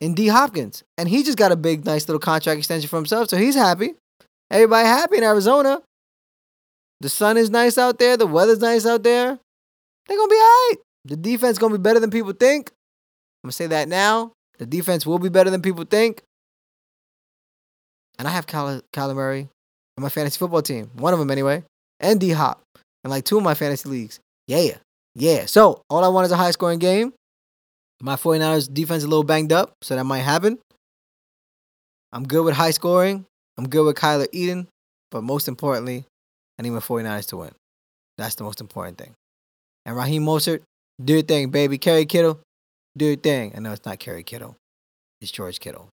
in 0.00 0.14
D 0.14 0.28
Hopkins. 0.28 0.84
And 0.96 1.08
he 1.08 1.22
just 1.22 1.38
got 1.38 1.50
a 1.50 1.56
big, 1.56 1.84
nice 1.84 2.08
little 2.08 2.20
contract 2.20 2.58
extension 2.58 2.88
for 2.88 2.96
himself. 2.96 3.28
So 3.28 3.36
he's 3.36 3.56
happy. 3.56 3.94
Everybody 4.50 4.86
happy 4.86 5.16
in 5.18 5.24
Arizona. 5.24 5.82
The 7.00 7.08
sun 7.08 7.36
is 7.36 7.50
nice 7.50 7.78
out 7.78 7.98
there. 7.98 8.16
The 8.16 8.26
weather's 8.26 8.58
nice 8.58 8.84
out 8.84 9.02
there. 9.02 9.38
They're 10.06 10.16
going 10.16 10.28
to 10.28 10.34
be 10.34 10.40
all 10.40 10.40
right. 10.40 10.74
The 11.04 11.16
defense 11.16 11.58
going 11.58 11.72
to 11.72 11.78
be 11.78 11.82
better 11.82 12.00
than 12.00 12.10
people 12.10 12.32
think. 12.32 12.70
I'm 13.42 13.48
going 13.48 13.50
to 13.50 13.56
say 13.56 13.66
that 13.68 13.88
now. 13.88 14.32
The 14.58 14.66
defense 14.66 15.06
will 15.06 15.18
be 15.18 15.28
better 15.28 15.50
than 15.50 15.62
people 15.62 15.84
think. 15.84 16.22
And 18.18 18.26
I 18.26 18.32
have 18.32 18.46
Kyler, 18.46 18.82
Kyler 18.92 19.14
Murray 19.14 19.48
on 19.96 20.02
my 20.02 20.08
fantasy 20.08 20.38
football 20.38 20.62
team. 20.62 20.90
One 20.94 21.12
of 21.12 21.20
them, 21.20 21.30
anyway. 21.30 21.62
And 22.00 22.20
D 22.20 22.30
Hop. 22.30 22.60
And 23.04 23.10
like 23.10 23.24
two 23.24 23.36
of 23.36 23.44
my 23.44 23.54
fantasy 23.54 23.88
leagues. 23.88 24.18
Yeah. 24.48 24.78
Yeah. 25.14 25.46
So 25.46 25.82
all 25.88 26.04
I 26.04 26.08
want 26.08 26.26
is 26.26 26.32
a 26.32 26.36
high 26.36 26.50
scoring 26.50 26.80
game. 26.80 27.12
My 28.00 28.16
49ers 28.16 28.72
defense 28.72 28.98
is 28.98 29.04
a 29.04 29.08
little 29.08 29.24
banged 29.24 29.52
up, 29.52 29.72
so 29.82 29.96
that 29.96 30.04
might 30.04 30.18
happen. 30.18 30.58
I'm 32.12 32.26
good 32.26 32.44
with 32.44 32.54
high 32.54 32.70
scoring. 32.70 33.24
I'm 33.56 33.68
good 33.68 33.84
with 33.84 33.96
Kyler 33.96 34.28
Eden. 34.32 34.68
But 35.10 35.22
most 35.22 35.48
importantly, 35.48 36.04
I 36.58 36.62
need 36.62 36.70
my 36.70 36.80
49ers 36.80 37.28
to 37.28 37.36
win. 37.36 37.52
That's 38.16 38.34
the 38.34 38.44
most 38.44 38.60
important 38.60 38.98
thing. 38.98 39.14
And 39.86 39.96
Raheem 39.96 40.24
Mostert, 40.24 40.62
do 41.02 41.14
your 41.14 41.22
thing, 41.22 41.50
baby. 41.50 41.78
Kerry 41.78 42.04
Kittle, 42.04 42.40
do 42.96 43.06
your 43.06 43.16
thing. 43.16 43.52
I 43.56 43.60
know 43.60 43.72
it's 43.72 43.86
not 43.86 43.98
Kerry 43.98 44.24
Kittle, 44.24 44.56
it's 45.20 45.30
George 45.30 45.60
Kittle. 45.60 45.88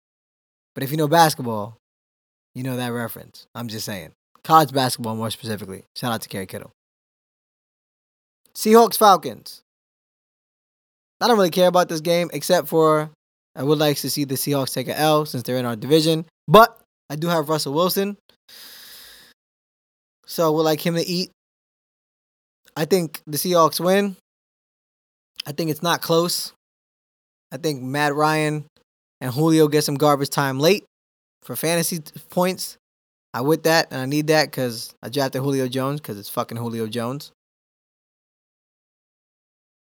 But 0.73 0.83
if 0.83 0.91
you 0.91 0.97
know 0.97 1.07
basketball, 1.07 1.77
you 2.53 2.63
know 2.63 2.75
that 2.75 2.89
reference. 2.89 3.47
I'm 3.53 3.67
just 3.67 3.85
saying. 3.85 4.11
College 4.43 4.71
basketball, 4.71 5.15
more 5.15 5.31
specifically. 5.31 5.83
Shout 5.95 6.13
out 6.13 6.21
to 6.21 6.29
Kerry 6.29 6.45
Kittle. 6.45 6.71
Seahawks 8.55 8.97
Falcons. 8.97 9.61
I 11.21 11.27
don't 11.27 11.37
really 11.37 11.49
care 11.49 11.67
about 11.67 11.89
this 11.89 12.01
game 12.01 12.29
except 12.33 12.67
for 12.67 13.11
I 13.55 13.63
would 13.63 13.79
like 13.79 13.97
to 13.97 14.09
see 14.09 14.25
the 14.25 14.35
Seahawks 14.35 14.73
take 14.73 14.87
an 14.87 14.95
L 14.95 15.25
since 15.25 15.43
they're 15.43 15.57
in 15.57 15.65
our 15.65 15.75
division. 15.75 16.25
But 16.47 16.79
I 17.09 17.15
do 17.15 17.27
have 17.27 17.49
Russell 17.49 17.73
Wilson. 17.73 18.17
So 20.25 20.51
would 20.51 20.63
like 20.63 20.85
him 20.85 20.95
to 20.95 21.05
eat. 21.05 21.31
I 22.75 22.85
think 22.85 23.21
the 23.25 23.37
Seahawks 23.37 23.79
win. 23.79 24.15
I 25.45 25.51
think 25.51 25.69
it's 25.69 25.83
not 25.83 26.01
close. 26.01 26.53
I 27.51 27.57
think 27.57 27.81
Matt 27.81 28.15
Ryan 28.15 28.65
and 29.21 29.31
Julio 29.31 29.67
get 29.67 29.83
some 29.83 29.95
garbage 29.95 30.29
time 30.29 30.59
late 30.59 30.83
for 31.43 31.55
fantasy 31.55 31.99
points. 32.29 32.77
I 33.33 33.41
with 33.41 33.63
that 33.63 33.87
and 33.91 34.01
I 34.01 34.05
need 34.05 34.27
that 34.27 34.45
because 34.45 34.93
I 35.03 35.09
drafted 35.09 35.41
Julio 35.41 35.67
Jones 35.67 36.01
because 36.01 36.17
it's 36.17 36.29
fucking 36.29 36.57
Julio 36.57 36.87
Jones. 36.87 37.31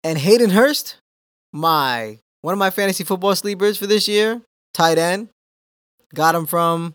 And 0.05 0.19
Hayden 0.19 0.51
Hurst 0.51 0.97
my 1.53 2.19
one 2.43 2.53
of 2.53 2.59
my 2.59 2.71
fantasy 2.71 3.03
football 3.03 3.35
sleepers 3.35 3.79
for 3.79 3.87
this 3.87 4.07
year, 4.07 4.43
tight 4.75 4.99
end. 4.99 5.31
Got 6.15 6.35
him 6.35 6.47
from 6.47 6.95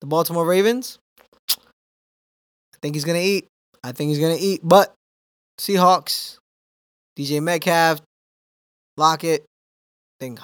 the 0.00 0.06
Baltimore 0.06 0.46
Ravens. 0.46 0.98
I 2.78 2.80
think 2.80 2.94
he's 2.94 3.04
gonna 3.04 3.18
eat. 3.18 3.48
I 3.82 3.90
think 3.90 4.10
he's 4.10 4.20
gonna 4.20 4.36
eat. 4.38 4.60
But 4.62 4.94
Seahawks, 5.58 6.38
DJ 7.18 7.42
Metcalf, 7.42 8.00
Lockett. 8.96 9.42
I 9.42 10.24
think 10.24 10.38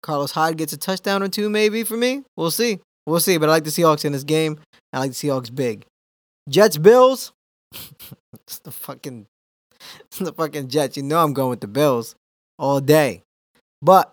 Carlos 0.00 0.30
Hyde 0.30 0.56
gets 0.56 0.72
a 0.72 0.76
touchdown 0.76 1.24
or 1.24 1.28
two, 1.28 1.50
maybe 1.50 1.82
for 1.82 1.96
me. 1.96 2.22
We'll 2.36 2.52
see. 2.52 2.78
We'll 3.04 3.18
see. 3.18 3.36
But 3.36 3.48
I 3.48 3.52
like 3.52 3.64
the 3.64 3.70
Seahawks 3.70 4.04
in 4.04 4.12
this 4.12 4.22
game. 4.22 4.60
I 4.92 5.00
like 5.00 5.10
the 5.10 5.16
Seahawks 5.16 5.52
big. 5.52 5.84
Jets 6.48 6.78
Bills. 6.78 7.32
it's 8.32 8.60
the 8.60 8.70
fucking 8.70 9.26
it's 10.06 10.18
the 10.18 10.32
fucking 10.32 10.68
Jets. 10.68 10.96
You 10.96 11.02
know 11.02 11.22
I'm 11.22 11.32
going 11.32 11.50
with 11.50 11.60
the 11.60 11.66
Bills 11.66 12.14
all 12.58 12.80
day. 12.80 13.22
But 13.80 14.12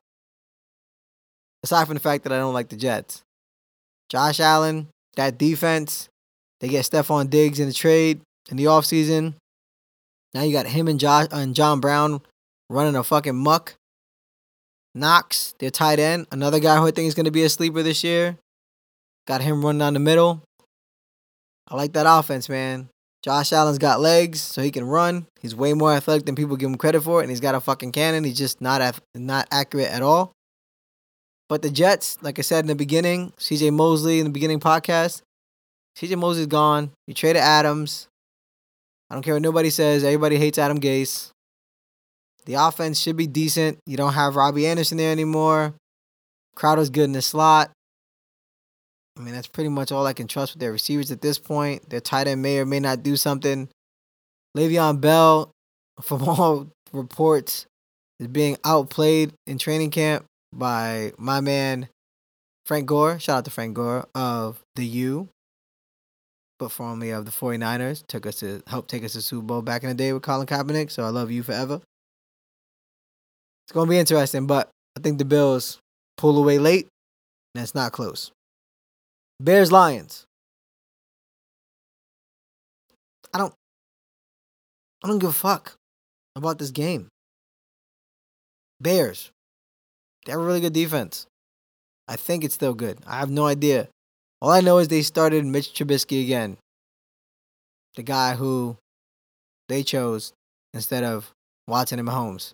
aside 1.63 1.86
from 1.86 1.93
the 1.93 1.99
fact 1.99 2.24
that 2.24 2.34
I 2.34 2.38
don't 2.38 2.55
like 2.55 2.70
the 2.70 2.76
Jets, 2.76 3.22
Josh 4.09 4.39
Allen, 4.39 4.88
that 5.15 5.38
defense, 5.38 6.09
they 6.60 6.68
get 6.68 6.86
Stefon 6.86 7.30
Diggs 7.30 7.60
in 7.60 7.68
the 7.68 7.74
trade 7.74 8.22
in 8.49 8.57
the 8.57 8.66
offseason. 8.66 9.36
Now 10.34 10.43
you 10.43 10.53
got 10.53 10.68
him 10.68 10.88
and 10.88 10.99
Josh 10.99 11.28
and 11.32 11.55
John 11.55 11.80
Brown 11.80 12.22
running 12.70 12.95
a 12.95 13.03
fucking 13.03 13.36
muck. 13.36 13.76
Knox, 14.95 15.53
their 15.60 15.70
tight 15.70 15.99
end, 15.99 16.28
another 16.32 16.60
guy 16.60 16.78
who 16.78 16.88
I 16.88 16.91
think 16.91 17.07
is 17.07 17.14
going 17.14 17.26
to 17.26 17.32
be 17.32 17.43
a 17.43 17.49
sleeper 17.49 17.84
this 17.84 18.03
year. 18.03 18.38
Got 19.28 19.41
him 19.41 19.64
running 19.64 19.80
down 19.80 19.93
the 19.93 19.99
middle. 19.99 20.41
I 21.68 21.76
like 21.76 21.93
that 21.93 22.07
offense, 22.07 22.49
man. 22.49 22.89
Josh 23.22 23.53
Allen's 23.53 23.78
got 23.78 23.99
legs, 23.99 24.41
so 24.41 24.62
he 24.62 24.72
can 24.72 24.86
run. 24.86 25.28
He's 25.41 25.55
way 25.55 25.74
more 25.74 25.93
athletic 25.93 26.26
than 26.26 26.36
people 26.36 26.55
give 26.55 26.70
him 26.70 26.78
credit 26.78 27.01
for, 27.01 27.22
and 27.22 27.30
he's 27.30 27.41
got 27.41 27.53
a 27.53 27.60
fucking 27.60 27.91
cannon. 27.91 28.24
He's 28.24 28.38
just 28.38 28.62
not 28.62 28.99
not 29.14 29.47
accurate 29.51 29.89
at 29.89 30.01
all. 30.01 30.32
But 31.49 31.62
the 31.62 31.70
Jets, 31.70 32.18
like 32.22 32.39
I 32.39 32.43
said 32.43 32.64
in 32.64 32.68
the 32.68 32.76
beginning, 32.76 33.34
CJ 33.38 33.74
Mosley 33.74 34.20
in 34.20 34.26
the 34.26 34.32
beginning 34.32 34.60
podcast, 34.60 35.22
CJ 36.00 36.18
Mosley's 36.18 36.47
gone. 36.47 36.91
You 37.08 37.14
traded 37.14 37.41
Adams. 37.41 38.08
I 39.10 39.16
don't 39.16 39.22
care 39.22 39.34
what 39.34 39.41
nobody 39.41 39.70
says. 39.70 40.06
Everybody 40.06 40.38
hates 40.38 40.58
Adam 40.58 40.80
Gase. 40.80 41.32
The 42.45 42.54
offense 42.54 43.00
should 43.00 43.18
be 43.18 43.28
decent. 43.28 43.80
You 43.86 43.97
don't 43.97 44.14
have 44.14 44.38
Robbie 44.38 44.66
Anderson 44.66 44.97
there 44.97 45.12
anymore. 45.12 45.74
Crowder's 46.56 46.89
good 46.89 47.04
in 47.04 47.12
the 47.12 47.22
slot. 47.22 47.72
I 49.18 49.22
mean, 49.22 49.34
that's 49.34 49.47
pretty 49.47 49.70
much 49.70 49.91
all 49.91 50.06
I 50.06 50.14
can 50.14 50.28
trust 50.28 50.54
with 50.54 50.62
their 50.62 50.72
receivers 50.72 51.12
at 51.12 51.22
this 51.22 51.38
point. 51.38 51.89
Their 51.89 52.00
tight 52.00 52.28
end 52.28 52.41
may 52.41 52.60
or 52.60 52.66
may 52.66 52.80
not 52.80 53.04
do 53.04 53.18
something. 53.18 53.68
Le'Veon 54.56 55.02
Bell, 55.02 55.52
from 56.02 56.24
all 56.24 56.68
reports, 56.93 57.66
is 58.22 58.28
being 58.28 58.58
outplayed 58.64 59.34
in 59.45 59.58
training 59.58 59.91
camp 59.91 60.26
by 60.54 61.12
my 61.18 61.41
man 61.41 61.89
Frank 62.66 62.86
Gore. 62.86 63.20
Shout 63.20 63.39
out 63.39 63.45
to 63.45 63.52
Frank 63.52 63.74
Gore 63.74 64.08
of 64.16 64.62
the 64.76 64.86
U, 64.86 65.28
but 66.60 66.72
formerly 66.72 67.10
of 67.10 67.26
the 67.26 67.32
49ers. 67.32 68.05
Took 68.05 68.28
us 68.28 68.36
to 68.36 68.62
help 68.68 68.88
take 68.88 69.03
us 69.03 69.14
to 69.14 69.22
Super 69.22 69.45
Bowl 69.45 69.62
back 69.62 69.82
in 69.82 69.89
the 69.89 69.95
day 69.95 70.14
with 70.14 70.22
Colin 70.22 70.45
Kaepernick. 70.45 70.91
So 70.91 71.03
I 71.03 71.10
love 71.10 71.32
you 71.32 71.41
forever. 71.41 71.82
It's 73.66 73.74
gonna 73.74 73.89
be 73.89 73.97
interesting, 73.97 74.45
but 74.45 74.70
I 74.97 74.99
think 74.99 75.18
the 75.18 75.26
Bills 75.26 75.80
pull 76.18 76.38
away 76.38 76.60
late, 76.60 76.88
and 77.55 77.64
it's 77.64 77.74
not 77.74 77.91
close. 77.91 78.32
Bears 79.39 79.72
Lions. 79.72 80.26
I 83.34 83.38
don't 83.38 83.53
I 85.03 85.07
don't 85.07 85.20
give 85.20 85.30
a 85.30 85.34
fuck 85.34 85.76
about 86.36 86.60
this 86.60 86.72
game. 86.72 87.07
Bears. 88.82 89.32
They 90.26 90.32
have 90.34 90.41
a 90.41 90.43
really 90.43 90.62
good 90.62 90.74
defense. 90.74 91.26
I 92.07 92.16
think 92.16 92.43
it's 92.43 92.55
still 92.55 92.74
good. 92.74 92.97
I 93.05 93.20
have 93.20 93.30
no 93.30 93.45
idea. 93.45 93.88
All 94.42 94.52
I 94.52 94.62
know 94.62 94.78
is 94.78 94.88
they 94.88 95.02
started 95.02 95.46
Mitch 95.46 95.74
Trubisky 95.74 96.24
again. 96.24 96.58
The 97.96 98.04
guy 98.04 98.36
who 98.36 98.78
they 99.68 99.84
chose 99.84 100.34
instead 100.74 101.04
of 101.04 101.32
Watson 101.68 102.00
and 102.00 102.08
Mahomes. 102.08 102.54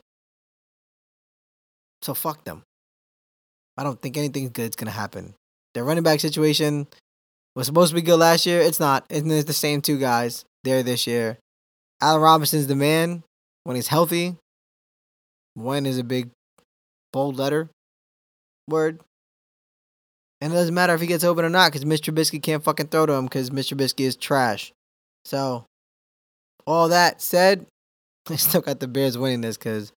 So 2.01 2.13
fuck 2.13 2.43
them. 2.43 2.63
I 3.77 3.83
don't 3.83 4.01
think 4.01 4.17
anything 4.17 4.49
good's 4.49 4.75
gonna 4.75 4.91
happen. 4.91 5.35
Their 5.73 5.83
running 5.83 6.03
back 6.03 6.19
situation 6.19 6.87
was 7.55 7.67
supposed 7.67 7.89
to 7.91 7.95
be 7.95 8.01
good 8.01 8.17
last 8.17 8.45
year. 8.45 8.61
It's 8.61 8.79
not. 8.79 9.05
It's 9.09 9.45
the 9.45 9.53
same 9.53 9.81
two 9.81 9.97
guys 9.99 10.45
there 10.63 10.81
this 10.83 11.05
year. 11.05 11.37
Allen 12.01 12.21
Robinson's 12.21 12.67
the 12.67 12.75
man 12.75 13.23
when 13.63 13.75
he's 13.75 13.87
healthy. 13.87 14.37
When 15.53 15.85
is 15.85 15.97
a 15.97 16.03
big 16.03 16.31
bold 17.13 17.37
letter 17.37 17.69
word. 18.67 18.99
And 20.41 20.51
it 20.51 20.55
doesn't 20.55 20.75
matter 20.75 20.93
if 20.93 21.01
he 21.01 21.07
gets 21.07 21.23
open 21.23 21.45
or 21.45 21.49
not 21.49 21.71
because 21.71 21.85
Mr. 21.85 22.13
Trubisky 22.13 22.41
can't 22.41 22.63
fucking 22.63 22.87
throw 22.87 23.05
to 23.05 23.13
him 23.13 23.25
because 23.25 23.49
Mr. 23.49 23.75
Trubisky 23.75 24.05
is 24.05 24.15
trash. 24.15 24.73
So, 25.23 25.65
all 26.67 26.89
that 26.89 27.21
said, 27.21 27.65
I 28.29 28.35
still 28.35 28.61
got 28.61 28.79
the 28.79 28.87
Bears 28.87 29.17
winning 29.17 29.41
this 29.41 29.57
because 29.57 29.91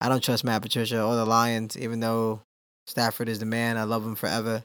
I 0.00 0.08
don't 0.08 0.22
trust 0.22 0.44
Matt 0.44 0.62
Patricia 0.62 1.02
or 1.02 1.14
the 1.14 1.26
Lions, 1.26 1.76
even 1.76 2.00
though 2.00 2.40
Stafford 2.86 3.28
is 3.28 3.38
the 3.38 3.46
man. 3.46 3.76
I 3.76 3.84
love 3.84 4.04
him 4.04 4.14
forever. 4.14 4.64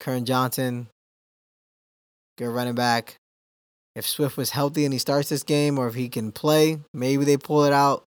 Kerryon 0.00 0.24
Johnson, 0.24 0.88
good 2.36 2.48
running 2.48 2.74
back. 2.74 3.16
If 3.96 4.06
Swift 4.06 4.36
was 4.36 4.50
healthy 4.50 4.84
and 4.84 4.92
he 4.92 4.98
starts 4.98 5.28
this 5.28 5.42
game, 5.42 5.76
or 5.78 5.88
if 5.88 5.94
he 5.94 6.08
can 6.08 6.30
play, 6.30 6.78
maybe 6.94 7.24
they 7.24 7.36
pull 7.36 7.64
it 7.64 7.72
out. 7.72 8.04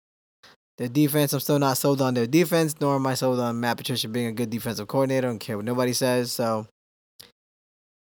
Their 0.81 0.89
defense, 0.89 1.35
I'm 1.35 1.41
still 1.41 1.59
not 1.59 1.77
sold 1.77 2.01
on 2.01 2.15
their 2.15 2.27
defense, 2.27 2.75
nor 2.81 2.95
am 2.95 3.07
I 3.07 3.13
sold 3.13 3.39
on 3.39 3.61
Matt 3.61 3.77
Patricia 3.77 4.09
being 4.09 4.29
a 4.29 4.33
good 4.33 4.49
defensive 4.49 4.89
coordinator. 4.89 5.27
I 5.27 5.31
don't 5.31 5.39
care 5.39 5.59
what 5.59 5.67
nobody 5.67 5.93
says. 5.93 6.33
So 6.33 6.67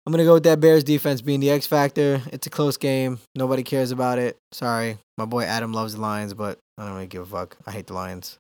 I'm 0.06 0.14
gonna 0.14 0.24
go 0.24 0.36
with 0.36 0.44
that 0.44 0.62
Bears 0.62 0.86
defense 0.86 1.22
being 1.22 1.42
the 1.42 1.50
X 1.50 1.68
factor. 1.68 2.22
It's 2.32 2.48
a 2.48 2.50
close 2.50 2.78
game. 2.78 3.20
Nobody 3.36 3.64
cares 3.64 3.92
about 3.92 4.20
it. 4.20 4.38
Sorry, 4.54 5.00
my 5.18 5.26
boy 5.26 5.44
Adam 5.44 5.74
loves 5.74 5.96
the 5.96 6.00
Lions, 6.00 6.34
but 6.34 6.60
I 6.78 6.86
don't 6.86 6.94
really 6.94 7.08
give 7.08 7.24
a 7.24 7.26
fuck. 7.26 7.58
I 7.68 7.72
hate 7.72 7.88
the 7.88 7.94
Lions. 7.94 8.38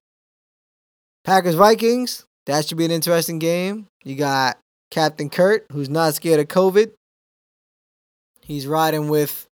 Packers 1.25 1.55
Vikings. 1.55 2.23
That 2.45 2.65
should 2.65 2.77
be 2.77 2.85
an 2.85 2.91
interesting 2.91 3.37
game. 3.37 3.87
You 4.05 4.15
got 4.15 4.57
Captain 4.91 5.29
Kurt, 5.29 5.65
who's 5.73 5.89
not 5.89 6.13
scared 6.13 6.39
of 6.39 6.47
COVID. 6.47 6.93
He's 8.45 8.65
riding 8.65 9.09
with 9.09 9.45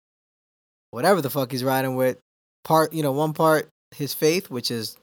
whatever 0.92 1.20
the 1.20 1.32
fuck 1.32 1.52
he's 1.52 1.64
riding 1.64 1.96
with. 1.96 2.20
Part, 2.64 2.94
you 2.94 3.02
know, 3.02 3.12
one 3.12 3.34
part 3.34 3.70
his 3.98 4.14
faith, 4.14 4.50
which 4.50 4.72
is 4.72 4.98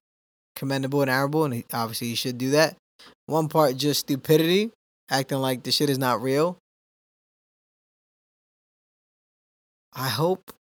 commendable 0.56 1.02
and 1.02 1.10
admirable, 1.10 1.44
and 1.44 1.54
he, 1.54 1.64
obviously 1.72 2.08
he 2.08 2.14
should 2.14 2.38
do 2.38 2.50
that. 2.50 2.76
One 3.26 3.48
part 3.48 3.76
just 3.76 4.00
stupidity, 4.00 4.70
acting 5.10 5.38
like 5.38 5.62
the 5.62 5.72
shit 5.72 5.90
is 5.90 5.98
not 5.98 6.22
real. 6.22 6.56
I 9.92 10.08
hope 10.08 10.52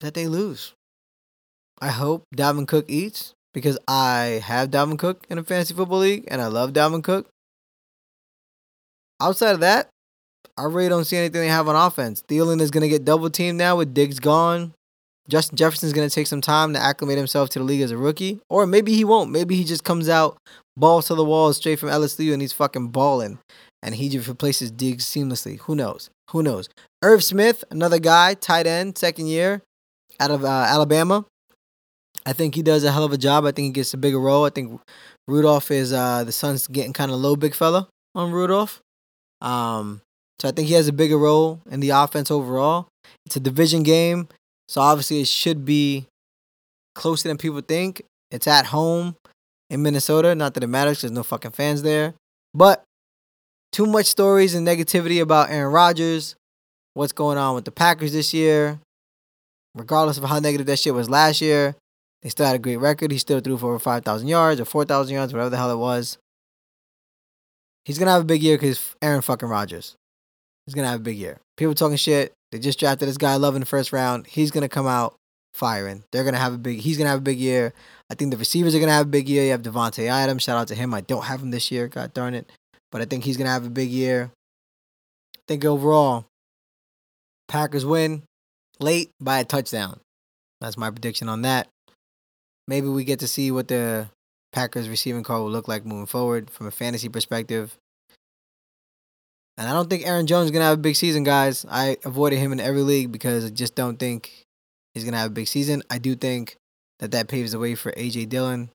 that 0.00 0.14
they 0.14 0.26
lose. 0.26 0.74
I 1.80 1.88
hope 1.88 2.24
Dalvin 2.34 2.68
Cook 2.68 2.84
eats 2.88 3.34
because 3.52 3.78
I 3.88 4.42
have 4.44 4.70
Dalvin 4.70 4.98
Cook 4.98 5.24
in 5.28 5.38
a 5.38 5.44
fantasy 5.44 5.74
football 5.74 5.98
league 5.98 6.24
and 6.28 6.40
I 6.40 6.46
love 6.46 6.72
Dalvin 6.72 7.02
Cook. 7.02 7.28
Outside 9.20 9.52
of 9.52 9.60
that, 9.60 9.88
I 10.56 10.64
really 10.64 10.88
don't 10.88 11.04
see 11.04 11.16
anything 11.16 11.40
they 11.40 11.48
have 11.48 11.68
on 11.68 11.74
offense. 11.74 12.22
Thielen 12.28 12.60
is 12.60 12.70
going 12.70 12.82
to 12.82 12.88
get 12.88 13.04
double 13.04 13.30
teamed 13.30 13.58
now 13.58 13.76
with 13.76 13.94
Diggs 13.94 14.20
gone. 14.20 14.72
Justin 15.28 15.56
Jefferson's 15.56 15.92
going 15.92 16.08
to 16.08 16.14
take 16.14 16.26
some 16.26 16.40
time 16.40 16.72
to 16.74 16.78
acclimate 16.78 17.16
himself 17.16 17.48
to 17.50 17.58
the 17.58 17.64
league 17.64 17.80
as 17.80 17.90
a 17.90 17.96
rookie. 17.96 18.40
Or 18.50 18.66
maybe 18.66 18.94
he 18.94 19.04
won't. 19.04 19.30
Maybe 19.30 19.56
he 19.56 19.64
just 19.64 19.84
comes 19.84 20.08
out, 20.08 20.36
balls 20.76 21.06
to 21.06 21.14
the 21.14 21.24
walls 21.24 21.56
straight 21.56 21.78
from 21.78 21.88
LSU 21.88 22.32
and 22.32 22.42
he's 22.42 22.52
fucking 22.52 22.88
balling. 22.88 23.38
And 23.82 23.94
he 23.94 24.08
just 24.08 24.28
replaces 24.28 24.70
Diggs 24.70 25.04
seamlessly. 25.04 25.60
Who 25.60 25.74
knows? 25.74 26.10
Who 26.30 26.42
knows? 26.42 26.68
Irv 27.02 27.22
Smith, 27.22 27.64
another 27.70 27.98
guy, 27.98 28.34
tight 28.34 28.66
end, 28.66 28.96
second 28.96 29.26
year 29.26 29.62
out 30.20 30.30
of 30.30 30.44
uh, 30.44 30.48
Alabama. 30.48 31.26
I 32.26 32.32
think 32.32 32.54
he 32.54 32.62
does 32.62 32.84
a 32.84 32.92
hell 32.92 33.04
of 33.04 33.12
a 33.12 33.18
job. 33.18 33.44
I 33.44 33.52
think 33.52 33.66
he 33.66 33.72
gets 33.72 33.92
a 33.92 33.98
bigger 33.98 34.18
role. 34.18 34.44
I 34.46 34.50
think 34.50 34.80
Rudolph 35.28 35.70
is 35.70 35.92
uh 35.92 36.24
the 36.24 36.32
son's 36.32 36.66
getting 36.66 36.92
kind 36.92 37.10
of 37.10 37.18
low, 37.18 37.36
big 37.36 37.54
fella 37.54 37.88
on 38.14 38.32
Rudolph. 38.32 38.80
Um, 39.40 40.00
so 40.40 40.48
I 40.48 40.52
think 40.52 40.68
he 40.68 40.74
has 40.74 40.88
a 40.88 40.92
bigger 40.92 41.18
role 41.18 41.60
in 41.70 41.80
the 41.80 41.90
offense 41.90 42.30
overall. 42.30 42.88
It's 43.26 43.36
a 43.36 43.40
division 43.40 43.82
game, 43.82 44.28
so 44.68 44.80
obviously 44.80 45.20
it 45.20 45.28
should 45.28 45.64
be 45.64 46.06
closer 46.94 47.28
than 47.28 47.36
people 47.36 47.60
think. 47.60 48.02
It's 48.30 48.46
at 48.46 48.66
home 48.66 49.16
in 49.70 49.82
Minnesota. 49.82 50.34
Not 50.34 50.54
that 50.54 50.64
it 50.64 50.68
matters, 50.68 51.02
there's 51.02 51.12
no 51.12 51.22
fucking 51.22 51.52
fans 51.52 51.82
there. 51.82 52.14
But 52.52 52.82
too 53.72 53.86
much 53.86 54.06
stories 54.06 54.54
and 54.54 54.66
negativity 54.66 55.20
about 55.20 55.50
Aaron 55.50 55.72
Rodgers. 55.72 56.36
What's 56.94 57.12
going 57.12 57.38
on 57.38 57.56
with 57.56 57.64
the 57.64 57.72
Packers 57.72 58.12
this 58.12 58.32
year? 58.32 58.78
Regardless 59.74 60.18
of 60.18 60.24
how 60.24 60.38
negative 60.38 60.66
that 60.68 60.78
shit 60.78 60.94
was 60.94 61.10
last 61.10 61.40
year, 61.40 61.74
they 62.22 62.28
still 62.28 62.46
had 62.46 62.54
a 62.54 62.60
great 62.60 62.76
record. 62.76 63.10
He 63.10 63.18
still 63.18 63.40
threw 63.40 63.58
for 63.58 63.70
over 63.70 63.80
5,000 63.80 64.28
yards 64.28 64.60
or 64.60 64.64
4,000 64.64 65.12
yards, 65.12 65.32
whatever 65.32 65.50
the 65.50 65.56
hell 65.56 65.72
it 65.72 65.78
was. 65.78 66.18
He's 67.84 67.98
going 67.98 68.06
to 68.06 68.12
have 68.12 68.22
a 68.22 68.26
big 68.26 68.42
year 68.42 68.56
because 68.56 68.94
Aaron 69.02 69.20
fucking 69.20 69.48
Rodgers. 69.48 69.96
He's 70.64 70.74
going 70.74 70.84
to 70.84 70.90
have 70.90 71.00
a 71.00 71.02
big 71.02 71.18
year. 71.18 71.38
People 71.56 71.74
talking 71.74 71.96
shit. 71.96 72.32
They 72.54 72.60
just 72.60 72.78
drafted 72.78 73.08
this 73.08 73.18
guy 73.18 73.34
Love 73.34 73.56
in 73.56 73.60
the 73.60 73.66
first 73.66 73.92
round. 73.92 74.28
He's 74.28 74.52
to 74.62 74.68
come 74.68 74.86
out 74.86 75.16
firing. 75.54 76.04
They're 76.12 76.22
to 76.34 76.38
have 76.38 76.54
a 76.54 76.58
big, 76.58 76.78
he's 76.78 76.98
to 76.98 77.06
have 77.06 77.18
a 77.18 77.22
big 77.22 77.38
year. 77.38 77.72
I 78.08 78.14
think 78.14 78.30
the 78.30 78.36
receivers 78.36 78.76
are 78.76 78.78
to 78.88 78.94
have 78.94 79.06
a 79.06 79.10
big 79.10 79.28
year. 79.28 79.44
You 79.44 79.50
have 79.50 79.62
Davante 79.62 80.06
Adams. 80.06 80.44
Shout 80.44 80.56
out 80.56 80.68
to 80.68 80.76
him. 80.76 80.94
I 80.94 81.00
don't 81.00 81.24
have 81.24 81.42
him 81.42 81.50
this 81.50 81.72
year. 81.72 81.88
God 81.88 82.14
darn 82.14 82.34
it. 82.34 82.48
But 82.92 83.00
I 83.02 83.06
think 83.06 83.24
he's 83.24 83.36
to 83.46 83.52
have 83.52 83.66
a 83.66 83.70
big 83.70 83.90
year. 83.90 84.30
I 85.36 85.40
think 85.48 85.64
overall, 85.64 86.26
Packers 87.48 87.84
win 87.84 88.22
late 88.78 89.10
by 89.20 89.40
a 89.40 89.44
touchdown. 89.44 89.98
That's 90.60 90.76
my 90.76 90.90
prediction 90.90 91.28
on 91.28 91.42
that 91.42 91.66
maybe 92.66 92.88
we 92.88 93.04
get 93.04 93.20
to 93.20 93.28
see 93.28 93.50
what 93.50 93.68
the 93.68 94.08
Packers 94.52 94.88
receiving 94.88 95.22
corps 95.22 95.40
will 95.40 95.50
look 95.50 95.68
like 95.68 95.84
moving 95.84 96.06
forward 96.06 96.50
from 96.50 96.66
a 96.66 96.70
fantasy 96.70 97.08
perspective. 97.08 97.76
And 99.56 99.68
I 99.68 99.72
don't 99.72 99.88
think 99.88 100.06
Aaron 100.06 100.26
Jones 100.26 100.46
is 100.46 100.50
gonna 100.50 100.64
have 100.64 100.78
a 100.78 100.82
big 100.82 100.96
season, 100.96 101.22
guys. 101.22 101.64
I 101.68 101.96
avoided 102.04 102.38
him 102.38 102.52
in 102.52 102.60
every 102.60 102.82
league 102.82 103.12
because 103.12 103.44
I 103.44 103.50
just 103.50 103.74
don't 103.74 103.98
think 103.98 104.44
he's 104.92 105.04
gonna 105.04 105.18
have 105.18 105.30
a 105.30 105.34
big 105.34 105.48
season. 105.48 105.82
I 105.90 105.98
do 105.98 106.16
think 106.16 106.56
that 106.98 107.12
that 107.12 107.28
paves 107.28 107.52
the 107.52 107.58
way 107.58 107.74
for 107.74 107.92
AJ 107.92 108.28
Dillon, 108.28 108.70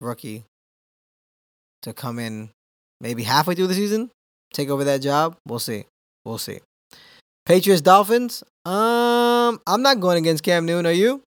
rookie, 0.00 0.44
to 1.82 1.92
come 1.92 2.18
in 2.18 2.50
maybe 3.00 3.22
halfway 3.22 3.54
through 3.54 3.66
the 3.66 3.74
season, 3.74 4.10
take 4.52 4.68
over 4.68 4.84
that 4.84 5.02
job. 5.02 5.36
We'll 5.46 5.58
see. 5.58 5.84
We'll 6.24 6.38
see. 6.38 6.60
Patriots 7.46 7.82
Dolphins. 7.82 8.42
Um, 8.64 9.60
I'm 9.66 9.82
not 9.82 10.00
going 10.00 10.18
against 10.18 10.42
Cam 10.42 10.64
Newton. 10.64 10.86
Are 10.86 10.92
you? 10.92 11.22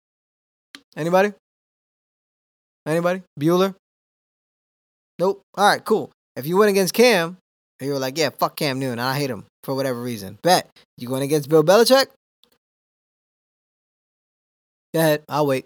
Anybody? 0.95 1.33
Anybody? 2.85 3.23
Bueller? 3.39 3.75
Nope. 5.19 5.41
All 5.55 5.67
right, 5.67 5.83
cool. 5.83 6.11
If 6.35 6.45
you 6.45 6.57
went 6.57 6.69
against 6.69 6.93
Cam, 6.93 7.37
and 7.79 7.87
you 7.87 7.93
were 7.93 7.99
like, 7.99 8.17
yeah, 8.17 8.29
fuck 8.29 8.55
Cam 8.55 8.79
Newton, 8.79 8.99
I 8.99 9.17
hate 9.17 9.29
him 9.29 9.45
for 9.63 9.75
whatever 9.75 10.01
reason. 10.01 10.37
Bet. 10.41 10.69
You 10.97 11.07
going 11.07 11.23
against 11.23 11.49
Bill 11.49 11.63
Belichick? 11.63 12.07
Go 14.93 14.99
ahead. 14.99 15.23
I'll 15.27 15.45
wait. 15.45 15.65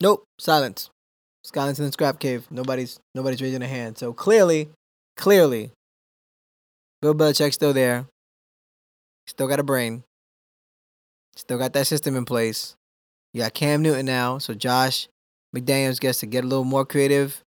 Nope. 0.00 0.24
Silence. 0.38 0.88
Silence 1.44 1.78
in 1.78 1.84
the 1.84 1.92
scrap 1.92 2.18
cave. 2.18 2.46
Nobody's 2.50 2.98
nobody's 3.14 3.42
raising 3.42 3.62
a 3.62 3.66
hand. 3.66 3.98
So 3.98 4.12
clearly, 4.12 4.68
clearly, 5.16 5.70
Bill 7.02 7.14
Belichick's 7.14 7.54
still 7.54 7.72
there. 7.72 8.06
Still 9.26 9.48
got 9.48 9.60
a 9.60 9.64
brain. 9.64 10.04
Still 11.36 11.58
got 11.58 11.72
that 11.72 11.86
system 11.86 12.16
in 12.16 12.24
place. 12.24 12.74
You 13.34 13.42
got 13.42 13.54
Cam 13.54 13.82
Newton 13.82 14.06
now, 14.06 14.38
so 14.38 14.54
Josh 14.54 15.08
McDaniels 15.54 16.00
gets 16.00 16.20
to 16.20 16.26
get 16.26 16.44
a 16.44 16.46
little 16.46 16.64
more 16.64 16.84
creative 16.84 17.42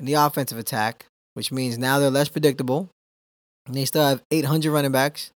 in 0.00 0.06
the 0.06 0.14
offensive 0.14 0.58
attack, 0.58 1.06
which 1.34 1.52
means 1.52 1.78
now 1.78 1.98
they're 1.98 2.10
less 2.10 2.28
predictable. 2.28 2.90
And 3.66 3.76
they 3.76 3.84
still 3.84 4.04
have 4.04 4.22
800 4.30 4.72
running 4.72 4.92
backs 4.92 5.30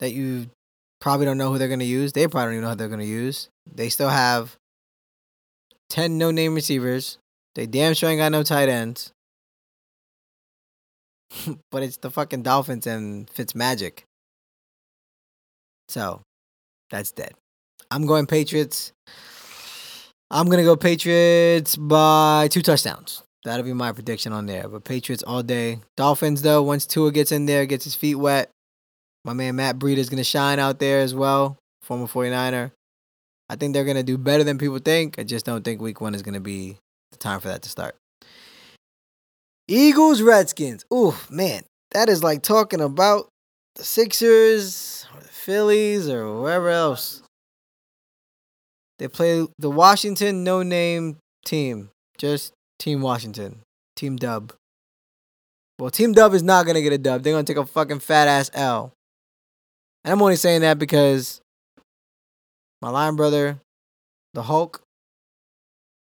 that 0.00 0.12
you 0.12 0.50
probably 1.00 1.26
don't 1.26 1.38
know 1.38 1.52
who 1.52 1.58
they're 1.58 1.68
going 1.68 1.80
to 1.80 1.84
use. 1.84 2.12
They 2.12 2.26
probably 2.26 2.46
don't 2.46 2.52
even 2.54 2.64
know 2.64 2.70
who 2.70 2.76
they're 2.76 2.88
going 2.88 3.00
to 3.00 3.06
use. 3.06 3.48
They 3.72 3.88
still 3.88 4.08
have 4.08 4.56
10 5.90 6.18
no 6.18 6.30
name 6.30 6.54
receivers. 6.54 7.18
They 7.54 7.66
damn 7.66 7.94
sure 7.94 8.08
ain't 8.08 8.18
got 8.18 8.32
no 8.32 8.42
tight 8.42 8.68
ends. 8.68 9.12
but 11.70 11.82
it's 11.82 11.98
the 11.98 12.10
fucking 12.10 12.42
Dolphins 12.42 12.86
and 12.86 13.28
Fitz 13.30 13.54
Magic. 13.54 14.04
So 15.88 16.22
that's 16.90 17.12
dead. 17.12 17.34
I'm 17.90 18.06
going 18.06 18.26
Patriots. 18.26 18.92
I'm 20.30 20.48
gonna 20.48 20.64
go 20.64 20.76
Patriots 20.76 21.76
by 21.76 22.48
two 22.50 22.62
touchdowns. 22.62 23.22
That'll 23.44 23.64
be 23.64 23.72
my 23.72 23.92
prediction 23.92 24.32
on 24.32 24.46
there. 24.46 24.68
But 24.68 24.84
Patriots 24.84 25.24
all 25.24 25.42
day. 25.42 25.80
Dolphins 25.96 26.42
though, 26.42 26.62
once 26.62 26.86
Tua 26.86 27.10
gets 27.10 27.32
in 27.32 27.46
there, 27.46 27.66
gets 27.66 27.84
his 27.84 27.94
feet 27.94 28.14
wet, 28.14 28.50
my 29.24 29.32
man 29.32 29.56
Matt 29.56 29.78
Breida 29.78 29.98
is 29.98 30.08
gonna 30.08 30.24
shine 30.24 30.58
out 30.58 30.78
there 30.78 31.00
as 31.00 31.14
well. 31.14 31.56
Former 31.82 32.06
49er. 32.06 32.70
I 33.48 33.56
think 33.56 33.74
they're 33.74 33.84
gonna 33.84 34.02
do 34.02 34.16
better 34.16 34.44
than 34.44 34.58
people 34.58 34.78
think. 34.78 35.18
I 35.18 35.24
just 35.24 35.44
don't 35.44 35.64
think 35.64 35.80
week 35.80 36.00
one 36.00 36.14
is 36.14 36.22
gonna 36.22 36.40
be 36.40 36.76
the 37.10 37.18
time 37.18 37.40
for 37.40 37.48
that 37.48 37.62
to 37.62 37.68
start. 37.68 37.96
Eagles, 39.68 40.22
Redskins. 40.22 40.84
Ooh, 40.92 41.14
man. 41.30 41.62
That 41.92 42.08
is 42.08 42.22
like 42.22 42.42
talking 42.42 42.80
about 42.80 43.28
the 43.76 43.84
Sixers 43.84 45.06
or 45.14 45.20
the 45.20 45.28
Phillies 45.28 46.08
or 46.08 46.40
wherever 46.40 46.68
else. 46.68 47.22
They 48.98 49.08
play 49.08 49.46
the 49.58 49.70
Washington 49.70 50.44
no 50.44 50.62
name 50.62 51.18
team. 51.44 51.90
Just 52.18 52.52
Team 52.82 53.00
Washington. 53.00 53.60
Team 53.94 54.16
Dub. 54.16 54.52
Well, 55.78 55.88
Team 55.88 56.12
Dub 56.14 56.34
is 56.34 56.42
not 56.42 56.64
going 56.64 56.74
to 56.74 56.82
get 56.82 56.92
a 56.92 56.98
dub. 56.98 57.22
They're 57.22 57.32
going 57.32 57.44
to 57.44 57.52
take 57.52 57.62
a 57.62 57.64
fucking 57.64 58.00
fat 58.00 58.26
ass 58.26 58.50
L. 58.54 58.92
And 60.02 60.10
I'm 60.10 60.20
only 60.20 60.34
saying 60.34 60.62
that 60.62 60.80
because 60.80 61.40
my 62.80 62.90
line 62.90 63.14
brother, 63.14 63.60
the 64.34 64.42
Hulk, 64.42 64.82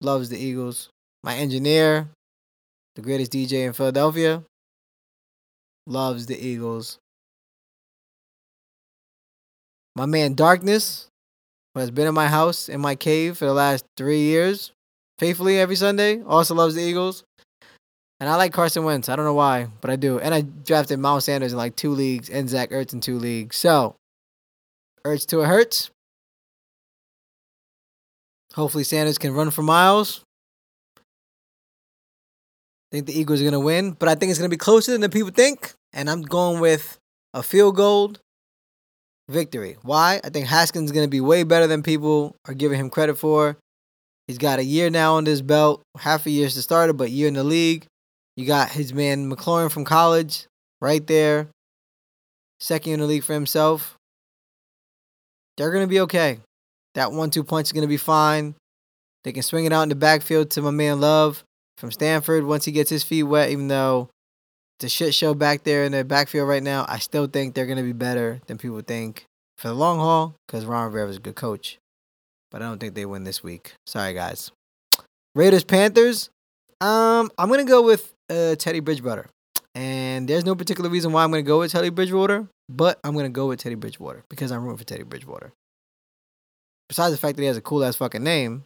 loves 0.00 0.28
the 0.28 0.38
Eagles. 0.38 0.90
My 1.24 1.34
engineer, 1.34 2.08
the 2.94 3.02
greatest 3.02 3.32
DJ 3.32 3.66
in 3.66 3.72
Philadelphia, 3.72 4.44
loves 5.88 6.26
the 6.26 6.38
Eagles. 6.38 6.98
My 9.96 10.06
man 10.06 10.34
Darkness, 10.34 11.08
who 11.74 11.80
has 11.80 11.90
been 11.90 12.06
in 12.06 12.14
my 12.14 12.28
house, 12.28 12.68
in 12.68 12.80
my 12.80 12.94
cave 12.94 13.38
for 13.38 13.46
the 13.46 13.54
last 13.54 13.84
three 13.96 14.20
years, 14.20 14.70
faithfully 15.20 15.60
every 15.60 15.76
Sunday, 15.76 16.22
also 16.22 16.54
loves 16.54 16.74
the 16.74 16.82
Eagles. 16.82 17.22
And 18.18 18.28
I 18.28 18.36
like 18.36 18.54
Carson 18.54 18.84
Wentz. 18.84 19.08
I 19.08 19.16
don't 19.16 19.26
know 19.26 19.34
why, 19.34 19.68
but 19.82 19.90
I 19.90 19.96
do. 19.96 20.18
And 20.18 20.34
I 20.34 20.40
drafted 20.40 20.98
Miles 20.98 21.26
Sanders 21.26 21.52
in 21.52 21.58
like 21.58 21.76
two 21.76 21.90
leagues 21.90 22.30
and 22.30 22.48
Zach 22.48 22.70
Ertz 22.70 22.94
in 22.94 23.00
two 23.00 23.18
leagues. 23.18 23.56
So, 23.56 23.96
Ertz 25.04 25.26
to 25.26 25.40
a 25.40 25.46
Hurts. 25.46 25.90
Hopefully, 28.54 28.82
Sanders 28.82 29.18
can 29.18 29.32
run 29.32 29.50
for 29.50 29.62
miles. 29.62 30.22
I 30.96 32.96
think 32.96 33.06
the 33.06 33.18
Eagles 33.18 33.40
are 33.40 33.44
going 33.44 33.52
to 33.52 33.60
win, 33.60 33.92
but 33.92 34.08
I 34.08 34.14
think 34.14 34.30
it's 34.30 34.38
going 34.38 34.50
to 34.50 34.54
be 34.54 34.58
closer 34.58 34.90
than 34.90 35.02
the 35.02 35.08
people 35.08 35.30
think. 35.30 35.74
And 35.92 36.10
I'm 36.10 36.22
going 36.22 36.60
with 36.60 36.98
a 37.34 37.42
field 37.42 37.76
goal 37.76 38.14
victory. 39.28 39.76
Why? 39.82 40.20
I 40.24 40.30
think 40.30 40.46
Haskins 40.46 40.86
is 40.86 40.92
going 40.92 41.06
to 41.06 41.10
be 41.10 41.20
way 41.20 41.44
better 41.44 41.66
than 41.66 41.82
people 41.82 42.36
are 42.46 42.54
giving 42.54 42.80
him 42.80 42.90
credit 42.90 43.16
for. 43.16 43.58
He's 44.30 44.38
got 44.38 44.60
a 44.60 44.64
year 44.64 44.90
now 44.90 45.16
on 45.16 45.26
his 45.26 45.42
belt, 45.42 45.82
half 45.98 46.24
a 46.24 46.30
year 46.30 46.48
to 46.48 46.62
start 46.62 46.88
it, 46.88 46.92
but 46.92 47.10
year 47.10 47.26
in 47.26 47.34
the 47.34 47.42
league. 47.42 47.86
You 48.36 48.46
got 48.46 48.70
his 48.70 48.94
man 48.94 49.28
McLaurin 49.28 49.72
from 49.72 49.84
college 49.84 50.46
right 50.80 51.04
there, 51.04 51.48
second 52.60 52.92
in 52.92 53.00
the 53.00 53.06
league 53.06 53.24
for 53.24 53.32
himself. 53.32 53.96
They're 55.56 55.72
going 55.72 55.82
to 55.82 55.90
be 55.90 55.98
okay. 56.02 56.38
That 56.94 57.10
one 57.10 57.30
two 57.30 57.42
punch 57.42 57.66
is 57.66 57.72
going 57.72 57.82
to 57.82 57.88
be 57.88 57.96
fine. 57.96 58.54
They 59.24 59.32
can 59.32 59.42
swing 59.42 59.64
it 59.64 59.72
out 59.72 59.82
in 59.82 59.88
the 59.88 59.96
backfield 59.96 60.50
to 60.50 60.62
my 60.62 60.70
man 60.70 61.00
Love 61.00 61.42
from 61.76 61.90
Stanford 61.90 62.44
once 62.44 62.64
he 62.64 62.70
gets 62.70 62.88
his 62.88 63.02
feet 63.02 63.24
wet, 63.24 63.50
even 63.50 63.66
though 63.66 64.10
a 64.80 64.88
shit 64.88 65.12
show 65.12 65.34
back 65.34 65.64
there 65.64 65.82
in 65.82 65.90
the 65.90 66.04
backfield 66.04 66.48
right 66.48 66.62
now. 66.62 66.86
I 66.88 67.00
still 67.00 67.26
think 67.26 67.56
they're 67.56 67.66
going 67.66 67.78
to 67.78 67.82
be 67.82 67.92
better 67.92 68.40
than 68.46 68.58
people 68.58 68.80
think 68.80 69.24
for 69.58 69.66
the 69.66 69.74
long 69.74 69.98
haul 69.98 70.36
because 70.46 70.66
Ron 70.66 70.84
Rivera 70.84 71.08
is 71.08 71.16
a 71.16 71.18
good 71.18 71.34
coach. 71.34 71.78
But 72.50 72.62
I 72.62 72.66
don't 72.66 72.78
think 72.78 72.94
they 72.94 73.06
win 73.06 73.24
this 73.24 73.42
week. 73.42 73.74
Sorry, 73.86 74.12
guys. 74.12 74.50
Raiders, 75.34 75.64
Panthers. 75.64 76.30
Um, 76.80 77.30
I'm 77.38 77.48
to 77.50 77.64
go 77.64 77.82
with 77.82 78.12
uh, 78.28 78.56
Teddy 78.56 78.80
Bridgewater. 78.80 79.26
And 79.74 80.26
there's 80.26 80.44
no 80.44 80.56
particular 80.56 80.90
reason 80.90 81.12
why 81.12 81.22
I'm 81.22 81.30
to 81.32 81.42
go 81.42 81.60
with 81.60 81.70
Teddy 81.70 81.90
Bridgewater, 81.90 82.48
but 82.68 82.98
I'm 83.04 83.12
to 83.14 83.28
go 83.28 83.46
with 83.46 83.60
Teddy 83.60 83.76
Bridgewater 83.76 84.24
because 84.28 84.50
I'm 84.50 84.64
rooting 84.64 84.78
for 84.78 84.84
Teddy 84.84 85.04
Bridgewater. 85.04 85.52
Besides 86.88 87.12
the 87.12 87.18
fact 87.18 87.36
that 87.36 87.42
he 87.42 87.46
has 87.46 87.56
a 87.56 87.62
cool 87.62 87.84
ass 87.84 87.94
fucking 87.94 88.24
name, 88.24 88.64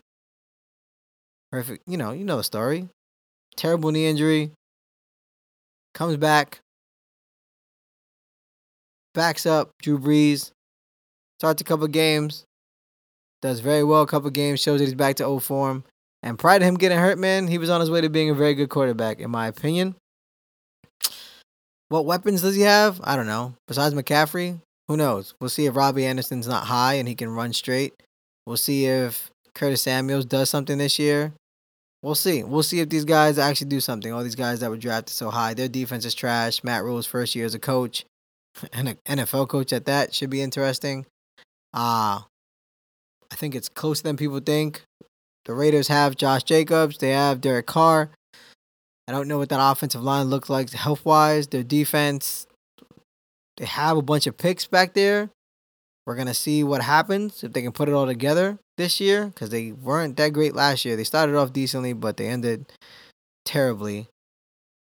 perfect, 1.52 1.82
you 1.86 1.98
know, 1.98 2.12
you 2.12 2.24
know 2.24 2.38
the 2.38 2.44
story. 2.44 2.88
Terrible 3.54 3.90
knee 3.90 4.06
injury, 4.06 4.50
comes 5.92 6.16
back, 6.16 6.60
backs 9.14 9.46
up 9.46 9.70
Drew 9.82 9.98
Brees, 9.98 10.50
starts 11.38 11.60
a 11.60 11.64
couple 11.64 11.86
games, 11.86 12.44
does 13.44 13.60
very 13.60 13.84
well 13.84 14.00
a 14.00 14.06
couple 14.06 14.30
games, 14.30 14.58
shows 14.60 14.80
that 14.80 14.86
he's 14.86 14.94
back 14.94 15.16
to 15.16 15.24
old 15.24 15.44
form. 15.44 15.84
And 16.22 16.38
prior 16.38 16.58
to 16.58 16.64
him 16.64 16.76
getting 16.76 16.96
hurt, 16.96 17.18
man, 17.18 17.46
he 17.46 17.58
was 17.58 17.68
on 17.68 17.78
his 17.78 17.90
way 17.90 18.00
to 18.00 18.08
being 18.08 18.30
a 18.30 18.34
very 18.34 18.54
good 18.54 18.70
quarterback, 18.70 19.20
in 19.20 19.30
my 19.30 19.48
opinion. 19.48 19.96
What 21.90 22.06
weapons 22.06 22.40
does 22.40 22.56
he 22.56 22.62
have? 22.62 23.02
I 23.04 23.16
don't 23.16 23.26
know. 23.26 23.54
Besides 23.68 23.94
McCaffrey, 23.94 24.60
who 24.88 24.96
knows? 24.96 25.34
We'll 25.38 25.50
see 25.50 25.66
if 25.66 25.76
Robbie 25.76 26.06
Anderson's 26.06 26.48
not 26.48 26.64
high 26.64 26.94
and 26.94 27.06
he 27.06 27.14
can 27.14 27.28
run 27.28 27.52
straight. 27.52 27.92
We'll 28.46 28.56
see 28.56 28.86
if 28.86 29.30
Curtis 29.54 29.82
Samuels 29.82 30.24
does 30.24 30.48
something 30.48 30.78
this 30.78 30.98
year. 30.98 31.34
We'll 32.02 32.14
see. 32.14 32.44
We'll 32.44 32.62
see 32.62 32.80
if 32.80 32.88
these 32.88 33.04
guys 33.04 33.38
actually 33.38 33.68
do 33.68 33.80
something. 33.80 34.10
All 34.10 34.24
these 34.24 34.34
guys 34.34 34.60
that 34.60 34.70
were 34.70 34.78
drafted 34.78 35.14
so 35.14 35.28
high, 35.28 35.52
their 35.52 35.68
defense 35.68 36.06
is 36.06 36.14
trash. 36.14 36.64
Matt 36.64 36.82
Rhule's 36.82 37.06
first 37.06 37.34
year 37.34 37.44
as 37.44 37.54
a 37.54 37.58
coach, 37.58 38.06
and 38.72 38.88
an 38.88 38.98
NFL 39.06 39.48
coach 39.48 39.70
at 39.74 39.84
that 39.84 40.14
should 40.14 40.30
be 40.30 40.40
interesting. 40.40 41.04
Uh 41.74 42.22
I 43.34 43.36
think 43.36 43.56
it's 43.56 43.68
closer 43.68 44.04
than 44.04 44.16
people 44.16 44.38
think. 44.38 44.84
The 45.44 45.54
Raiders 45.54 45.88
have 45.88 46.14
Josh 46.14 46.44
Jacobs. 46.44 46.98
They 46.98 47.10
have 47.10 47.40
Derek 47.40 47.66
Carr. 47.66 48.10
I 49.08 49.12
don't 49.12 49.26
know 49.26 49.38
what 49.38 49.48
that 49.48 49.58
offensive 49.60 50.04
line 50.04 50.26
looks 50.26 50.48
like 50.48 50.70
health 50.70 51.04
wise. 51.04 51.48
Their 51.48 51.64
defense, 51.64 52.46
they 53.56 53.64
have 53.64 53.96
a 53.96 54.02
bunch 54.02 54.28
of 54.28 54.36
picks 54.36 54.68
back 54.68 54.94
there. 54.94 55.30
We're 56.06 56.14
going 56.14 56.28
to 56.28 56.34
see 56.34 56.62
what 56.62 56.82
happens 56.82 57.42
if 57.42 57.52
they 57.52 57.60
can 57.60 57.72
put 57.72 57.88
it 57.88 57.92
all 57.92 58.06
together 58.06 58.60
this 58.78 59.00
year 59.00 59.26
because 59.26 59.50
they 59.50 59.72
weren't 59.72 60.16
that 60.18 60.32
great 60.32 60.54
last 60.54 60.84
year. 60.84 60.94
They 60.94 61.02
started 61.02 61.34
off 61.34 61.52
decently, 61.52 61.92
but 61.92 62.16
they 62.16 62.28
ended 62.28 62.66
terribly. 63.44 64.06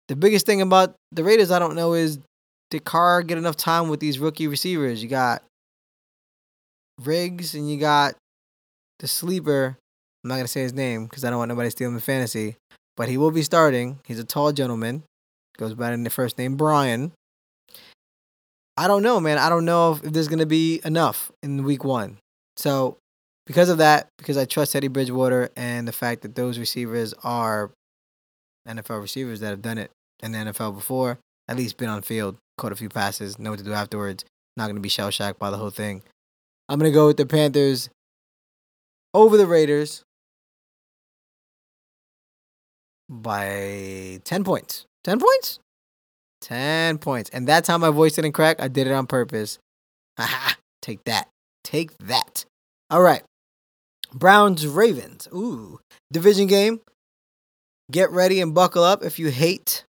The 0.09 0.17
biggest 0.17 0.45
thing 0.45 0.61
about 0.61 0.95
the 1.13 1.23
Raiders, 1.23 1.51
I 1.51 1.59
don't 1.59 1.75
know, 1.75 1.93
is 1.93 2.19
did 2.69 2.83
Carr 2.83 3.23
get 3.23 3.37
enough 3.37 3.55
time 3.55 3.87
with 3.87 4.01
these 4.01 4.19
rookie 4.19 4.47
receivers? 4.47 5.01
You 5.01 5.07
got 5.07 5.41
Ruggs 6.99 7.55
and 7.55 7.69
you 7.71 7.79
got 7.79 8.15
the 8.99 9.07
sleeper 9.07 9.77
I'm 10.25 10.29
not 10.29 10.37
gonna 10.37 10.47
say 10.47 10.61
his 10.61 10.73
name 10.73 11.05
because 11.05 11.23
I 11.23 11.29
don't 11.29 11.37
want 11.37 11.49
nobody 11.49 11.69
stealing 11.69 11.93
the 11.93 12.01
fantasy. 12.01 12.55
But 12.97 13.09
he 13.09 13.17
will 13.17 13.29
be 13.29 13.43
starting. 13.43 13.99
He's 14.05 14.17
a 14.17 14.23
tall 14.23 14.51
gentleman. 14.51 15.03
Goes 15.55 15.75
by 15.75 15.95
the 15.95 16.09
first 16.09 16.39
name 16.39 16.55
Brian. 16.55 17.11
I 18.75 18.87
don't 18.87 19.03
know, 19.03 19.19
man. 19.19 19.37
I 19.37 19.49
don't 19.49 19.65
know 19.65 19.93
if, 19.93 20.03
if 20.03 20.13
there's 20.13 20.27
gonna 20.27 20.47
be 20.47 20.81
enough 20.83 21.31
in 21.43 21.63
week 21.63 21.83
one. 21.83 22.17
So 22.57 22.97
because 23.45 23.69
of 23.69 23.77
that, 23.77 24.07
because 24.17 24.35
I 24.35 24.45
trust 24.45 24.71
Teddy 24.71 24.87
Bridgewater 24.87 25.49
and 25.55 25.87
the 25.87 25.91
fact 25.91 26.23
that 26.23 26.33
those 26.33 26.57
receivers 26.57 27.13
are 27.23 27.69
NFL 28.67 29.01
receivers 29.01 29.41
that 29.41 29.49
have 29.49 29.61
done 29.61 29.77
it 29.77 29.91
in 30.23 30.31
the 30.31 30.39
NFL 30.39 30.73
before, 30.73 31.19
at 31.47 31.55
least 31.55 31.77
been 31.77 31.89
on 31.89 32.01
field, 32.01 32.37
caught 32.57 32.71
a 32.71 32.75
few 32.75 32.89
passes, 32.89 33.37
know 33.37 33.51
what 33.51 33.59
to 33.59 33.65
do 33.65 33.73
afterwards, 33.73 34.25
not 34.57 34.65
going 34.65 34.75
to 34.75 34.81
be 34.81 34.89
shell 34.89 35.11
shocked 35.11 35.37
by 35.37 35.51
the 35.51 35.57
whole 35.57 35.69
thing. 35.69 36.01
I'm 36.67 36.79
going 36.79 36.91
to 36.91 36.95
go 36.95 37.05
with 37.05 37.17
the 37.17 37.27
Panthers 37.27 37.89
over 39.15 39.37
the 39.37 39.47
Raiders 39.47 40.03
by 43.09 44.19
10 44.25 44.43
points. 44.43 44.85
10 45.05 45.19
points? 45.19 45.59
10 46.41 46.97
points. 46.97 47.29
And 47.31 47.47
that 47.47 47.63
time 47.63 47.81
my 47.81 47.89
voice 47.89 48.13
didn't 48.13 48.33
crack. 48.33 48.61
I 48.61 48.67
did 48.67 48.87
it 48.87 48.91
on 48.91 49.07
purpose. 49.07 49.57
Haha. 50.17 50.55
Take 50.81 51.03
that. 51.05 51.29
Take 51.63 51.97
that. 51.97 52.45
All 52.91 53.01
right. 53.01 53.23
Browns 54.13 54.67
Ravens. 54.67 55.27
Ooh. 55.33 55.79
Division 56.11 56.45
game. 56.45 56.81
Get 57.91 58.11
ready 58.11 58.41
and 58.41 58.53
buckle 58.53 58.83
up 58.83 59.03
if 59.03 59.17
you 59.17 59.29
hate 59.29 59.85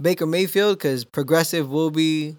Baker 0.00 0.26
Mayfield 0.26 0.76
because 0.76 1.04
Progressive 1.04 1.70
will 1.70 1.90
be 1.90 2.36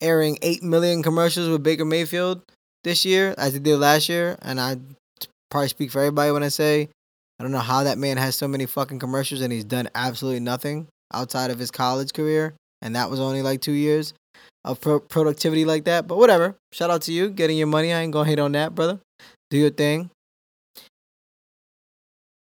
airing 0.00 0.38
8 0.40 0.62
million 0.62 1.02
commercials 1.02 1.48
with 1.48 1.62
Baker 1.62 1.84
Mayfield 1.84 2.42
this 2.84 3.04
year 3.04 3.34
as 3.36 3.52
they 3.52 3.58
did 3.58 3.78
last 3.78 4.08
year. 4.08 4.38
And 4.40 4.60
I 4.60 4.76
probably 5.50 5.68
speak 5.68 5.90
for 5.90 5.98
everybody 6.00 6.32
when 6.32 6.42
I 6.42 6.48
say 6.48 6.88
I 7.38 7.42
don't 7.42 7.52
know 7.52 7.58
how 7.58 7.84
that 7.84 7.96
man 7.96 8.18
has 8.18 8.36
so 8.36 8.46
many 8.46 8.66
fucking 8.66 8.98
commercials 8.98 9.40
and 9.40 9.50
he's 9.50 9.64
done 9.64 9.88
absolutely 9.94 10.40
nothing 10.40 10.88
outside 11.12 11.50
of 11.50 11.58
his 11.58 11.70
college 11.70 12.12
career. 12.12 12.54
And 12.82 12.94
that 12.96 13.08
was 13.08 13.18
only 13.18 13.40
like 13.40 13.62
two 13.62 13.72
years 13.72 14.12
of 14.62 14.78
pro- 14.78 15.00
productivity 15.00 15.64
like 15.64 15.84
that. 15.84 16.06
But 16.06 16.18
whatever. 16.18 16.56
Shout 16.72 16.90
out 16.90 17.00
to 17.02 17.12
you 17.12 17.30
getting 17.30 17.56
your 17.56 17.66
money. 17.66 17.94
I 17.94 18.00
ain't 18.00 18.12
gonna 18.12 18.28
hate 18.28 18.38
on 18.38 18.52
that, 18.52 18.74
brother. 18.74 19.00
Do 19.48 19.56
your 19.56 19.70
thing. 19.70 20.10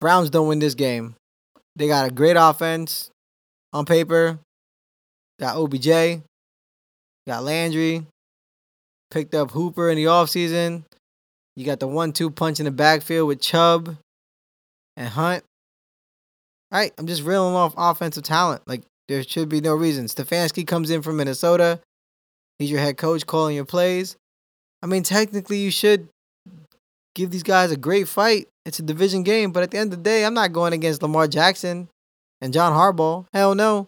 Browns 0.01 0.31
don't 0.31 0.47
win 0.47 0.57
this 0.57 0.73
game. 0.73 1.15
They 1.75 1.87
got 1.87 2.09
a 2.09 2.11
great 2.11 2.35
offense 2.35 3.11
on 3.73 3.85
paper. 3.85 4.39
Got 5.39 5.57
OBJ. 5.57 6.23
Got 7.27 7.43
Landry. 7.43 8.07
Picked 9.11 9.35
up 9.35 9.51
Hooper 9.51 9.91
in 9.91 9.95
the 9.97 10.05
offseason. 10.05 10.85
You 11.57 11.65
got 11.65 11.79
the 11.79 11.87
one 11.87 12.13
two 12.13 12.29
punch 12.29 12.59
in 12.59 12.65
the 12.65 12.71
backfield 12.71 13.27
with 13.27 13.41
Chubb 13.41 13.97
and 14.95 15.09
Hunt. 15.09 15.43
All 16.71 16.79
right, 16.79 16.93
I'm 16.99 17.07
just 17.07 17.23
reeling 17.23 17.55
off 17.55 17.73
offensive 17.75 18.23
talent. 18.23 18.61
Like, 18.67 18.83
there 19.07 19.23
should 19.23 19.49
be 19.49 19.59
no 19.59 19.73
reason. 19.73 20.05
Stefanski 20.05 20.67
comes 20.67 20.91
in 20.91 21.01
from 21.01 21.17
Minnesota. 21.17 21.79
He's 22.59 22.69
your 22.69 22.79
head 22.79 22.97
coach 22.97 23.25
calling 23.25 23.55
your 23.55 23.65
plays. 23.65 24.17
I 24.83 24.85
mean, 24.85 25.01
technically, 25.01 25.57
you 25.57 25.71
should 25.71 26.09
give 27.15 27.31
these 27.31 27.41
guys 27.41 27.71
a 27.71 27.77
great 27.77 28.07
fight. 28.07 28.47
It's 28.63 28.77
a 28.77 28.83
division 28.83 29.23
game, 29.23 29.51
but 29.51 29.63
at 29.63 29.71
the 29.71 29.79
end 29.79 29.91
of 29.91 29.97
the 29.97 30.03
day, 30.03 30.25
I'm 30.25 30.35
not 30.35 30.53
going 30.53 30.73
against 30.73 31.01
Lamar 31.01 31.27
Jackson 31.27 31.89
and 32.39 32.53
John 32.53 32.73
Harbaugh. 32.73 33.25
Hell 33.33 33.55
no. 33.55 33.87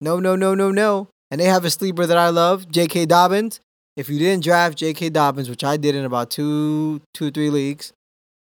No, 0.00 0.20
no, 0.20 0.36
no, 0.36 0.54
no, 0.54 0.70
no. 0.70 1.08
And 1.30 1.38
they 1.38 1.46
have 1.46 1.66
a 1.66 1.70
sleeper 1.70 2.06
that 2.06 2.16
I 2.16 2.30
love, 2.30 2.70
J.K. 2.70 3.04
Dobbins. 3.06 3.60
If 3.96 4.08
you 4.08 4.18
didn't 4.18 4.42
draft 4.42 4.76
J.K. 4.76 5.10
Dobbins, 5.10 5.48
which 5.48 5.62
I 5.62 5.76
did 5.76 5.94
in 5.94 6.04
about 6.04 6.30
two, 6.30 7.00
two, 7.12 7.30
three 7.30 7.50
leagues, 7.50 7.92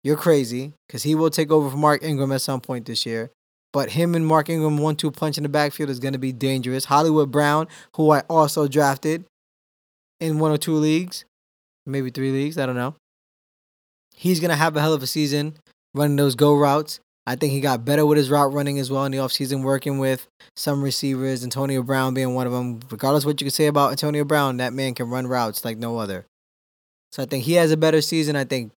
you're 0.03 0.15
crazy 0.15 0.73
because 0.87 1.03
he 1.03 1.13
will 1.13 1.29
take 1.29 1.51
over 1.51 1.69
for 1.69 1.77
Mark 1.77 2.03
Ingram 2.03 2.31
at 2.31 2.41
some 2.41 2.61
point 2.61 2.85
this 2.85 3.05
year. 3.05 3.31
But 3.73 3.91
him 3.91 4.15
and 4.15 4.25
Mark 4.25 4.49
Ingram 4.49 4.77
one 4.77 4.95
two 4.95 5.11
punch 5.11 5.37
in 5.37 5.43
the 5.43 5.49
backfield 5.49 5.89
is 5.89 5.99
going 5.99 6.13
to 6.13 6.19
be 6.19 6.31
dangerous. 6.31 6.85
Hollywood 6.85 7.31
Brown, 7.31 7.67
who 7.95 8.11
I 8.11 8.21
also 8.29 8.67
drafted 8.67 9.25
in 10.19 10.39
one 10.39 10.51
or 10.51 10.57
two 10.57 10.75
leagues, 10.75 11.25
maybe 11.85 12.09
three 12.09 12.31
leagues, 12.31 12.57
I 12.57 12.65
don't 12.65 12.75
know. 12.75 12.95
He's 14.13 14.39
going 14.39 14.49
to 14.49 14.55
have 14.55 14.75
a 14.75 14.81
hell 14.81 14.93
of 14.93 15.03
a 15.03 15.07
season 15.07 15.55
running 15.93 16.15
those 16.15 16.35
go 16.35 16.55
routes. 16.55 16.99
I 17.31 17.37
think 17.37 17.53
he 17.53 17.61
got 17.61 17.85
better 17.85 18.05
with 18.05 18.17
his 18.17 18.29
route 18.29 18.51
running 18.51 18.77
as 18.77 18.91
well 18.91 19.05
in 19.05 19.13
the 19.13 19.19
offseason, 19.19 19.63
working 19.63 19.99
with 19.99 20.27
some 20.57 20.83
receivers, 20.83 21.45
Antonio 21.45 21.81
Brown 21.81 22.13
being 22.13 22.35
one 22.35 22.45
of 22.45 22.51
them. 22.51 22.81
Regardless 22.89 23.23
what 23.23 23.39
you 23.39 23.45
can 23.45 23.51
say 23.51 23.67
about 23.67 23.91
Antonio 23.91 24.25
Brown, 24.25 24.57
that 24.57 24.73
man 24.73 24.93
can 24.93 25.09
run 25.09 25.25
routes 25.25 25.63
like 25.63 25.77
no 25.77 25.97
other. 25.97 26.25
So 27.13 27.23
I 27.23 27.25
think 27.25 27.45
he 27.45 27.53
has 27.53 27.71
a 27.71 27.77
better 27.77 28.01
season. 28.01 28.35
I 28.35 28.43
think 28.43 28.73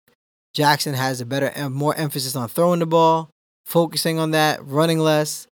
Jackson 0.53 0.93
has 0.93 1.23
a 1.23 1.25
better, 1.25 1.47
and 1.47 1.73
more 1.73 1.97
emphasis 1.97 2.37
on 2.37 2.47
throwing 2.47 2.81
the 2.81 2.87
ball, 2.87 3.31
focusing 3.65 4.19
on 4.19 4.33
that, 4.33 4.63
running 4.63 4.99
less. 4.99 5.47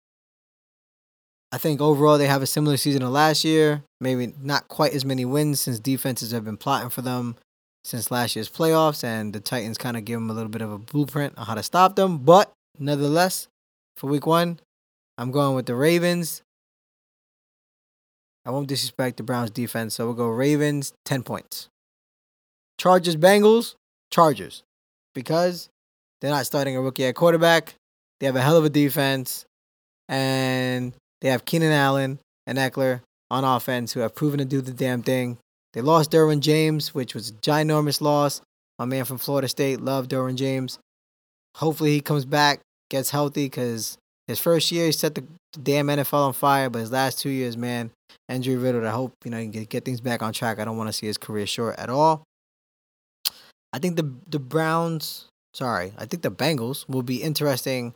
I 1.51 1.59
think 1.59 1.79
overall 1.79 2.17
they 2.17 2.25
have 2.25 2.41
a 2.41 2.47
similar 2.47 2.77
season 2.77 3.01
to 3.01 3.09
last 3.09 3.45
year. 3.45 3.83
Maybe 4.01 4.33
not 4.41 4.69
quite 4.69 4.93
as 4.93 5.05
many 5.05 5.23
wins 5.23 5.61
since 5.61 5.79
defenses 5.79 6.31
have 6.31 6.45
been 6.45 6.57
plotting 6.57 6.89
for 6.89 7.03
them 7.03 7.35
since 7.83 8.09
last 8.09 8.35
year's 8.35 8.49
playoffs, 8.49 9.03
and 9.03 9.33
the 9.33 9.39
Titans 9.39 9.77
kind 9.77 9.97
of 9.97 10.03
give 10.03 10.19
them 10.19 10.31
a 10.31 10.33
little 10.33 10.49
bit 10.49 10.63
of 10.63 10.71
a 10.71 10.79
blueprint 10.79 11.37
on 11.37 11.45
how 11.45 11.53
to 11.53 11.61
stop 11.61 11.95
them. 11.95 12.17
But 12.17 12.51
nonetheless, 12.80 13.47
for 13.95 14.07
week 14.07 14.25
one, 14.25 14.59
I'm 15.17 15.32
going 15.32 15.55
with 15.55 15.65
the 15.65 15.75
Ravens. 15.75 16.41
I 18.45 18.51
won't 18.51 18.67
disrespect 18.67 19.17
the 19.17 19.23
Browns 19.23 19.49
defense, 19.51 19.95
so 19.95 20.05
we'll 20.05 20.13
go 20.13 20.28
Ravens, 20.28 20.93
10 21.05 21.23
points. 21.23 21.67
Chargers, 22.78 23.15
Bengals, 23.15 23.75
Chargers. 24.11 24.63
Because 25.13 25.69
they're 26.21 26.32
not 26.32 26.45
starting 26.45 26.75
a 26.78 26.82
rookie 26.82 27.05
at 27.05 27.15
quarterback. 27.15 27.75
They 28.19 28.25
have 28.25 28.36
a 28.36 28.41
hell 28.41 28.57
of 28.57 28.65
a 28.65 28.69
defense. 28.69 29.45
And 30.07 30.93
they 31.21 31.30
have 31.30 31.45
Keenan 31.45 31.71
Allen 31.71 32.19
and 32.45 32.57
Ekeler 32.57 33.01
on 33.30 33.43
offense 33.43 33.91
who 33.91 33.99
have 33.99 34.15
proven 34.15 34.38
to 34.39 34.45
do 34.45 34.61
the 34.61 34.71
damn 34.71 35.01
thing. 35.01 35.38
They 35.73 35.82
lost 35.82 36.11
Derwin 36.11 36.39
James, 36.39 36.93
which 36.95 37.13
was 37.13 37.30
a 37.30 37.34
ginormous 37.34 37.99
loss. 37.99 38.41
My 38.80 38.86
man 38.86 39.05
from 39.05 39.17
Florida 39.17 39.47
State 39.47 39.82
loved 39.82 40.11
Derwin 40.11 40.36
James. 40.36 40.80
Hopefully 41.55 41.91
he 41.91 42.01
comes 42.01 42.25
back, 42.25 42.61
gets 42.89 43.09
healthy, 43.09 43.45
because 43.45 43.97
his 44.27 44.39
first 44.39 44.71
year 44.71 44.88
he 44.88 44.91
set 44.91 45.15
the, 45.15 45.23
damn 45.61 45.88
NFL 45.88 46.27
on 46.27 46.33
fire, 46.33 46.69
but 46.69 46.79
his 46.79 46.91
last 46.91 47.19
two 47.19 47.29
years, 47.29 47.57
man, 47.57 47.91
injury 48.29 48.55
riddled. 48.55 48.85
I 48.85 48.91
hope 48.91 49.13
you 49.23 49.31
know 49.31 49.38
he 49.38 49.45
can 49.45 49.51
get, 49.51 49.69
get 49.69 49.85
things 49.85 50.01
back 50.01 50.21
on 50.21 50.33
track. 50.33 50.59
I 50.59 50.65
don't 50.65 50.77
want 50.77 50.89
to 50.89 50.93
see 50.93 51.07
his 51.07 51.17
career 51.17 51.47
short 51.47 51.77
at 51.77 51.89
all. 51.89 52.23
I 53.73 53.79
think 53.79 53.95
the 53.95 54.11
the 54.29 54.39
Browns, 54.39 55.25
sorry, 55.53 55.93
I 55.97 56.05
think 56.05 56.23
the 56.23 56.31
Bengals 56.31 56.88
will 56.88 57.03
be 57.03 57.23
interesting 57.23 57.93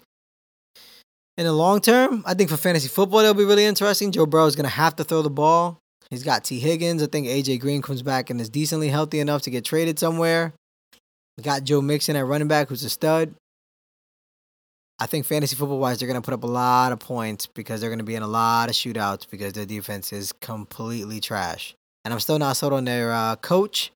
in 1.37 1.45
the 1.45 1.53
long 1.53 1.81
term. 1.81 2.23
I 2.25 2.33
think 2.33 2.49
for 2.49 2.57
fantasy 2.57 2.87
football, 2.87 3.21
they'll 3.21 3.33
be 3.33 3.45
really 3.45 3.65
interesting. 3.65 4.11
Joe 4.11 4.25
Burrow 4.25 4.45
is 4.45 4.55
going 4.55 4.65
to 4.65 4.69
have 4.69 4.95
to 4.97 5.03
throw 5.03 5.21
the 5.21 5.29
ball. 5.29 5.77
He's 6.09 6.23
got 6.23 6.43
Tee 6.43 6.59
Higgins. 6.59 7.01
I 7.01 7.07
think 7.07 7.27
AJ 7.27 7.61
Green 7.61 7.81
comes 7.81 8.01
back 8.01 8.29
and 8.29 8.41
is 8.41 8.49
decently 8.49 8.89
healthy 8.89 9.19
enough 9.19 9.43
to 9.43 9.49
get 9.49 9.63
traded 9.63 9.97
somewhere. 9.97 10.53
Got 11.41 11.63
Joe 11.63 11.81
Mixon 11.81 12.15
at 12.17 12.25
running 12.25 12.49
back, 12.49 12.67
who's 12.67 12.83
a 12.83 12.89
stud. 12.89 13.33
I 15.01 15.07
think 15.07 15.25
fantasy 15.25 15.55
football 15.55 15.79
wise, 15.79 15.97
they're 15.97 16.07
going 16.07 16.21
to 16.21 16.23
put 16.23 16.35
up 16.35 16.43
a 16.43 16.47
lot 16.47 16.91
of 16.91 16.99
points 16.99 17.47
because 17.47 17.81
they're 17.81 17.89
going 17.89 17.97
to 17.97 18.05
be 18.05 18.13
in 18.13 18.21
a 18.21 18.27
lot 18.27 18.69
of 18.69 18.75
shootouts 18.75 19.27
because 19.27 19.53
their 19.53 19.65
defense 19.65 20.13
is 20.13 20.31
completely 20.31 21.19
trash. 21.19 21.73
And 22.05 22.13
I'm 22.13 22.19
still 22.19 22.37
not 22.37 22.55
sold 22.55 22.73
on 22.73 22.85
their 22.85 23.11
uh, 23.11 23.35
coach, 23.37 23.91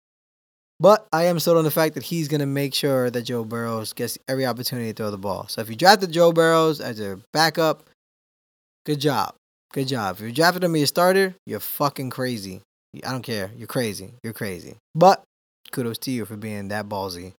but 0.80 1.06
I 1.14 1.26
am 1.26 1.40
sold 1.40 1.60
on 1.60 1.64
the 1.64 1.70
fact 1.70 1.94
that 1.94 2.02
he's 2.02 2.28
going 2.28 2.40
to 2.40 2.48
make 2.48 2.74
sure 2.74 3.12
that 3.12 3.22
Joe 3.22 3.44
Burrows 3.44 3.94
gets 3.94 4.18
every 4.28 4.48
opportunity 4.48 4.88
to 4.88 4.94
throw 4.96 5.12
the 5.12 5.18
ball. 5.20 5.48
So 5.48 5.62
if 5.62 5.70
you 5.70 5.76
drafted 5.76 6.12
Joe 6.12 6.32
Burrows 6.32 6.82
as 6.82 7.00
a 7.00 7.20
backup, 7.32 7.84
good 8.84 9.00
job. 9.00 9.36
Good 9.74 9.88
job. 9.88 10.16
If 10.16 10.22
you 10.22 10.32
drafted 10.32 10.64
him 10.64 10.74
as 10.74 10.80
your 10.80 10.88
starter, 10.88 11.36
you're 11.46 11.60
fucking 11.60 12.10
crazy. 12.10 12.62
I 13.06 13.12
don't 13.12 13.22
care. 13.22 13.52
You're 13.56 13.68
crazy. 13.68 14.14
You're 14.24 14.34
crazy. 14.34 14.78
But 14.96 15.22
kudos 15.72 16.00
to 16.00 16.10
you 16.10 16.26
for 16.26 16.36
being 16.36 16.70
that 16.70 16.90
ballsy 16.90 17.34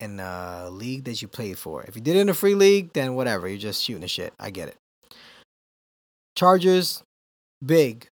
in 0.00 0.20
a 0.20 0.68
league 0.70 1.04
that 1.04 1.22
you 1.22 1.28
played 1.28 1.58
for. 1.58 1.82
If 1.84 1.96
you 1.96 2.02
did 2.02 2.16
it 2.16 2.20
in 2.20 2.28
a 2.28 2.34
free 2.34 2.54
league, 2.54 2.92
then 2.92 3.14
whatever. 3.14 3.48
You're 3.48 3.58
just 3.58 3.82
shooting 3.82 4.02
the 4.02 4.08
shit. 4.08 4.32
I 4.38 4.50
get 4.50 4.68
it. 4.68 4.76
Chargers, 6.36 7.02
big. 7.64 8.08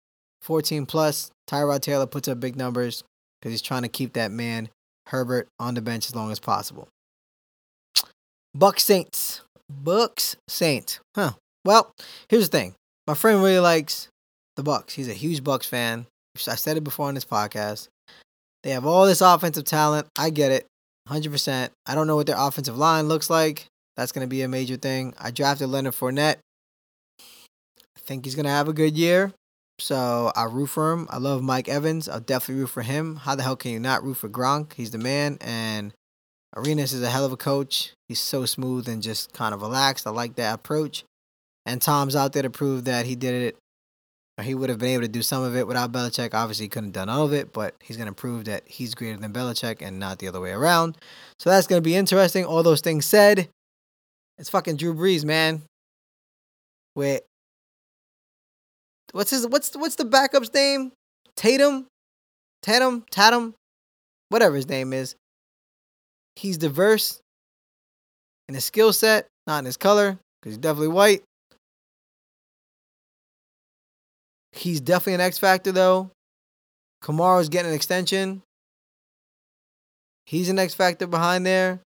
14 0.41 0.85
plus. 0.85 1.31
Tyrod 1.49 1.81
Taylor 1.81 2.07
puts 2.07 2.27
up 2.27 2.39
big 2.39 2.55
numbers 2.55 3.03
because 3.39 3.53
he's 3.53 3.61
trying 3.61 3.83
to 3.83 3.89
keep 3.89 4.13
that 4.13 4.31
man, 4.31 4.69
Herbert, 5.07 5.47
on 5.59 5.73
the 5.73 5.81
bench 5.81 6.07
as 6.07 6.15
long 6.15 6.31
as 6.31 6.39
possible. 6.39 6.87
Bucks 8.55 8.83
Saints. 8.83 9.41
Bucks 9.69 10.35
Saints. 10.47 10.99
Huh. 11.15 11.33
Well, 11.63 11.93
here's 12.29 12.49
the 12.49 12.57
thing. 12.57 12.73
My 13.05 13.13
friend 13.13 13.43
really 13.43 13.59
likes 13.59 14.07
the 14.55 14.63
Bucks. 14.63 14.93
He's 14.93 15.09
a 15.09 15.13
huge 15.13 15.43
Bucks 15.43 15.67
fan. 15.67 16.07
I 16.47 16.55
said 16.55 16.77
it 16.77 16.83
before 16.83 17.07
on 17.07 17.15
this 17.15 17.25
podcast. 17.25 17.87
They 18.63 18.71
have 18.71 18.85
all 18.85 19.05
this 19.05 19.21
offensive 19.21 19.63
talent. 19.63 20.07
I 20.17 20.29
get 20.29 20.51
it. 20.51 20.65
100%. 21.09 21.69
I 21.85 21.95
don't 21.95 22.07
know 22.07 22.15
what 22.15 22.27
their 22.27 22.37
offensive 22.37 22.77
line 22.77 23.07
looks 23.07 23.29
like. 23.29 23.67
That's 23.95 24.11
going 24.11 24.25
to 24.25 24.29
be 24.29 24.41
a 24.41 24.47
major 24.47 24.77
thing. 24.77 25.13
I 25.19 25.31
drafted 25.31 25.69
Leonard 25.69 25.95
Fournette. 25.95 26.37
I 27.19 27.99
think 27.99 28.25
he's 28.25 28.35
going 28.35 28.45
to 28.45 28.51
have 28.51 28.67
a 28.67 28.73
good 28.73 28.97
year. 28.97 29.31
So 29.79 30.31
I 30.35 30.45
root 30.45 30.67
for 30.67 30.91
him. 30.91 31.07
I 31.09 31.17
love 31.17 31.41
Mike 31.43 31.69
Evans. 31.69 32.09
I'll 32.09 32.19
definitely 32.19 32.61
root 32.61 32.69
for 32.69 32.81
him. 32.81 33.17
How 33.17 33.35
the 33.35 33.43
hell 33.43 33.55
can 33.55 33.71
you 33.71 33.79
not 33.79 34.03
root 34.03 34.17
for 34.17 34.29
Gronk? 34.29 34.73
He's 34.73 34.91
the 34.91 34.97
man. 34.97 35.37
And 35.41 35.93
Arians 36.55 36.93
is 36.93 37.03
a 37.03 37.09
hell 37.09 37.25
of 37.25 37.31
a 37.31 37.37
coach. 37.37 37.93
He's 38.07 38.19
so 38.19 38.45
smooth 38.45 38.87
and 38.87 39.03
just 39.03 39.33
kind 39.33 39.53
of 39.53 39.61
relaxed. 39.61 40.07
I 40.07 40.11
like 40.11 40.35
that 40.35 40.55
approach. 40.55 41.03
And 41.65 41.81
Tom's 41.81 42.15
out 42.15 42.33
there 42.33 42.43
to 42.43 42.49
prove 42.49 42.85
that 42.85 43.05
he 43.05 43.15
did 43.15 43.33
it. 43.33 43.57
He 44.41 44.53
would 44.53 44.69
have 44.69 44.77
been 44.77 44.89
able 44.89 45.01
to 45.01 45.07
do 45.07 45.23
some 45.23 45.41
of 45.41 45.55
it 45.55 45.67
without 45.67 45.91
Belichick. 45.91 46.35
Obviously, 46.35 46.65
he 46.65 46.69
couldn't 46.69 46.89
have 46.89 46.93
done 46.93 47.09
all 47.09 47.25
of 47.25 47.33
it, 47.33 47.53
but 47.53 47.73
he's 47.81 47.97
going 47.97 48.07
to 48.07 48.13
prove 48.13 48.45
that 48.45 48.63
he's 48.67 48.93
greater 48.93 49.17
than 49.17 49.33
Belichick 49.33 49.81
and 49.81 49.99
not 49.99 50.19
the 50.19 50.27
other 50.27 50.39
way 50.39 50.51
around. 50.51 50.95
So 51.39 51.49
that's 51.49 51.65
going 51.65 51.81
to 51.81 51.85
be 51.85 51.95
interesting. 51.95 52.45
All 52.45 52.61
those 52.61 52.81
things 52.81 53.05
said, 53.07 53.49
it's 54.37 54.49
fucking 54.49 54.77
Drew 54.77 54.93
Brees, 54.93 55.25
man. 55.25 55.63
Wait, 56.95 57.21
what's 59.11 59.31
his 59.31 59.47
what's 59.47 59.75
what's 59.75 59.95
the 59.95 60.05
backup's 60.05 60.53
name? 60.53 60.91
Tatum, 61.35 61.87
Tatum, 62.61 63.05
Tatum, 63.09 63.55
whatever 64.29 64.55
his 64.55 64.69
name 64.69 64.93
is. 64.93 65.15
He's 66.35 66.57
diverse 66.57 67.19
in 68.47 68.55
his 68.55 68.65
skill 68.65 68.93
set, 68.93 69.27
not 69.47 69.59
in 69.59 69.65
his 69.65 69.77
color, 69.77 70.19
because 70.41 70.53
he's 70.53 70.57
definitely 70.57 70.89
white. 70.89 71.23
He's 74.57 74.81
definitely 74.81 75.15
an 75.15 75.21
X 75.21 75.37
factor 75.37 75.71
though. 75.71 76.11
Kamara's 77.03 77.49
getting 77.49 77.69
an 77.69 77.75
extension. 77.75 78.41
He's 80.25 80.49
an 80.49 80.59
X 80.59 80.73
factor 80.73 81.07
behind 81.07 81.45
there. 81.45 81.79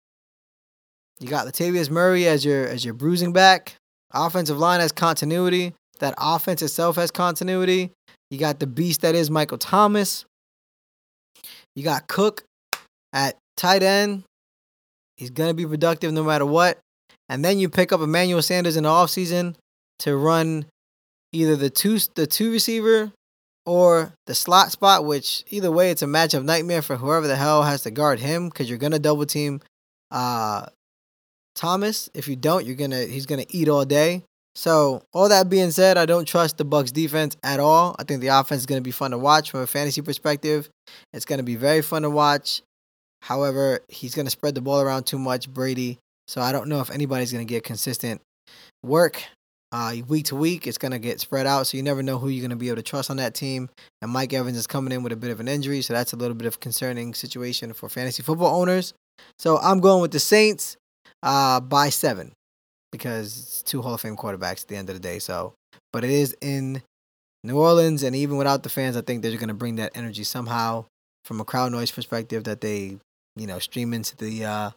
You 1.19 1.27
got 1.27 1.47
Latavius 1.47 1.89
Murray 1.89 2.27
as 2.27 2.45
your 2.45 2.65
as 2.65 2.85
your 2.85 2.93
bruising 2.93 3.33
back. 3.33 3.75
Offensive 4.13 4.57
line 4.57 4.79
has 4.79 4.91
continuity. 4.91 5.73
That 5.99 6.13
offense 6.17 6.61
itself 6.61 6.95
has 6.95 7.11
continuity. 7.11 7.91
You 8.31 8.37
got 8.37 8.59
the 8.59 8.67
beast 8.67 9.01
that 9.01 9.15
is 9.15 9.29
Michael 9.29 9.57
Thomas. 9.57 10.25
You 11.75 11.83
got 11.83 12.07
Cook 12.07 12.43
at 13.11 13.35
tight 13.57 13.83
end. 13.83 14.23
He's 15.17 15.29
going 15.29 15.49
to 15.49 15.53
be 15.53 15.65
productive 15.65 16.13
no 16.13 16.23
matter 16.23 16.45
what. 16.45 16.79
And 17.27 17.43
then 17.43 17.59
you 17.59 17.69
pick 17.69 17.91
up 17.91 17.99
Emmanuel 17.99 18.41
Sanders 18.41 18.77
in 18.77 18.83
the 18.83 18.89
offseason 18.89 19.55
to 19.99 20.15
run 20.15 20.65
either 21.31 21.55
the 21.55 21.69
two 21.69 21.99
the 22.15 22.27
two 22.27 22.51
receiver 22.51 23.11
or 23.65 24.13
the 24.25 24.35
slot 24.35 24.71
spot, 24.71 25.05
which 25.05 25.43
either 25.49 25.71
way 25.71 25.91
it's 25.91 26.01
a 26.01 26.07
matchup 26.07 26.43
nightmare 26.43 26.81
for 26.81 26.97
whoever 26.97 27.27
the 27.27 27.35
hell 27.35 27.63
has 27.63 27.83
to 27.83 27.91
guard 27.91 28.19
him 28.19 28.49
because 28.49 28.69
you're 28.69 28.79
gonna 28.79 28.99
double 28.99 29.25
team 29.25 29.61
uh 30.11 30.65
Thomas. 31.55 32.09
If 32.13 32.27
you 32.27 32.35
don't, 32.35 32.65
you're 32.65 32.75
gonna 32.75 33.05
he's 33.05 33.25
gonna 33.25 33.45
eat 33.49 33.69
all 33.69 33.85
day. 33.85 34.23
So 34.55 35.03
all 35.13 35.29
that 35.29 35.49
being 35.49 35.71
said, 35.71 35.97
I 35.97 36.05
don't 36.05 36.25
trust 36.25 36.57
the 36.57 36.65
Bucks 36.65 36.91
defense 36.91 37.37
at 37.43 37.59
all. 37.59 37.95
I 37.99 38.03
think 38.03 38.21
the 38.21 38.27
offense 38.27 38.61
is 38.61 38.65
to 38.81 38.83
be 38.83 38.91
fun 38.91 39.11
to 39.11 39.17
watch 39.17 39.51
from 39.51 39.61
a 39.61 39.67
fantasy 39.67 40.01
perspective. 40.01 40.69
It's 41.13 41.25
to 41.37 41.43
be 41.43 41.55
very 41.55 41.81
fun 41.81 42.01
to 42.01 42.09
watch. 42.09 42.61
However, 43.21 43.81
he's 43.87 44.15
to 44.25 44.31
spread 44.31 44.55
the 44.55 44.61
ball 44.61 44.81
around 44.81 45.03
too 45.05 45.19
much, 45.19 45.49
Brady. 45.49 45.99
So 46.27 46.41
I 46.41 46.51
don't 46.51 46.67
know 46.67 46.79
if 46.79 46.89
anybody's 46.89 47.31
to 47.45 47.51
get 47.53 47.63
consistent 47.63 48.21
work 48.83 49.23
uh, 49.71 49.95
week 50.07 50.25
to 50.25 50.35
week. 50.35 50.67
It's 50.67 50.77
going 50.77 50.91
to 50.91 50.99
get 50.99 51.19
spread 51.19 51.45
out, 51.45 51.67
so 51.67 51.77
you 51.77 51.83
never 51.83 52.03
know 52.03 52.17
who 52.17 52.29
you're 52.29 52.41
going 52.41 52.49
to 52.51 52.55
be 52.55 52.67
able 52.67 52.77
to 52.77 52.83
trust 52.83 53.09
on 53.09 53.17
that 53.17 53.33
team. 53.33 53.69
And 54.01 54.11
Mike 54.11 54.33
Evans 54.33 54.57
is 54.57 54.67
coming 54.67 54.91
in 54.91 55.03
with 55.03 55.13
a 55.13 55.17
bit 55.17 55.31
of 55.31 55.39
an 55.39 55.47
injury, 55.47 55.81
so 55.81 55.93
that's 55.93 56.13
a 56.13 56.15
little 56.15 56.35
bit 56.35 56.47
of 56.47 56.59
concerning 56.59 57.13
situation 57.13 57.73
for 57.73 57.89
fantasy 57.89 58.23
football 58.23 58.61
owners. 58.61 58.93
So 59.37 59.57
I'm 59.59 59.79
going 59.79 60.01
with 60.01 60.11
the 60.11 60.19
Saints 60.19 60.77
uh, 61.23 61.59
by 61.59 61.89
seven 61.89 62.31
because 62.91 63.37
it's 63.37 63.61
two 63.61 63.81
Hall 63.81 63.93
of 63.93 64.01
Fame 64.01 64.15
quarterbacks 64.15 64.63
at 64.63 64.67
the 64.67 64.75
end 64.75 64.89
of 64.89 64.95
the 64.95 65.01
day. 65.01 65.19
So, 65.19 65.53
but 65.93 66.03
it 66.03 66.09
is 66.09 66.35
in 66.41 66.81
New 67.43 67.57
Orleans, 67.57 68.03
and 68.03 68.15
even 68.15 68.37
without 68.37 68.63
the 68.63 68.69
fans, 68.69 68.97
I 68.97 69.01
think 69.01 69.21
they're 69.21 69.35
going 69.37 69.47
to 69.47 69.53
bring 69.53 69.75
that 69.75 69.91
energy 69.95 70.23
somehow 70.23 70.85
from 71.23 71.39
a 71.39 71.45
crowd 71.45 71.71
noise 71.71 71.91
perspective 71.91 72.43
that 72.45 72.61
they, 72.61 72.97
you 73.35 73.47
know, 73.47 73.59
stream 73.59 73.93
into 73.93 74.17
the 74.17 74.45
uh, 74.45 74.71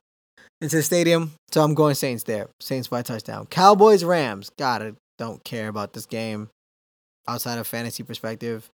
into 0.63 0.77
the 0.77 0.83
stadium. 0.83 1.33
So 1.51 1.63
I'm 1.63 1.75
going 1.75 1.95
Saints 1.95 2.25
there. 2.25 2.49
Saints 2.61 2.89
by 2.89 3.03
touchdown. 3.03 3.47
Cowboys 3.47 4.05
Rams. 4.05 4.51
God, 4.59 4.83
I 4.83 4.93
don't 5.19 5.43
care 5.45 5.69
about 5.69 5.93
this 5.93 6.07
game 6.07 6.49
outside 7.29 7.59
of 7.59 7.67
fantasy 7.67 8.03
perspective. 8.03 8.69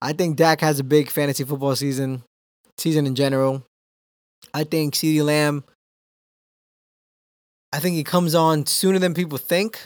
I 0.00 0.12
think 0.12 0.36
Dak 0.36 0.60
has 0.60 0.78
a 0.80 0.84
big 0.84 1.10
fantasy 1.10 1.44
football 1.44 1.76
season, 1.76 2.22
season 2.78 3.06
in 3.06 3.14
general. 3.14 3.64
I 4.52 4.64
think 4.64 4.94
CeeDee 4.94 5.24
Lamb 5.24 5.64
I 7.72 7.80
think 7.80 7.96
he 7.96 8.04
comes 8.04 8.34
on 8.34 8.66
sooner 8.66 8.98
than 8.98 9.14
people 9.14 9.38
think. 9.38 9.80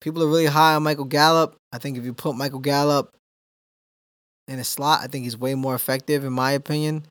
People 0.00 0.22
are 0.22 0.28
really 0.28 0.46
high 0.46 0.74
on 0.76 0.84
Michael 0.84 1.04
Gallup. 1.04 1.56
I 1.72 1.78
think 1.78 1.98
if 1.98 2.04
you 2.04 2.14
put 2.14 2.36
Michael 2.36 2.60
Gallup 2.60 3.14
in 4.46 4.58
a 4.60 4.64
slot, 4.64 5.00
I 5.02 5.08
think 5.08 5.24
he's 5.24 5.36
way 5.36 5.54
more 5.54 5.74
effective, 5.74 6.24
in 6.24 6.32
my 6.32 6.52
opinion. 6.52 7.04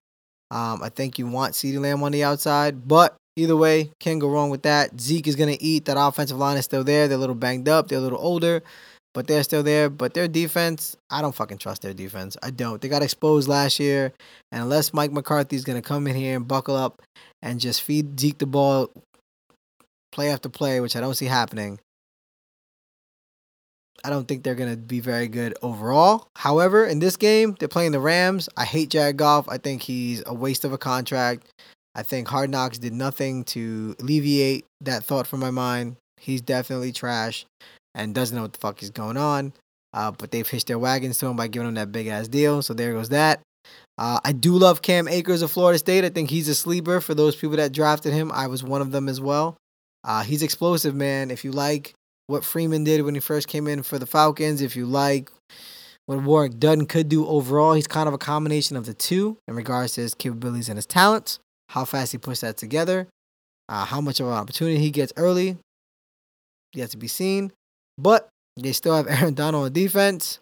Um, 0.51 0.81
I 0.81 0.89
think 0.89 1.19
you 1.19 1.27
want 1.27 1.53
CeeDee 1.53 1.79
Lamb 1.79 2.01
on 2.01 2.13
the 2.13 2.23
outside, 2.23 2.87
but 2.87 3.15
either 3.39 3.55
way, 3.55 3.91
can't 3.99 4.19
go 4.19 4.29
wrong 4.29 4.49
with 4.49 4.63
that. 4.63 4.99
Zeke 4.99 5.27
is 5.27 5.35
going 5.35 5.55
to 5.55 5.63
eat. 5.63 5.85
That 5.85 5.97
offensive 5.99 6.37
line 6.37 6.57
is 6.57 6.65
still 6.65 6.83
there. 6.83 7.07
They're 7.07 7.17
a 7.17 7.21
little 7.21 7.35
banged 7.35 7.67
up. 7.67 7.87
They're 7.87 7.97
a 7.97 8.01
little 8.01 8.19
older, 8.19 8.61
but 9.13 9.27
they're 9.27 9.43
still 9.43 9.63
there. 9.63 9.89
But 9.89 10.13
their 10.13 10.27
defense, 10.27 10.95
I 11.09 11.21
don't 11.21 11.35
fucking 11.35 11.57
trust 11.57 11.81
their 11.81 11.93
defense. 11.93 12.37
I 12.43 12.51
don't. 12.51 12.81
They 12.81 12.89
got 12.89 13.03
exposed 13.03 13.47
last 13.47 13.79
year, 13.79 14.13
and 14.51 14.63
unless 14.63 14.93
Mike 14.93 15.11
McCarthy's 15.11 15.63
going 15.63 15.81
to 15.81 15.87
come 15.87 16.07
in 16.07 16.15
here 16.15 16.35
and 16.35 16.47
buckle 16.47 16.75
up 16.75 17.01
and 17.41 17.59
just 17.59 17.81
feed 17.81 18.19
Zeke 18.19 18.37
the 18.37 18.45
ball 18.45 18.91
play 20.11 20.29
after 20.29 20.49
play, 20.49 20.79
which 20.79 20.95
I 20.95 21.01
don't 21.01 21.15
see 21.15 21.25
happening. 21.25 21.79
I 24.03 24.09
don't 24.09 24.27
think 24.27 24.43
they're 24.43 24.55
going 24.55 24.71
to 24.71 24.77
be 24.77 24.99
very 24.99 25.27
good 25.27 25.57
overall. 25.61 26.27
However, 26.37 26.85
in 26.85 26.99
this 26.99 27.17
game, 27.17 27.55
they're 27.59 27.67
playing 27.67 27.91
the 27.91 27.99
Rams. 27.99 28.47
I 28.55 28.63
hate 28.63 28.89
Jared 28.89 29.17
Goff. 29.17 29.49
I 29.49 29.57
think 29.57 29.81
he's 29.81 30.23
a 30.25 30.33
waste 30.33 30.63
of 30.63 30.71
a 30.71 30.77
contract. 30.77 31.45
I 31.95 32.03
think 32.03 32.27
Hard 32.27 32.49
Knocks 32.49 32.77
did 32.77 32.93
nothing 32.93 33.43
to 33.45 33.95
alleviate 33.99 34.65
that 34.81 35.03
thought 35.03 35.27
from 35.27 35.39
my 35.39 35.51
mind. 35.51 35.95
He's 36.17 36.41
definitely 36.41 36.91
trash 36.91 37.45
and 37.95 38.13
doesn't 38.13 38.35
know 38.35 38.43
what 38.43 38.53
the 38.53 38.59
fuck 38.59 38.83
is 38.83 38.89
going 38.89 39.17
on. 39.17 39.53
Uh, 39.93 40.11
but 40.11 40.31
they've 40.31 40.47
hitched 40.47 40.67
their 40.67 40.77
wagons 40.77 41.17
to 41.17 41.25
him 41.25 41.35
by 41.35 41.47
giving 41.47 41.67
him 41.67 41.73
that 41.75 41.91
big 41.91 42.07
ass 42.07 42.27
deal. 42.27 42.61
So 42.61 42.73
there 42.73 42.93
goes 42.93 43.09
that. 43.09 43.41
Uh, 43.97 44.19
I 44.23 44.31
do 44.31 44.55
love 44.55 44.81
Cam 44.81 45.07
Akers 45.07 45.41
of 45.41 45.51
Florida 45.51 45.79
State. 45.79 46.05
I 46.05 46.09
think 46.09 46.29
he's 46.29 46.47
a 46.47 46.55
sleeper 46.55 47.01
for 47.01 47.15
those 47.15 47.35
people 47.35 47.57
that 47.57 47.73
drafted 47.73 48.13
him. 48.13 48.31
I 48.31 48.47
was 48.47 48.63
one 48.63 48.81
of 48.81 48.91
them 48.91 49.09
as 49.09 49.19
well. 49.19 49.57
Uh, 50.03 50.23
he's 50.23 50.43
explosive, 50.43 50.95
man. 50.95 51.31
If 51.31 51.43
you 51.43 51.51
like 51.51 51.93
what 52.27 52.45
Freeman 52.45 52.83
did 52.83 53.01
when 53.01 53.15
he 53.15 53.19
first 53.19 53.47
came 53.47 53.67
in 53.67 53.83
for 53.83 53.99
the 53.99 54.05
Falcons, 54.05 54.61
if 54.61 54.75
you 54.75 54.85
like 54.85 55.31
what 56.05 56.23
Warrick 56.23 56.59
Dunn 56.59 56.85
could 56.85 57.09
do 57.09 57.27
overall, 57.27 57.73
he's 57.73 57.87
kind 57.87 58.07
of 58.07 58.13
a 58.13 58.19
combination 58.19 58.77
of 58.77 58.85
the 58.85 58.93
two 58.93 59.37
in 59.47 59.55
regards 59.55 59.93
to 59.93 60.01
his 60.01 60.13
capabilities 60.13 60.69
and 60.69 60.77
his 60.77 60.85
talents. 60.85 61.39
How 61.69 61.85
fast 61.85 62.11
he 62.11 62.17
puts 62.17 62.41
that 62.41 62.57
together, 62.57 63.07
uh, 63.67 63.85
how 63.85 64.01
much 64.01 64.19
of 64.19 64.27
an 64.27 64.33
opportunity 64.33 64.79
he 64.79 64.91
gets 64.91 65.13
early, 65.17 65.57
yet 66.73 66.89
to 66.91 66.97
be 66.97 67.07
seen. 67.07 67.51
But 67.97 68.27
they 68.57 68.71
still 68.71 68.95
have 68.95 69.07
Aaron 69.09 69.33
Donald 69.33 69.65
on 69.65 69.73
defense. 69.73 70.39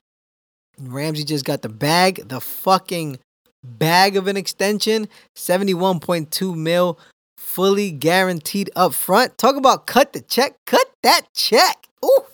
Ramsey 0.79 1.23
just 1.23 1.45
got 1.45 1.61
the 1.61 1.69
bag, 1.69 2.29
the 2.29 2.39
fucking 2.39 3.19
bag 3.63 4.15
of 4.15 4.27
an 4.27 4.37
extension, 4.37 5.07
71.2 5.35 6.55
mil 6.55 6.99
fully 7.37 7.91
guaranteed 7.91 8.69
up 8.75 8.93
front. 8.93 9.37
Talk 9.37 9.55
about 9.55 9.87
cut 9.87 10.13
the 10.13 10.21
check. 10.21 10.55
Cut 10.65 10.85
that 11.03 11.21
check. 11.33 11.87
Ooh, 12.03 12.25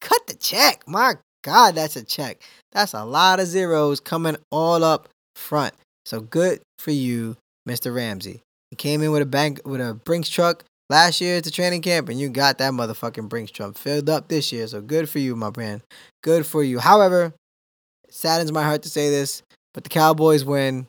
cut 0.00 0.26
the 0.26 0.34
check. 0.34 0.82
My 0.86 1.14
God, 1.42 1.74
that's 1.74 1.96
a 1.96 2.04
check. 2.04 2.40
That's 2.72 2.94
a 2.94 3.04
lot 3.04 3.40
of 3.40 3.46
zeros 3.46 4.00
coming 4.00 4.36
all 4.50 4.84
up 4.84 5.08
front. 5.34 5.74
So 6.04 6.20
good 6.20 6.60
for 6.78 6.92
you, 6.92 7.36
Mr. 7.66 7.94
Ramsey. 7.94 8.42
He 8.70 8.76
came 8.76 9.02
in 9.02 9.12
with 9.12 9.22
a 9.22 9.26
bank 9.26 9.60
with 9.64 9.80
a 9.80 9.94
Brinks 9.94 10.28
truck 10.28 10.64
last 10.90 11.20
year 11.20 11.40
to 11.40 11.50
training 11.50 11.82
camp, 11.82 12.08
and 12.08 12.18
you 12.18 12.28
got 12.28 12.58
that 12.58 12.72
motherfucking 12.72 13.28
Brinks 13.28 13.52
truck 13.52 13.76
filled 13.76 14.08
up 14.08 14.28
this 14.28 14.52
year. 14.52 14.66
So 14.66 14.80
good 14.80 15.08
for 15.08 15.18
you, 15.18 15.36
my 15.36 15.50
friend. 15.50 15.82
Good 16.22 16.46
for 16.46 16.62
you. 16.62 16.78
However, 16.78 17.32
it 18.06 18.14
saddens 18.14 18.52
my 18.52 18.62
heart 18.62 18.82
to 18.82 18.88
say 18.88 19.10
this, 19.10 19.42
but 19.74 19.84
the 19.84 19.90
Cowboys 19.90 20.44
win. 20.44 20.88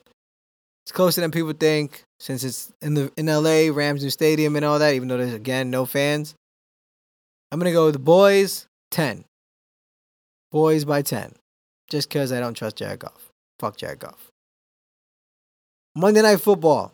It's 0.84 0.92
closer 0.92 1.20
than 1.20 1.30
people 1.30 1.52
think 1.52 2.02
since 2.18 2.42
it's 2.44 2.72
in 2.80 2.94
the 2.94 3.12
in 3.16 3.26
LA, 3.26 3.72
Rams 3.72 4.02
new 4.02 4.10
stadium 4.10 4.56
and 4.56 4.64
all 4.64 4.78
that, 4.78 4.94
even 4.94 5.08
though 5.08 5.18
there's 5.18 5.34
again 5.34 5.70
no 5.70 5.84
fans. 5.84 6.34
I'm 7.52 7.58
gonna 7.58 7.72
go 7.72 7.86
with 7.86 7.94
the 7.94 8.00
boys 8.00 8.66
10. 8.90 9.24
Boys 10.50 10.84
by 10.84 11.02
10. 11.02 11.34
Just 11.90 12.08
because 12.08 12.32
I 12.32 12.40
don't 12.40 12.54
trust 12.54 12.76
Jared 12.76 13.00
Goff. 13.00 13.30
Fuck 13.60 13.76
Jared 13.76 13.98
Goff. 13.98 14.30
Monday 15.98 16.22
Night 16.22 16.40
Football. 16.40 16.92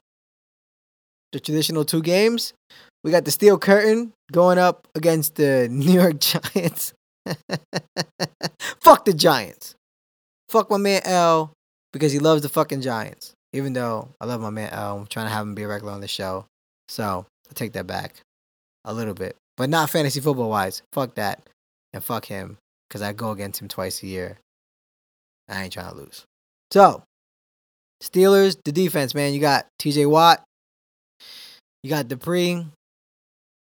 The 1.32 1.38
traditional 1.38 1.84
two 1.84 2.00
games. 2.00 2.55
We 3.02 3.11
got 3.11 3.26
the 3.26 3.30
Steel 3.30 3.59
Curtain 3.59 4.14
going 4.32 4.57
up 4.57 4.88
against 4.94 5.34
the 5.34 5.68
New 5.70 5.92
York 5.92 6.18
Giants. 6.20 6.94
Fuck 8.80 9.05
the 9.05 9.12
Giants. 9.12 9.74
Fuck 10.48 10.70
my 10.70 10.78
man 10.78 11.02
L 11.05 11.52
because 11.92 12.12
he 12.12 12.18
loves 12.18 12.40
the 12.40 12.48
fucking 12.48 12.80
Giants. 12.80 13.34
Even 13.52 13.74
though 13.74 14.09
I 14.22 14.24
love 14.24 14.40
my 14.40 14.48
man 14.48 14.70
L, 14.72 15.00
I'm 15.00 15.07
trying 15.07 15.26
to 15.26 15.32
have 15.32 15.42
him 15.42 15.55
be 15.55 15.64
a 15.64 15.68
regular 15.68 15.92
on 15.92 16.00
the 16.00 16.09
show. 16.09 16.46
So 16.88 17.26
I 17.50 17.52
take 17.52 17.74
that 17.74 17.86
back 17.86 18.14
a 18.86 18.94
little 18.94 19.12
bit. 19.12 19.36
But 19.59 19.68
not 19.68 19.90
fantasy 19.90 20.20
football 20.20 20.48
wise. 20.48 20.80
Fuck 20.94 21.16
that. 21.16 21.46
And 21.92 22.02
fuck 22.02 22.24
him. 22.24 22.57
Because 22.88 23.02
I 23.02 23.12
go 23.12 23.32
against 23.32 23.61
him 23.61 23.68
twice 23.68 24.02
a 24.02 24.07
year. 24.07 24.38
I 25.46 25.64
ain't 25.64 25.74
trying 25.74 25.90
to 25.90 25.96
lose. 25.96 26.24
So, 26.70 27.02
Steelers, 28.05 28.57
the 28.64 28.72
defense, 28.72 29.14
man. 29.14 29.32
You 29.32 29.40
got 29.40 29.66
TJ 29.80 30.09
Watt. 30.09 30.44
You 31.82 31.90
got 31.90 32.09
Dupree. 32.09 32.66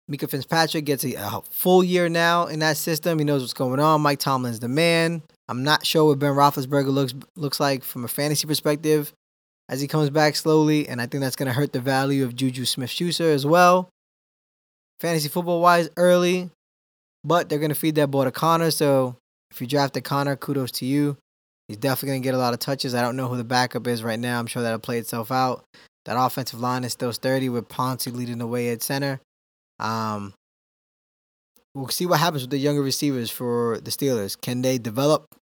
Minkah 0.09 0.29
Fitzpatrick 0.29 0.85
gets 0.85 1.03
a, 1.03 1.15
a 1.15 1.41
full 1.49 1.83
year 1.83 2.07
now 2.07 2.45
in 2.45 2.59
that 2.59 2.77
system. 2.77 3.19
He 3.19 3.25
knows 3.25 3.41
what's 3.41 3.53
going 3.53 3.79
on. 3.79 4.01
Mike 4.01 4.19
Tomlin's 4.19 4.59
the 4.59 4.69
man. 4.69 5.21
I'm 5.49 5.63
not 5.63 5.85
sure 5.85 6.05
what 6.05 6.19
Ben 6.19 6.33
Roethlisberger 6.33 6.87
looks 6.87 7.13
looks 7.35 7.59
like 7.59 7.83
from 7.83 8.05
a 8.05 8.07
fantasy 8.07 8.47
perspective 8.47 9.11
as 9.69 9.81
he 9.81 9.87
comes 9.87 10.09
back 10.09 10.35
slowly, 10.35 10.87
and 10.87 11.01
I 11.01 11.07
think 11.07 11.21
that's 11.21 11.35
going 11.35 11.47
to 11.47 11.53
hurt 11.53 11.73
the 11.73 11.81
value 11.81 12.23
of 12.23 12.35
Juju 12.35 12.63
Smith-Schuster 12.63 13.29
as 13.31 13.45
well. 13.45 13.89
Fantasy 14.99 15.27
football 15.27 15.61
wise, 15.61 15.89
early, 15.97 16.49
but 17.23 17.49
they're 17.49 17.59
going 17.59 17.69
to 17.69 17.75
feed 17.75 17.95
that 17.95 18.09
ball 18.09 18.23
to 18.23 18.31
Conner. 18.31 18.71
So 18.71 19.17
if 19.51 19.59
you 19.59 19.67
draft 19.67 19.93
drafted 19.93 20.03
Conner, 20.05 20.35
kudos 20.35 20.71
to 20.73 20.85
you. 20.85 21.17
He's 21.67 21.77
definitely 21.77 22.09
going 22.09 22.21
to 22.21 22.27
get 22.27 22.33
a 22.33 22.39
lot 22.39 22.53
of 22.53 22.59
touches. 22.59 22.95
I 22.95 23.01
don't 23.01 23.17
know 23.17 23.27
who 23.27 23.37
the 23.37 23.43
backup 23.43 23.87
is 23.87 24.03
right 24.03 24.19
now. 24.19 24.39
I'm 24.39 24.47
sure 24.47 24.61
that'll 24.61 24.79
play 24.79 24.99
itself 24.99 25.31
out. 25.31 25.65
That 26.05 26.17
offensive 26.17 26.61
line 26.61 26.85
is 26.85 26.93
still 26.93 27.11
sturdy 27.11 27.49
with 27.49 27.67
Pouncey 27.67 28.13
leading 28.13 28.37
the 28.37 28.47
way 28.47 28.69
at 28.69 28.81
center. 28.81 29.19
Um, 29.79 30.33
we'll 31.75 31.89
see 31.89 32.05
what 32.05 32.21
happens 32.21 32.43
with 32.43 32.51
the 32.51 32.57
younger 32.57 32.81
receivers 32.81 33.29
for 33.29 33.79
the 33.81 33.91
Steelers. 33.91 34.39
Can 34.39 34.61
they 34.61 34.77
develop 34.77 35.35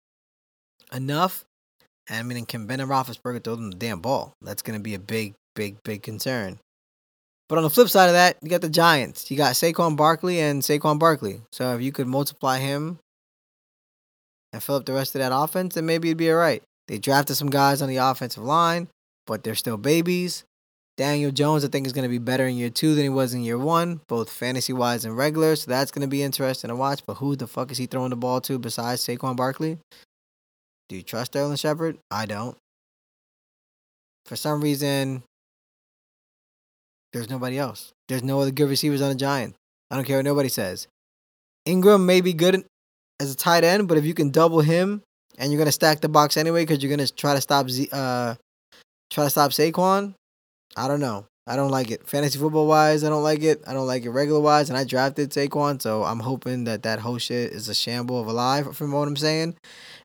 enough? 0.92 1.44
I 2.08 2.22
mean, 2.22 2.46
can 2.46 2.66
Ben 2.66 2.80
and 2.80 2.90
Roethlisberger 2.90 3.44
throw 3.44 3.56
them 3.56 3.70
the 3.70 3.76
damn 3.76 4.00
ball? 4.00 4.32
That's 4.40 4.62
going 4.62 4.78
to 4.78 4.82
be 4.82 4.94
a 4.94 4.98
big, 4.98 5.34
big, 5.54 5.76
big 5.84 6.02
concern. 6.02 6.58
But 7.48 7.58
on 7.58 7.64
the 7.64 7.70
flip 7.70 7.88
side 7.88 8.06
of 8.06 8.14
that, 8.14 8.38
you 8.40 8.48
got 8.48 8.62
the 8.62 8.70
Giants. 8.70 9.30
You 9.30 9.36
got 9.36 9.54
Saquon 9.54 9.96
Barkley 9.96 10.40
and 10.40 10.62
Saquon 10.62 10.98
Barkley. 10.98 11.42
So 11.52 11.74
if 11.74 11.82
you 11.82 11.92
could 11.92 12.06
multiply 12.06 12.58
him 12.58 12.98
and 14.54 14.62
fill 14.62 14.76
up 14.76 14.86
the 14.86 14.92
rest 14.92 15.16
of 15.16 15.18
that 15.18 15.34
offense, 15.34 15.74
then 15.74 15.84
maybe 15.84 16.08
it'd 16.08 16.16
be 16.16 16.30
all 16.30 16.36
right. 16.36 16.62
They 16.86 16.98
drafted 16.98 17.36
some 17.36 17.50
guys 17.50 17.82
on 17.82 17.88
the 17.88 17.96
offensive 17.96 18.44
line, 18.44 18.86
but 19.26 19.42
they're 19.42 19.56
still 19.56 19.76
babies. 19.76 20.44
Daniel 20.96 21.32
Jones, 21.32 21.64
I 21.64 21.68
think, 21.68 21.88
is 21.88 21.92
going 21.92 22.04
to 22.04 22.08
be 22.08 22.18
better 22.18 22.46
in 22.46 22.56
year 22.56 22.70
two 22.70 22.94
than 22.94 23.02
he 23.02 23.08
was 23.08 23.34
in 23.34 23.42
year 23.42 23.58
one, 23.58 24.00
both 24.06 24.30
fantasy 24.30 24.72
wise 24.72 25.04
and 25.04 25.16
regular. 25.16 25.56
So 25.56 25.68
that's 25.68 25.90
going 25.90 26.02
to 26.02 26.08
be 26.08 26.22
interesting 26.22 26.68
to 26.68 26.76
watch. 26.76 27.02
But 27.04 27.14
who 27.14 27.34
the 27.34 27.48
fuck 27.48 27.72
is 27.72 27.78
he 27.78 27.86
throwing 27.86 28.10
the 28.10 28.16
ball 28.16 28.40
to 28.42 28.60
besides 28.60 29.04
Saquon 29.04 29.34
Barkley? 29.34 29.78
Do 30.88 30.94
you 30.94 31.02
trust 31.02 31.32
Sterling 31.32 31.56
Shepard? 31.56 31.98
I 32.12 32.26
don't. 32.26 32.56
For 34.26 34.36
some 34.36 34.60
reason, 34.60 35.24
there's 37.12 37.28
nobody 37.28 37.58
else. 37.58 37.90
There's 38.06 38.22
no 38.22 38.40
other 38.40 38.52
good 38.52 38.68
receivers 38.68 39.02
on 39.02 39.08
the 39.08 39.14
Giants. 39.16 39.56
I 39.90 39.96
don't 39.96 40.04
care 40.04 40.18
what 40.18 40.24
nobody 40.24 40.48
says. 40.48 40.86
Ingram 41.66 42.06
may 42.06 42.20
be 42.20 42.34
good 42.34 42.64
as 43.20 43.32
a 43.32 43.36
tight 43.36 43.64
end, 43.64 43.88
but 43.88 43.98
if 43.98 44.04
you 44.04 44.14
can 44.14 44.30
double 44.30 44.60
him 44.60 45.02
and 45.38 45.52
you're 45.52 45.58
gonna 45.58 45.72
stack 45.72 46.00
the 46.00 46.08
box 46.08 46.36
anyway 46.36 46.62
because 46.62 46.82
you're 46.82 46.94
gonna 46.94 47.08
try 47.08 47.34
to 47.34 47.40
stop 47.40 47.68
Z, 47.68 47.88
uh, 47.92 48.34
try 49.10 49.24
to 49.24 49.30
stop 49.30 49.50
Saquon, 49.50 50.14
I 50.76 50.88
don't 50.88 51.00
know. 51.00 51.26
I 51.46 51.56
don't 51.56 51.70
like 51.70 51.90
it. 51.90 52.08
Fantasy 52.08 52.38
football 52.38 52.66
wise, 52.66 53.04
I 53.04 53.10
don't 53.10 53.22
like 53.22 53.42
it. 53.42 53.62
I 53.66 53.74
don't 53.74 53.86
like 53.86 54.04
it 54.04 54.10
regular 54.10 54.40
wise, 54.40 54.70
and 54.70 54.78
I 54.78 54.84
drafted 54.84 55.30
Saquon, 55.30 55.80
so 55.80 56.02
I'm 56.02 56.20
hoping 56.20 56.64
that 56.64 56.84
that 56.84 57.00
whole 57.00 57.18
shit 57.18 57.52
is 57.52 57.68
a 57.68 57.74
shamble 57.74 58.18
of 58.18 58.26
a 58.26 58.32
lie 58.32 58.62
from 58.62 58.92
what 58.92 59.06
I'm 59.06 59.16
saying, 59.16 59.56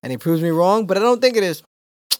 and 0.03 0.11
he 0.11 0.17
proves 0.17 0.41
me 0.41 0.49
wrong. 0.49 0.85
But 0.85 0.97
I 0.97 0.99
don't 0.99 1.21
think 1.21 1.37
it 1.37 1.43
is. 1.43 1.63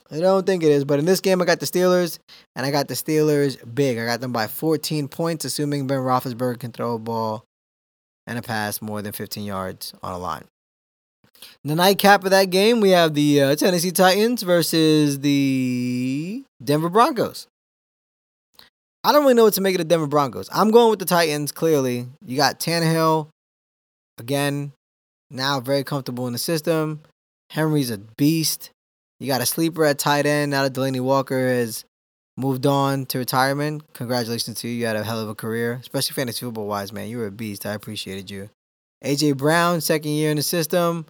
I 0.10 0.20
don't 0.20 0.46
think 0.46 0.64
it 0.64 0.72
is. 0.72 0.86
But 0.86 1.00
in 1.00 1.06
this 1.06 1.20
game, 1.20 1.42
I 1.42 1.46
got 1.46 1.60
the 1.60 1.66
Steelers, 1.66 2.18
and 2.56 2.66
I 2.66 2.72
got 2.72 2.88
the 2.88 2.94
Steelers 2.94 3.58
big. 3.76 3.98
I 3.98 4.06
got 4.06 4.22
them 4.22 4.32
by 4.32 4.48
14 4.48 5.10
points, 5.10 5.44
assuming 5.44 5.86
Ben 5.86 6.00
Roethlisberger 6.00 6.60
can 6.60 6.72
throw 6.72 6.96
a 6.96 7.00
ball 7.00 7.44
and 8.26 8.40
a 8.40 8.42
pass 8.42 8.82
more 8.82 9.02
than 9.02 9.12
15 9.12 9.44
yards 9.44 9.94
on 10.02 10.14
a 10.14 10.18
line. 10.18 10.46
The 11.64 11.76
nightcap 11.76 12.24
of 12.24 12.32
that 12.32 12.50
game, 12.50 12.82
we 12.82 12.92
have 12.92 13.14
the 13.14 13.42
uh, 13.42 13.56
Tennessee 13.56 13.92
Titans 13.92 14.44
versus 14.44 15.20
the 15.20 16.44
Denver 16.64 16.90
Broncos. 16.90 17.48
I 19.04 19.12
don't 19.12 19.24
really 19.24 19.34
know 19.34 19.46
what 19.46 19.54
to 19.54 19.62
make 19.62 19.76
of 19.76 19.80
the 19.80 19.86
Denver 19.86 20.08
Broncos. 20.08 20.50
I'm 20.52 20.72
going 20.72 20.90
with 20.90 21.00
the 21.00 21.06
Titans, 21.06 21.52
clearly. 21.52 22.08
You 22.26 22.38
got 22.38 22.60
Tannehill, 22.60 23.30
again, 24.18 24.74
now 25.32 25.60
very 25.60 25.84
comfortable 25.84 26.28
in 26.28 26.34
the 26.34 26.40
system. 26.40 27.02
Henry's 27.50 27.92
a 27.92 27.98
beast. 27.98 28.72
You 29.20 29.28
got 29.28 29.42
a 29.42 29.46
sleeper 29.46 29.86
at 29.86 30.00
tight 30.00 30.26
end 30.26 30.52
now 30.52 30.64
that 30.64 30.74
Delanie 30.74 31.02
Walker 31.02 31.48
has 31.48 31.86
moved 32.38 32.66
on 32.66 33.06
to 33.08 33.18
retirement. 33.18 33.84
Congratulations 33.94 34.60
to 34.62 34.68
you. 34.68 34.76
You 34.76 34.86
had 34.86 34.96
a 34.96 35.04
hell 35.04 35.20
of 35.20 35.30
a 35.30 35.36
career, 35.36 35.78
especially 35.82 36.14
fantasy 36.14 36.46
football 36.46 36.68
wise, 36.68 36.94
man. 36.94 37.10
You 37.10 37.18
were 37.18 37.28
a 37.28 37.32
beast. 37.32 37.66
I 37.66 37.74
appreciated 37.74 38.32
you. 38.32 38.50
AJ 39.04 39.38
Brown, 39.38 39.82
second 39.82 40.12
year 40.12 40.32
in 40.32 40.38
the 40.38 40.44
system. 40.44 41.06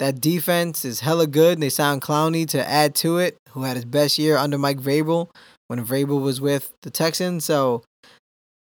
That 0.00 0.18
defense 0.18 0.86
is 0.86 1.00
hella 1.00 1.26
good. 1.26 1.54
And 1.54 1.62
they 1.62 1.68
signed 1.68 2.00
Clowney 2.00 2.48
to 2.48 2.68
add 2.68 2.94
to 2.96 3.18
it, 3.18 3.36
who 3.50 3.62
had 3.62 3.76
his 3.76 3.84
best 3.84 4.18
year 4.18 4.36
under 4.36 4.56
Mike 4.56 4.80
Vrabel 4.80 5.28
when 5.68 5.84
Vrabel 5.84 6.22
was 6.22 6.40
with 6.40 6.72
the 6.80 6.90
Texans. 6.90 7.44
So, 7.44 7.82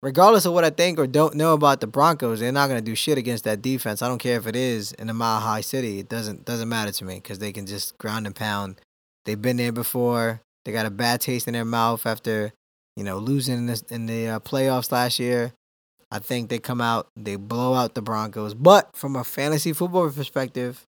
regardless 0.02 0.46
of 0.46 0.54
what 0.54 0.64
I 0.64 0.72
think 0.72 0.98
or 0.98 1.06
don't 1.06 1.36
know 1.36 1.54
about 1.54 1.80
the 1.80 1.86
Broncos, 1.86 2.40
they're 2.40 2.52
not 2.52 2.70
gonna 2.70 2.82
do 2.82 2.96
shit 2.96 3.20
against 3.20 3.44
that 3.44 3.62
defense. 3.62 4.02
I 4.02 4.08
don't 4.08 4.18
care 4.18 4.38
if 4.38 4.48
it 4.48 4.56
is 4.56 4.94
in 4.94 5.12
a 5.12 5.14
mile 5.14 5.40
high 5.40 5.62
city. 5.62 6.00
It 6.00 6.10
doesn't 6.10 6.44
doesn't 6.44 6.70
matter 6.70 6.92
to 6.92 7.06
me 7.06 7.16
because 7.16 7.38
they 7.38 7.54
can 7.54 7.68
just 7.68 7.96
ground 8.00 8.26
and 8.26 8.36
pound. 8.36 8.82
They've 9.26 9.42
been 9.42 9.58
there 9.58 9.72
before. 9.72 10.42
They 10.66 10.72
got 10.72 10.88
a 10.88 10.92
bad 10.92 11.22
taste 11.22 11.48
in 11.48 11.54
their 11.54 11.66
mouth 11.66 12.08
after 12.08 12.52
you 12.96 13.04
know 13.04 13.20
losing 13.20 13.70
in, 13.70 13.76
in 13.92 14.06
the 14.08 14.28
uh, 14.28 14.40
playoffs 14.40 14.92
last 14.92 15.20
year. 15.20 15.54
I 16.10 16.18
think 16.18 16.50
they 16.50 16.58
come 16.58 16.82
out, 16.82 17.10
they 17.16 17.36
blow 17.36 17.76
out 17.76 17.94
the 17.94 18.02
Broncos. 18.02 18.56
But 18.56 18.96
from 18.96 19.16
a 19.16 19.24
fantasy 19.24 19.74
football 19.74 20.10
perspective, 20.10 20.84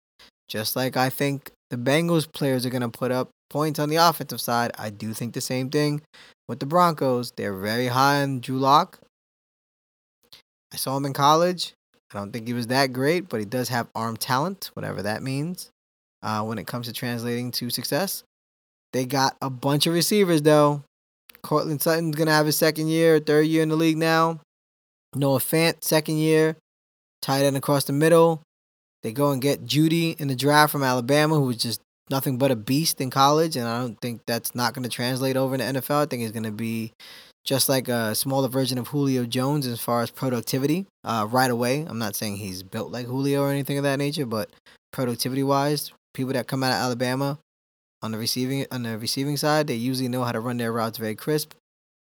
just 0.48 0.76
like 0.76 0.98
I 0.98 1.10
think 1.10 1.52
the 1.70 1.78
Bengals 1.78 2.32
players 2.32 2.66
are 2.66 2.70
going 2.70 2.82
to 2.82 2.90
put 2.90 3.12
up 3.12 3.30
points 3.50 3.80
on 3.80 3.90
the 3.90 3.98
offensive 3.98 4.42
side. 4.42 4.72
I 4.78 4.90
do 4.90 5.14
think 5.14 5.34
the 5.34 5.42
same 5.42 5.70
thing 5.70 6.02
with 6.48 6.60
the 6.60 6.66
Broncos. 6.66 7.32
They're 7.32 7.56
very 7.56 7.88
high 7.88 8.22
on 8.22 8.40
Drew 8.40 8.58
Lock. 8.58 9.00
I 10.74 10.78
saw 10.78 10.98
him 10.98 11.06
in 11.06 11.14
college. 11.14 11.74
I 12.14 12.18
don't 12.18 12.32
think 12.32 12.48
he 12.48 12.54
was 12.54 12.68
that 12.68 12.94
great, 12.94 13.30
but 13.30 13.40
he 13.40 13.46
does 13.46 13.70
have 13.70 13.88
arm 13.96 14.18
talent, 14.18 14.72
whatever 14.74 15.02
that 15.04 15.24
means, 15.24 15.70
uh, 16.22 16.42
when 16.44 16.58
it 16.58 16.68
comes 16.68 16.88
to 16.88 16.94
translating 16.94 17.52
to 17.52 17.70
success. 17.70 18.24
They 18.94 19.06
got 19.06 19.36
a 19.42 19.50
bunch 19.50 19.88
of 19.88 19.94
receivers, 19.94 20.42
though. 20.42 20.84
Courtland 21.44 21.82
Sutton's 21.82 22.16
going 22.16 22.28
to 22.28 22.34
have 22.34 22.46
his 22.46 22.58
second 22.58 22.88
year, 22.88 23.20
third 23.20 23.48
year 23.48 23.64
in 23.64 23.70
the 23.70 23.76
league 23.76 23.98
now. 23.98 24.40
Noah 25.16 25.40
Fant, 25.40 25.84
second 25.84 26.18
year. 26.18 26.56
Tight 27.22 27.44
end 27.44 27.58
across 27.58 27.86
the 27.86 27.94
middle. 27.94 28.42
They 29.06 29.12
go 29.12 29.30
and 29.30 29.40
get 29.40 29.68
Jeudy 29.68 30.20
in 30.20 30.30
the 30.30 30.36
draft 30.36 30.72
from 30.72 30.82
Alabama, 30.82 31.36
who 31.36 31.44
was 31.44 31.58
just 31.58 31.80
nothing 32.10 32.40
but 32.40 32.50
a 32.50 32.56
beast 32.56 33.00
in 33.00 33.12
college, 33.12 33.56
and 33.56 33.68
I 33.68 33.80
don't 33.80 34.02
think 34.02 34.22
that's 34.26 34.56
not 34.56 34.74
going 34.74 34.82
to 34.82 34.90
translate 34.90 35.38
over 35.38 35.54
in 35.54 35.60
the 35.60 35.80
NFL. 35.80 36.02
I 36.02 36.06
think 36.08 36.24
he's 36.24 36.32
going 36.32 36.42
to 36.42 36.52
be 36.52 36.92
just 37.44 37.70
like 37.70 37.88
a 37.88 38.16
smaller 38.16 38.48
version 38.48 38.80
of 38.80 38.88
Julio 38.88 39.28
Jones 39.28 39.68
as 39.68 39.80
far 39.80 40.02
as 40.02 40.10
productivity 40.10 40.88
uh, 41.04 41.28
right 41.30 41.52
away. 41.52 41.86
I'm 41.88 42.00
not 42.00 42.16
saying 42.16 42.38
he's 42.38 42.64
built 42.64 42.92
like 42.92 43.06
Julio 43.06 43.44
or 43.44 43.52
anything 43.52 43.78
of 43.78 43.84
that 43.84 44.00
nature, 44.00 44.26
but 44.26 44.50
productivity 44.92 45.44
wise, 45.44 45.92
people 46.16 46.34
that 46.34 46.48
come 46.48 46.64
out 46.64 46.72
of 46.72 46.80
Alabama 46.80 47.38
on 48.02 48.12
the 48.12 48.18
receiving 48.18 48.66
on 48.72 48.82
the 48.82 48.98
receiving 48.98 49.38
side, 49.38 49.68
they 49.68 49.76
usually 49.76 50.10
know 50.10 50.24
how 50.24 50.32
to 50.32 50.40
run 50.40 50.58
their 50.58 50.74
routes 50.74 50.98
very 50.98 51.14
crisp. 51.14 51.54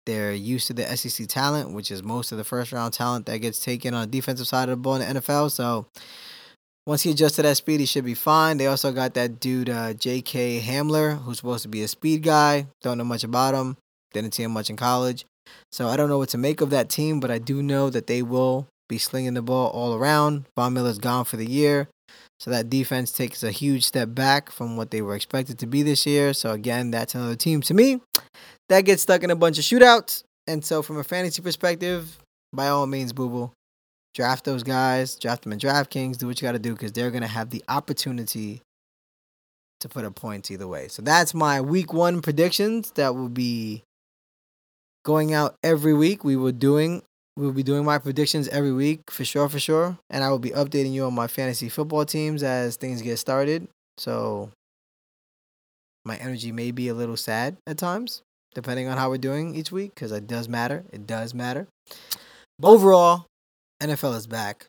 They're 0.06 0.32
used 0.32 0.66
to 0.68 0.72
the 0.72 0.96
SEC 0.96 1.28
talent, 1.28 1.72
which 1.72 1.90
is 1.90 2.02
most 2.02 2.32
of 2.32 2.38
the 2.38 2.44
first 2.44 2.72
round 2.72 2.94
talent 2.94 3.26
that 3.26 3.36
gets 3.40 3.62
taken 3.62 3.92
on 3.92 4.00
the 4.00 4.18
defensive 4.18 4.46
side 4.46 4.70
of 4.70 4.78
the 4.78 4.82
ball 4.82 4.94
in 4.94 5.06
the 5.06 5.20
NFL. 5.20 5.50
So 5.50 5.88
once 6.86 7.02
he 7.02 7.10
adjusts 7.10 7.36
to 7.36 7.42
that 7.42 7.56
speed, 7.56 7.80
he 7.80 7.86
should 7.86 8.04
be 8.04 8.14
fine. 8.14 8.56
They 8.56 8.68
also 8.68 8.92
got 8.92 9.14
that 9.14 9.40
dude, 9.40 9.68
uh, 9.68 9.92
J.K. 9.94 10.60
Hamler, 10.60 11.20
who's 11.22 11.38
supposed 11.38 11.62
to 11.64 11.68
be 11.68 11.82
a 11.82 11.88
speed 11.88 12.22
guy. 12.22 12.68
Don't 12.82 12.96
know 12.96 13.04
much 13.04 13.24
about 13.24 13.54
him. 13.54 13.76
Didn't 14.12 14.34
see 14.34 14.44
him 14.44 14.52
much 14.52 14.70
in 14.70 14.76
college. 14.76 15.26
So 15.72 15.88
I 15.88 15.96
don't 15.96 16.08
know 16.08 16.18
what 16.18 16.28
to 16.30 16.38
make 16.38 16.60
of 16.60 16.70
that 16.70 16.88
team, 16.88 17.18
but 17.18 17.30
I 17.30 17.38
do 17.38 17.62
know 17.62 17.90
that 17.90 18.06
they 18.06 18.22
will 18.22 18.68
be 18.88 18.98
slinging 18.98 19.34
the 19.34 19.42
ball 19.42 19.70
all 19.70 19.94
around. 19.94 20.46
Von 20.56 20.74
Miller's 20.74 20.98
gone 20.98 21.24
for 21.24 21.36
the 21.36 21.50
year. 21.50 21.88
So 22.38 22.50
that 22.50 22.70
defense 22.70 23.12
takes 23.12 23.42
a 23.42 23.50
huge 23.50 23.84
step 23.84 24.14
back 24.14 24.50
from 24.50 24.76
what 24.76 24.90
they 24.90 25.02
were 25.02 25.16
expected 25.16 25.58
to 25.60 25.66
be 25.66 25.82
this 25.82 26.06
year. 26.06 26.34
So 26.34 26.52
again, 26.52 26.90
that's 26.90 27.14
another 27.14 27.34
team 27.34 27.62
to 27.62 27.74
me 27.74 28.00
that 28.68 28.82
gets 28.82 29.02
stuck 29.02 29.22
in 29.22 29.30
a 29.30 29.36
bunch 29.36 29.58
of 29.58 29.64
shootouts. 29.64 30.22
And 30.46 30.64
so 30.64 30.82
from 30.82 30.98
a 30.98 31.04
fantasy 31.04 31.42
perspective, 31.42 32.18
by 32.52 32.68
all 32.68 32.86
means, 32.86 33.12
boo 33.12 33.28
boo, 33.28 33.50
draft 34.16 34.44
those 34.44 34.62
guys, 34.62 35.14
draft 35.14 35.42
them 35.42 35.52
in 35.52 35.58
DraftKings, 35.58 36.16
do 36.16 36.26
what 36.26 36.40
you 36.40 36.48
got 36.48 36.52
to 36.52 36.58
do 36.58 36.72
because 36.72 36.90
they're 36.92 37.10
going 37.10 37.22
to 37.22 37.28
have 37.28 37.50
the 37.50 37.62
opportunity 37.68 38.62
to 39.80 39.88
put 39.88 40.06
up 40.06 40.14
points 40.14 40.50
either 40.50 40.66
way. 40.66 40.88
So 40.88 41.02
that's 41.02 41.34
my 41.34 41.60
week 41.60 41.92
one 41.92 42.22
predictions 42.22 42.90
that 42.92 43.14
will 43.14 43.28
be 43.28 43.84
going 45.04 45.34
out 45.34 45.54
every 45.62 45.92
week. 45.92 46.24
We 46.24 46.34
will 46.34 46.52
doing 46.52 47.02
we 47.36 47.44
will 47.44 47.52
be 47.52 47.62
doing 47.62 47.84
my 47.84 47.98
predictions 47.98 48.48
every 48.48 48.72
week 48.72 49.10
for 49.10 49.22
sure, 49.22 49.50
for 49.50 49.58
sure, 49.58 49.98
and 50.08 50.24
I 50.24 50.30
will 50.30 50.38
be 50.38 50.50
updating 50.52 50.94
you 50.94 51.04
on 51.04 51.14
my 51.14 51.26
fantasy 51.26 51.68
football 51.68 52.06
teams 52.06 52.42
as 52.42 52.76
things 52.76 53.02
get 53.02 53.18
started. 53.18 53.68
So 53.98 54.50
my 56.06 56.16
energy 56.16 56.50
may 56.50 56.70
be 56.70 56.88
a 56.88 56.94
little 56.94 57.18
sad 57.18 57.58
at 57.66 57.76
times, 57.76 58.22
depending 58.54 58.88
on 58.88 58.96
how 58.96 59.10
we're 59.10 59.18
doing 59.18 59.54
each 59.54 59.70
week, 59.70 59.94
because 59.94 60.12
it 60.12 60.26
does 60.26 60.48
matter. 60.48 60.84
It 60.90 61.06
does 61.06 61.34
matter. 61.34 61.66
But 62.58 62.68
overall, 62.68 63.26
NFL 63.82 64.16
is 64.16 64.26
back. 64.26 64.66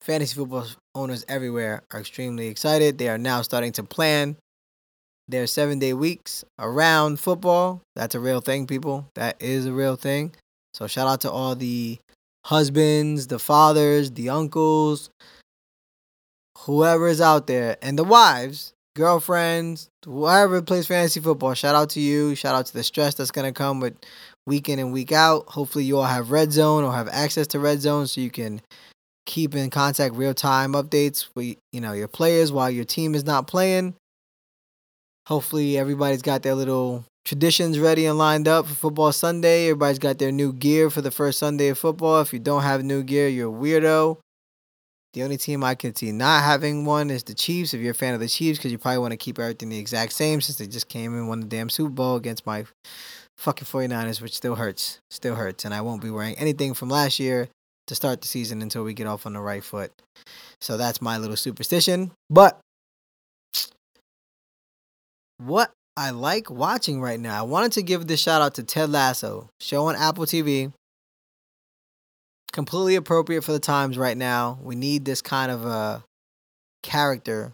Fantasy 0.00 0.34
football 0.34 0.66
owners 0.94 1.24
everywhere 1.28 1.82
are 1.92 2.00
extremely 2.00 2.48
excited. 2.48 2.98
They 2.98 3.08
are 3.08 3.18
now 3.18 3.42
starting 3.42 3.72
to 3.72 3.82
plan 3.84 4.36
their 5.28 5.46
seven 5.46 5.78
day 5.78 5.92
weeks 5.92 6.44
around 6.58 7.20
football. 7.20 7.82
That's 7.94 8.14
a 8.14 8.20
real 8.20 8.40
thing, 8.40 8.66
people. 8.66 9.08
That 9.14 9.36
is 9.40 9.66
a 9.66 9.72
real 9.72 9.96
thing. 9.96 10.34
So 10.74 10.86
shout 10.86 11.06
out 11.06 11.20
to 11.22 11.30
all 11.30 11.54
the 11.54 11.98
husbands, 12.46 13.26
the 13.28 13.38
fathers, 13.38 14.10
the 14.10 14.30
uncles, 14.30 15.10
whoever 16.58 17.08
is 17.08 17.20
out 17.20 17.46
there, 17.46 17.76
and 17.82 17.98
the 17.98 18.04
wives, 18.04 18.72
girlfriends, 18.96 19.88
whoever 20.04 20.62
plays 20.62 20.86
fantasy 20.86 21.20
football. 21.20 21.54
Shout 21.54 21.74
out 21.74 21.90
to 21.90 22.00
you. 22.00 22.34
Shout 22.34 22.54
out 22.54 22.66
to 22.66 22.72
the 22.72 22.82
stress 22.82 23.14
that's 23.14 23.30
gonna 23.30 23.52
come 23.52 23.80
with 23.80 23.94
week 24.46 24.68
in 24.68 24.78
and 24.78 24.92
week 24.92 25.12
out. 25.12 25.48
Hopefully, 25.48 25.84
you 25.84 25.98
all 25.98 26.04
have 26.04 26.30
Red 26.30 26.52
Zone 26.52 26.84
or 26.84 26.92
have 26.92 27.08
access 27.08 27.46
to 27.48 27.58
Red 27.58 27.80
Zone 27.80 28.06
so 28.06 28.20
you 28.20 28.30
can 28.30 28.60
keep 29.26 29.54
in 29.54 29.70
contact 29.70 30.14
real 30.14 30.34
time 30.34 30.72
updates 30.72 31.28
with 31.34 31.56
you 31.72 31.80
know 31.80 31.92
your 31.92 32.08
players 32.08 32.50
while 32.52 32.70
your 32.70 32.84
team 32.84 33.14
is 33.14 33.24
not 33.24 33.46
playing. 33.46 33.94
Hopefully, 35.26 35.78
everybody's 35.78 36.22
got 36.22 36.42
their 36.42 36.54
little 36.54 37.04
traditions 37.24 37.78
ready 37.78 38.06
and 38.06 38.18
lined 38.18 38.48
up 38.48 38.66
for 38.66 38.74
football 38.74 39.12
Sunday. 39.12 39.66
Everybody's 39.66 40.00
got 40.00 40.18
their 40.18 40.32
new 40.32 40.52
gear 40.52 40.90
for 40.90 41.00
the 41.00 41.12
first 41.12 41.38
Sunday 41.38 41.68
of 41.68 41.78
football. 41.78 42.20
If 42.20 42.32
you 42.32 42.40
don't 42.40 42.62
have 42.62 42.82
new 42.82 43.02
gear, 43.02 43.28
you're 43.28 43.50
a 43.50 43.52
weirdo. 43.52 44.18
The 45.14 45.22
only 45.22 45.36
team 45.36 45.62
I 45.62 45.74
can 45.74 45.94
see 45.94 46.10
not 46.10 46.42
having 46.42 46.86
one 46.86 47.10
is 47.10 47.22
the 47.22 47.34
Chiefs. 47.34 47.74
If 47.74 47.80
you're 47.82 47.90
a 47.90 47.94
fan 47.94 48.14
of 48.14 48.20
the 48.20 48.28
Chiefs, 48.28 48.58
because 48.58 48.72
you 48.72 48.78
probably 48.78 48.98
want 48.98 49.12
to 49.12 49.18
keep 49.18 49.38
everything 49.38 49.68
the 49.68 49.78
exact 49.78 50.12
same 50.12 50.40
since 50.40 50.56
they 50.56 50.66
just 50.66 50.88
came 50.88 51.14
and 51.14 51.28
won 51.28 51.40
the 51.40 51.46
damn 51.46 51.68
Super 51.68 51.90
Bowl 51.90 52.16
against 52.16 52.46
my 52.46 52.64
fucking 53.42 53.66
49ers, 53.66 54.20
which 54.20 54.34
still 54.34 54.54
hurts. 54.54 55.00
Still 55.10 55.34
hurts. 55.34 55.64
And 55.64 55.74
I 55.74 55.80
won't 55.80 56.02
be 56.02 56.10
wearing 56.10 56.36
anything 56.36 56.74
from 56.74 56.88
last 56.88 57.18
year 57.18 57.48
to 57.88 57.94
start 57.94 58.20
the 58.20 58.28
season 58.28 58.62
until 58.62 58.84
we 58.84 58.94
get 58.94 59.06
off 59.06 59.26
on 59.26 59.32
the 59.32 59.40
right 59.40 59.64
foot. 59.64 59.92
So 60.60 60.76
that's 60.76 61.02
my 61.02 61.18
little 61.18 61.36
superstition. 61.36 62.12
But 62.30 62.60
what 65.38 65.72
I 65.96 66.10
like 66.10 66.50
watching 66.50 67.00
right 67.00 67.18
now, 67.18 67.40
I 67.40 67.42
wanted 67.42 67.72
to 67.72 67.82
give 67.82 68.06
this 68.06 68.20
shout 68.20 68.40
out 68.40 68.54
to 68.54 68.62
Ted 68.62 68.90
Lasso, 68.90 69.48
show 69.60 69.86
on 69.86 69.96
Apple 69.96 70.24
TV. 70.24 70.72
Completely 72.52 72.96
appropriate 72.96 73.42
for 73.42 73.52
the 73.52 73.58
times 73.58 73.98
right 73.98 74.16
now. 74.16 74.58
We 74.62 74.76
need 74.76 75.04
this 75.04 75.22
kind 75.22 75.50
of 75.50 75.64
a 75.64 76.04
character 76.82 77.52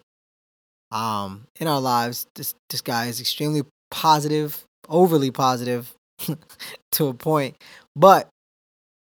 um 0.90 1.46
in 1.60 1.68
our 1.68 1.80
lives. 1.80 2.26
This 2.34 2.54
this 2.70 2.80
guy 2.80 3.06
is 3.06 3.20
extremely 3.20 3.62
positive, 3.90 4.64
overly 4.88 5.30
positive 5.30 5.94
to 6.92 7.08
a 7.08 7.14
point, 7.14 7.56
but 7.94 8.28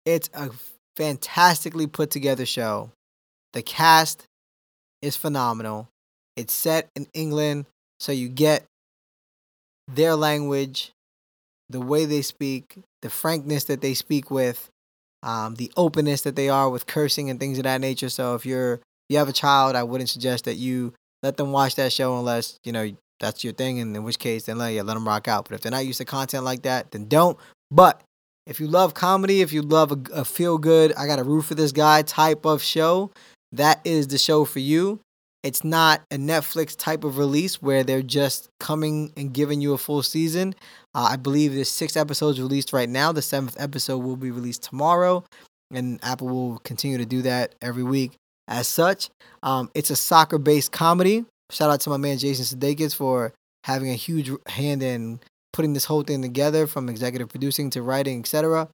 it's 0.05 0.30
a 0.34 0.49
fantastically 0.95 1.88
put 1.88 2.11
together 2.11 2.45
show. 2.45 2.91
The 3.53 3.61
cast 3.61 4.26
is 5.01 5.15
phenomenal. 5.15 5.89
It's 6.36 6.53
set 6.53 6.89
in 6.95 7.07
England, 7.13 7.65
so 7.99 8.11
you 8.11 8.30
get 8.30 8.65
their 9.88 10.15
language, 10.15 10.91
the 11.69 11.82
way 11.82 12.05
they 12.05 12.22
speak, 12.22 12.78
the 13.01 13.09
frankness 13.09 13.65
that 13.65 13.82
they 13.82 13.93
speak 13.93 14.32
with, 14.32 14.69
um, 15.24 15.55
the 15.55 15.72
openness 15.78 16.22
that 16.22 16.36
they 16.36 16.49
are 16.49 16.69
with 16.69 16.88
cursing 16.88 17.30
and 17.30 17.39
things 17.39 17.57
of 17.57 17.65
that 17.65 17.82
nature. 17.82 18.09
So 18.09 18.36
if 18.36 18.45
you're 18.45 18.80
you 19.09 19.17
have 19.17 19.30
a 19.30 19.34
child, 19.34 19.76
I 19.76 19.84
wouldn't 19.84 20.09
suggest 20.09 20.45
that 20.45 20.55
you 20.55 20.93
let 21.22 21.38
them 21.38 21.51
watch 21.51 21.76
that 21.76 21.91
show 21.91 22.17
unless 22.17 22.59
you 22.63 22.72
know 22.72 22.89
that's 23.22 23.45
your 23.45 23.53
thing. 23.53 23.80
And 23.80 23.95
in 23.95 24.03
which 24.03 24.19
case, 24.19 24.43
then 24.45 24.57
let, 24.57 24.74
yeah, 24.74 24.82
let 24.82 24.95
them 24.95 25.07
rock 25.07 25.30
out. 25.30 25.47
But 25.47 25.55
if 25.55 25.61
they're 25.61 25.72
not 25.72 25.86
used 25.86 25.99
to 25.99 26.05
content 26.05 26.43
like 26.43 26.63
that, 26.63 26.91
then 26.91 27.07
don't. 27.07 27.38
But 27.72 28.01
if 28.45 28.59
you 28.59 28.67
love 28.67 28.93
comedy, 28.93 29.39
if 29.39 29.53
you 29.53 29.61
love 29.61 29.93
a, 29.93 29.99
a 30.13 30.26
feel 30.26 30.57
good, 30.57 30.93
I 30.97 31.07
got 31.07 31.19
a 31.19 31.24
roof 31.24 31.45
for 31.45 31.55
this 31.55 31.72
guy 31.72 32.01
type 32.01 32.45
of 32.45 32.61
show, 32.61 33.11
that 33.53 33.80
is 33.86 34.07
the 34.07 34.17
show 34.17 34.43
for 34.43 34.59
you. 34.59 34.99
It's 35.43 35.63
not 35.63 36.01
a 36.11 36.17
Netflix 36.17 36.78
type 36.78 37.03
of 37.03 37.17
release 37.17 37.61
where 37.61 37.84
they're 37.84 38.03
just 38.03 38.49
coming 38.59 39.11
and 39.17 39.34
giving 39.34 39.61
you 39.61 39.74
a 39.74 39.78
full 39.78 40.03
season. 40.03 40.53
Uh, 40.93 41.09
I 41.11 41.15
believe 41.15 41.55
there's 41.55 41.69
six 41.69 41.97
episodes 41.97 42.39
released 42.39 42.74
right 42.74 42.89
now. 42.89 43.11
The 43.11 43.24
seventh 43.24 43.55
episode 43.59 43.99
will 43.99 44.17
be 44.17 44.30
released 44.30 44.63
tomorrow, 44.63 45.24
and 45.74 45.99
Apple 46.03 46.28
will 46.28 46.59
continue 46.59 46.99
to 46.99 47.05
do 47.05 47.24
that 47.24 47.55
every 47.61 47.84
week. 47.84 48.11
As 48.47 48.67
such, 48.67 49.09
um, 49.41 49.72
it's 49.74 49.89
a 49.89 49.95
soccer-based 49.95 50.72
comedy. 50.72 51.26
Shout 51.51 51.69
out 51.69 51.81
to 51.81 51.89
my 51.89 51.97
man 51.97 52.17
Jason 52.17 52.45
Sudeikis 52.45 52.95
for 52.95 53.33
having 53.65 53.89
a 53.89 53.95
huge 53.95 54.31
hand 54.47 54.81
in 54.81 55.19
putting 55.53 55.73
this 55.73 55.85
whole 55.85 56.03
thing 56.03 56.21
together, 56.21 56.65
from 56.65 56.89
executive 56.89 57.29
producing 57.29 57.69
to 57.71 57.81
writing, 57.81 58.19
etc. 58.19 58.69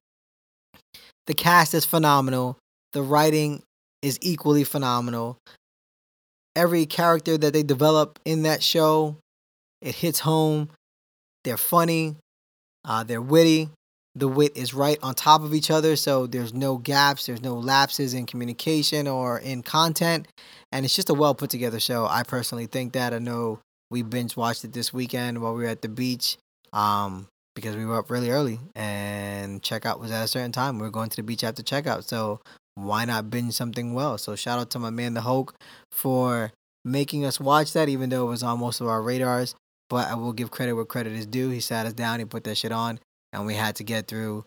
The 1.26 1.34
cast 1.34 1.74
is 1.74 1.84
phenomenal. 1.84 2.56
The 2.92 3.02
writing 3.02 3.62
is 4.00 4.18
equally 4.22 4.64
phenomenal 4.64 5.38
every 6.58 6.86
character 6.86 7.38
that 7.38 7.52
they 7.52 7.62
develop 7.62 8.18
in 8.24 8.42
that 8.42 8.62
show, 8.64 9.16
it 9.80 9.94
hits 9.94 10.18
home. 10.18 10.68
They're 11.44 11.56
funny, 11.56 12.16
uh, 12.84 13.04
they're 13.04 13.22
witty. 13.22 13.70
The 14.18 14.26
wit 14.26 14.56
is 14.56 14.74
right 14.74 14.98
on 15.00 15.14
top 15.14 15.42
of 15.42 15.54
each 15.54 15.70
other, 15.70 15.94
so 15.94 16.26
there's 16.26 16.52
no 16.52 16.76
gaps, 16.76 17.26
there's 17.26 17.42
no 17.42 17.54
lapses 17.54 18.14
in 18.14 18.26
communication 18.26 19.06
or 19.06 19.38
in 19.38 19.62
content, 19.62 20.26
and 20.72 20.84
it's 20.84 20.96
just 20.96 21.08
a 21.08 21.14
well 21.14 21.36
put 21.36 21.50
together 21.50 21.78
show. 21.78 22.04
I 22.04 22.24
personally 22.24 22.66
think 22.66 22.94
that. 22.94 23.14
I 23.14 23.20
know 23.20 23.60
we 23.90 24.02
binge 24.02 24.36
watched 24.36 24.64
it 24.64 24.72
this 24.72 24.92
weekend 24.92 25.40
while 25.40 25.54
we 25.54 25.62
were 25.62 25.68
at 25.68 25.82
the 25.82 25.88
beach, 25.88 26.36
um, 26.72 27.28
because 27.54 27.76
we 27.76 27.84
were 27.84 27.98
up 27.98 28.10
really 28.10 28.30
early 28.30 28.58
and 28.74 29.62
checkout 29.62 30.00
was 30.00 30.10
at 30.10 30.24
a 30.24 30.28
certain 30.28 30.52
time. 30.52 30.78
We 30.78 30.82
were 30.82 30.90
going 30.90 31.10
to 31.10 31.16
the 31.16 31.22
beach 31.22 31.44
after 31.44 31.62
checkout, 31.62 32.04
so 32.04 32.40
why 32.74 33.04
not 33.04 33.30
binge 33.30 33.54
something 33.54 33.94
well? 33.94 34.18
So 34.18 34.36
shout 34.36 34.58
out 34.58 34.70
to 34.70 34.78
my 34.78 34.90
man 34.90 35.14
the 35.14 35.20
Hulk 35.20 35.54
for 35.90 36.52
making 36.84 37.24
us 37.24 37.38
watch 37.40 37.72
that, 37.72 37.88
even 37.88 38.10
though 38.10 38.26
it 38.26 38.30
was 38.30 38.42
on 38.42 38.58
most 38.60 38.80
of 38.80 38.88
our 38.88 39.02
radars. 39.02 39.54
But 39.90 40.08
I 40.08 40.14
will 40.14 40.32
give 40.32 40.50
credit 40.50 40.74
where 40.74 40.84
credit 40.84 41.14
is 41.14 41.26
due. 41.26 41.50
He 41.50 41.60
sat 41.60 41.86
us 41.86 41.94
down, 41.94 42.18
he 42.18 42.24
put 42.24 42.44
that 42.44 42.56
shit 42.56 42.72
on, 42.72 43.00
and 43.32 43.46
we 43.46 43.54
had 43.54 43.76
to 43.76 43.84
get 43.84 44.08
through 44.08 44.44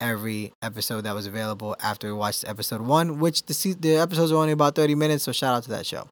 every 0.00 0.52
episode 0.62 1.02
that 1.02 1.14
was 1.14 1.26
available 1.26 1.76
after 1.82 2.06
we 2.06 2.12
watched 2.14 2.48
episode 2.48 2.80
one, 2.80 3.18
which 3.18 3.44
the 3.44 3.76
the 3.78 3.96
episodes 3.96 4.32
are 4.32 4.36
only 4.36 4.52
about 4.52 4.74
thirty 4.74 4.94
minutes. 4.94 5.24
So 5.24 5.32
shout 5.32 5.54
out 5.54 5.62
to 5.64 5.70
that 5.70 5.86
show. 5.86 6.08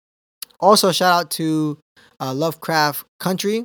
Also 0.60 0.92
shout 0.92 1.20
out 1.20 1.30
to 1.32 1.78
uh, 2.20 2.34
Lovecraft 2.34 3.04
Country. 3.20 3.64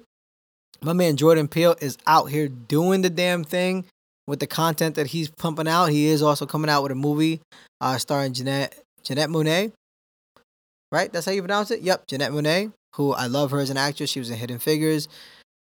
My 0.81 0.93
man 0.93 1.17
Jordan 1.17 1.47
Peele 1.47 1.75
is 1.81 1.97
out 2.07 2.25
here 2.25 2.47
doing 2.47 3.01
the 3.01 3.09
damn 3.09 3.43
thing 3.43 3.85
with 4.27 4.39
the 4.39 4.47
content 4.47 4.95
that 4.95 5.07
he's 5.07 5.29
pumping 5.29 5.67
out. 5.67 5.87
He 5.87 6.07
is 6.07 6.21
also 6.21 6.45
coming 6.45 6.69
out 6.69 6.83
with 6.83 6.91
a 6.91 6.95
movie 6.95 7.41
uh, 7.81 7.97
starring 7.97 8.33
Jeanette 8.33 8.77
Jeanette 9.03 9.29
Monáe. 9.29 9.71
Right? 10.91 11.11
That's 11.11 11.25
how 11.25 11.31
you 11.31 11.41
pronounce 11.41 11.71
it? 11.71 11.81
Yep, 11.81 12.07
Jeanette 12.07 12.31
Monáe, 12.31 12.71
who 12.95 13.13
I 13.13 13.25
love 13.25 13.49
her 13.51 13.59
as 13.59 13.71
an 13.71 13.77
actress. 13.77 14.11
She 14.11 14.19
was 14.19 14.29
in 14.29 14.37
Hidden 14.37 14.59
Figures. 14.59 15.07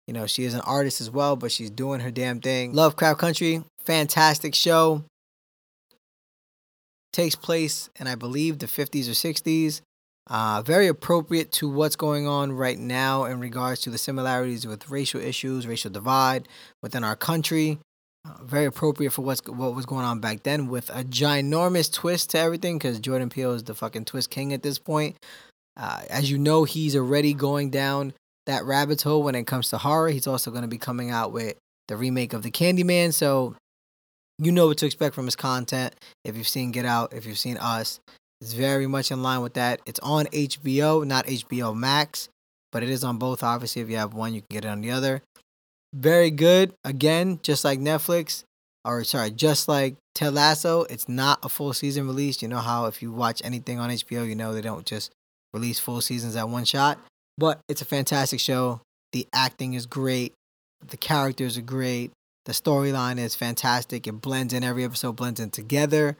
You 0.06 0.14
know, 0.14 0.26
she 0.26 0.44
is 0.44 0.54
an 0.54 0.60
artist 0.62 1.00
as 1.00 1.10
well, 1.10 1.36
but 1.36 1.52
she's 1.52 1.70
doing 1.70 2.00
her 2.00 2.10
damn 2.10 2.40
thing. 2.40 2.72
Lovecraft 2.72 3.18
Country, 3.18 3.62
fantastic 3.78 4.54
show. 4.54 5.04
Takes 7.12 7.36
place 7.36 7.90
in, 8.00 8.06
I 8.06 8.14
believe, 8.14 8.58
the 8.58 8.66
50s 8.66 9.06
or 9.06 9.12
60s. 9.12 9.82
Uh, 10.28 10.62
very 10.62 10.86
appropriate 10.86 11.52
to 11.52 11.68
what's 11.68 11.96
going 11.96 12.26
on 12.26 12.52
right 12.52 12.78
now 12.78 13.24
in 13.24 13.40
regards 13.40 13.80
to 13.82 13.90
the 13.90 13.98
similarities 13.98 14.66
with 14.66 14.88
racial 14.88 15.20
issues, 15.20 15.66
racial 15.66 15.90
divide 15.90 16.48
within 16.82 17.04
our 17.04 17.16
country. 17.16 17.78
Uh, 18.24 18.42
very 18.44 18.66
appropriate 18.66 19.10
for 19.10 19.22
what's 19.22 19.42
what 19.48 19.74
was 19.74 19.84
going 19.84 20.04
on 20.04 20.20
back 20.20 20.44
then 20.44 20.68
with 20.68 20.88
a 20.90 21.02
ginormous 21.02 21.92
twist 21.92 22.30
to 22.30 22.38
everything 22.38 22.78
because 22.78 23.00
Jordan 23.00 23.28
Peele 23.28 23.52
is 23.52 23.64
the 23.64 23.74
fucking 23.74 24.04
twist 24.04 24.30
king 24.30 24.52
at 24.52 24.62
this 24.62 24.78
point. 24.78 25.16
Uh, 25.76 26.02
as 26.08 26.30
you 26.30 26.38
know, 26.38 26.62
he's 26.62 26.94
already 26.94 27.34
going 27.34 27.70
down 27.70 28.12
that 28.46 28.64
rabbit 28.64 29.02
hole 29.02 29.22
when 29.22 29.34
it 29.34 29.46
comes 29.46 29.70
to 29.70 29.78
horror. 29.78 30.08
He's 30.08 30.26
also 30.26 30.50
going 30.50 30.62
to 30.62 30.68
be 30.68 30.78
coming 30.78 31.10
out 31.10 31.32
with 31.32 31.56
the 31.88 31.96
remake 31.96 32.32
of 32.32 32.42
The 32.42 32.50
Candyman, 32.50 33.12
so 33.12 33.54
you 34.38 34.52
know 34.52 34.68
what 34.68 34.78
to 34.78 34.86
expect 34.86 35.14
from 35.14 35.26
his 35.26 35.36
content. 35.36 35.94
If 36.24 36.36
you've 36.36 36.48
seen 36.48 36.70
Get 36.70 36.84
Out, 36.84 37.12
if 37.12 37.26
you've 37.26 37.38
seen 37.38 37.56
Us, 37.58 38.00
it's 38.40 38.54
very 38.54 38.86
much 38.86 39.10
in 39.10 39.22
line 39.22 39.40
with 39.40 39.54
that. 39.54 39.80
It's 39.86 40.00
on 40.00 40.26
HBO, 40.26 41.06
not 41.06 41.26
HBO 41.26 41.76
Max, 41.76 42.28
but 42.72 42.82
it 42.82 42.88
is 42.88 43.04
on 43.04 43.18
both. 43.18 43.42
Obviously, 43.42 43.82
if 43.82 43.90
you 43.90 43.96
have 43.96 44.14
one, 44.14 44.34
you 44.34 44.40
can 44.40 44.48
get 44.50 44.64
it 44.64 44.68
on 44.68 44.80
the 44.80 44.90
other 44.90 45.22
very 45.94 46.30
good. 46.30 46.74
Again, 46.84 47.40
just 47.42 47.64
like 47.64 47.78
Netflix, 47.78 48.44
or 48.84 49.04
sorry, 49.04 49.30
just 49.30 49.68
like 49.68 49.96
Ted 50.14 50.34
Lasso, 50.34 50.82
it's 50.84 51.08
not 51.08 51.38
a 51.44 51.48
full 51.48 51.72
season 51.72 52.06
release. 52.06 52.42
You 52.42 52.48
know 52.48 52.58
how 52.58 52.86
if 52.86 53.02
you 53.02 53.12
watch 53.12 53.42
anything 53.44 53.78
on 53.78 53.90
HBO, 53.90 54.26
you 54.26 54.34
know 54.34 54.54
they 54.54 54.60
don't 54.60 54.86
just 54.86 55.12
release 55.52 55.78
full 55.78 56.00
seasons 56.00 56.36
at 56.36 56.48
one 56.48 56.64
shot. 56.64 56.98
But 57.38 57.60
it's 57.68 57.82
a 57.82 57.86
fantastic 57.86 58.40
show. 58.40 58.80
The 59.12 59.26
acting 59.32 59.74
is 59.74 59.86
great. 59.86 60.32
The 60.86 60.96
characters 60.96 61.56
are 61.58 61.62
great. 61.62 62.12
The 62.44 62.52
storyline 62.52 63.18
is 63.18 63.34
fantastic. 63.34 64.06
It 64.06 64.20
blends 64.20 64.52
in 64.52 64.64
every 64.64 64.84
episode, 64.84 65.16
blends 65.16 65.38
in 65.38 65.50
together, 65.50 66.16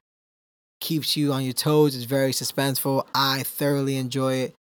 keeps 0.80 1.16
you 1.16 1.32
on 1.32 1.42
your 1.42 1.52
toes. 1.52 1.96
It's 1.96 2.04
very 2.04 2.32
suspenseful. 2.32 3.06
I 3.14 3.42
thoroughly 3.42 3.96
enjoy 3.96 4.34
it. 4.34 4.54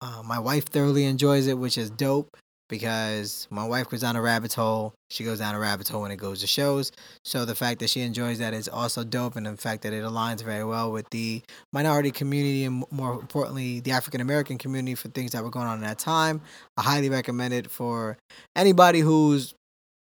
Uh, 0.00 0.22
my 0.24 0.38
wife 0.38 0.66
thoroughly 0.66 1.04
enjoys 1.04 1.46
it, 1.46 1.58
which 1.58 1.78
is 1.78 1.90
dope 1.90 2.36
because 2.68 3.48
my 3.50 3.66
wife 3.66 3.88
goes 3.88 4.02
down 4.02 4.16
a 4.16 4.22
rabbit 4.22 4.52
hole. 4.54 4.92
She 5.10 5.24
goes 5.24 5.38
down 5.38 5.54
a 5.54 5.58
rabbit 5.58 5.88
hole 5.88 6.02
when 6.02 6.10
it 6.10 6.16
goes 6.16 6.40
to 6.40 6.46
shows. 6.46 6.92
So 7.24 7.44
the 7.44 7.54
fact 7.54 7.80
that 7.80 7.90
she 7.90 8.02
enjoys 8.02 8.38
that 8.38 8.54
is 8.54 8.68
also 8.68 9.04
dope, 9.04 9.36
and 9.36 9.46
the 9.46 9.56
fact 9.56 9.82
that 9.82 9.92
it 9.92 10.04
aligns 10.04 10.42
very 10.42 10.64
well 10.64 10.92
with 10.92 11.08
the 11.10 11.42
minority 11.72 12.10
community 12.10 12.64
and 12.64 12.84
more 12.90 13.12
importantly, 13.12 13.80
the 13.80 13.92
African 13.92 14.20
American 14.20 14.58
community 14.58 14.94
for 14.94 15.08
things 15.08 15.32
that 15.32 15.42
were 15.42 15.50
going 15.50 15.66
on 15.66 15.82
at 15.82 15.88
that 15.88 15.98
time. 15.98 16.40
I 16.76 16.82
highly 16.82 17.08
recommend 17.08 17.54
it 17.54 17.70
for 17.70 18.18
anybody 18.54 19.00
who's 19.00 19.54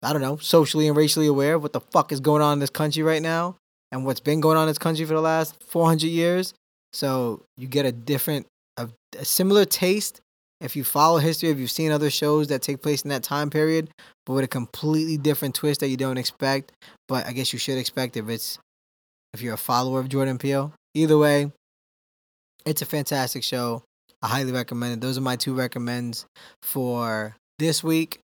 I 0.02 0.14
don't 0.14 0.22
know, 0.22 0.38
socially 0.38 0.88
and 0.88 0.96
racially 0.96 1.28
aware 1.28 1.56
of 1.56 1.64
what 1.64 1.74
the 1.74 1.82
fuck 1.82 2.12
is 2.12 2.20
going 2.20 2.42
on 2.42 2.54
in 2.54 2.60
this 2.60 2.70
country 2.70 3.04
right 3.04 3.22
now 3.22 3.58
and 3.92 4.06
what's 4.06 4.22
been 4.22 4.40
going 4.40 4.58
on 4.58 4.64
in 4.64 4.70
this 4.70 4.78
country 4.78 5.06
for 5.06 5.14
the 5.14 5.22
last 5.22 5.62
400 5.64 6.08
years. 6.08 6.54
So 6.94 7.44
you 7.58 7.68
get 7.68 7.86
a 7.86 7.92
different, 7.92 8.48
a, 8.78 8.90
a 9.18 9.26
similar 9.26 9.66
taste 9.66 10.22
if 10.62 10.76
you 10.76 10.84
follow 10.84 11.18
history, 11.18 11.50
if 11.50 11.58
you've 11.58 11.72
seen 11.72 11.92
other 11.92 12.10
shows 12.10 12.48
that 12.48 12.62
take 12.62 12.82
place 12.82 13.02
in 13.04 13.10
that 13.10 13.24
time 13.24 13.50
period, 13.50 13.90
but 14.26 14.34
with 14.34 14.44
a 14.44 14.48
completely 14.48 15.18
different 15.18 15.56
twist 15.56 15.80
that 15.80 15.88
you 15.88 15.98
don't 15.98 16.18
expect. 16.18 16.72
But 17.08 17.26
I 17.26 17.32
guess 17.32 17.54
you 17.54 17.60
should 17.60 17.78
expect 17.78 18.18
if 18.18 18.30
it's 18.30 18.60
if 19.34 19.42
you're 19.42 19.54
a 19.54 19.58
follower 19.58 20.00
of 20.00 20.10
Jordan 20.10 20.38
Peele. 20.38 20.74
Either 20.94 21.18
way, 21.18 21.52
it's 22.66 22.82
a 22.82 22.86
fantastic 22.86 23.44
show. 23.44 23.84
I 24.22 24.28
highly 24.28 24.52
recommend 24.52 24.94
it. 24.94 25.02
Those 25.02 25.18
are 25.18 25.22
my 25.22 25.38
two 25.38 25.54
recommends 25.54 26.26
for 26.62 27.36
this 27.58 27.84
week. 27.84 28.20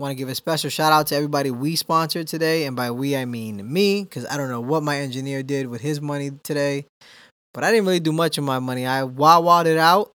Want 0.00 0.12
to 0.12 0.14
give 0.16 0.28
a 0.28 0.34
special 0.34 0.70
shout 0.70 0.92
out 0.92 1.08
to 1.08 1.16
everybody 1.16 1.50
we 1.50 1.74
sponsored 1.74 2.28
today, 2.28 2.66
and 2.66 2.76
by 2.76 2.90
we 2.90 3.16
I 3.16 3.24
mean 3.24 3.72
me, 3.72 4.04
because 4.04 4.26
I 4.26 4.36
don't 4.36 4.48
know 4.48 4.60
what 4.60 4.82
my 4.82 4.98
engineer 4.98 5.42
did 5.42 5.66
with 5.66 5.80
his 5.80 6.00
money 6.00 6.30
today, 6.44 6.86
but 7.52 7.64
I 7.64 7.70
didn't 7.70 7.86
really 7.86 7.98
do 8.00 8.12
much 8.12 8.38
of 8.38 8.44
my 8.44 8.60
money. 8.60 8.86
I 8.86 9.02
wah 9.02 9.60
it 9.62 9.76
out 9.76 10.12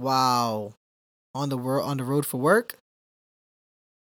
while 0.00 0.74
on 1.34 1.48
the 1.48 1.56
world 1.56 1.88
on 1.88 1.96
the 1.96 2.04
road 2.04 2.26
for 2.26 2.38
work. 2.38 2.78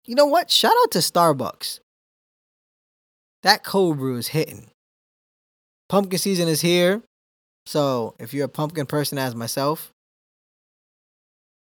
You 0.05 0.15
know 0.15 0.25
what? 0.25 0.51
Shout 0.51 0.73
out 0.83 0.91
to 0.91 0.99
Starbucks. 0.99 1.79
That 3.43 3.63
cold 3.63 3.97
brew 3.97 4.17
is 4.17 4.27
hitting. 4.27 4.69
Pumpkin 5.89 6.19
season 6.19 6.47
is 6.47 6.61
here. 6.61 7.01
So, 7.65 8.15
if 8.19 8.33
you're 8.33 8.45
a 8.45 8.49
pumpkin 8.49 8.85
person 8.85 9.17
as 9.17 9.33
myself, 9.33 9.91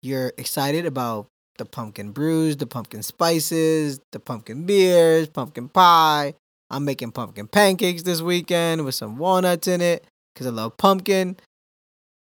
you're 0.02 0.32
excited 0.38 0.86
about 0.86 1.28
the 1.58 1.66
pumpkin 1.66 2.12
brews, 2.12 2.56
the 2.56 2.68
pumpkin 2.68 3.04
spices, 3.04 4.00
the 4.14 4.20
pumpkin 4.20 4.66
beers, 4.66 5.28
pumpkin 5.28 5.68
pie. 5.68 6.34
I'm 6.70 6.86
making 6.86 7.12
pumpkin 7.12 7.48
pancakes 7.48 8.04
this 8.04 8.22
weekend 8.22 8.86
with 8.86 8.96
some 8.96 9.18
walnuts 9.18 9.68
in 9.68 9.82
it 9.82 10.06
because 10.34 10.48
I 10.48 10.52
love 10.52 10.78
pumpkin. 10.78 11.36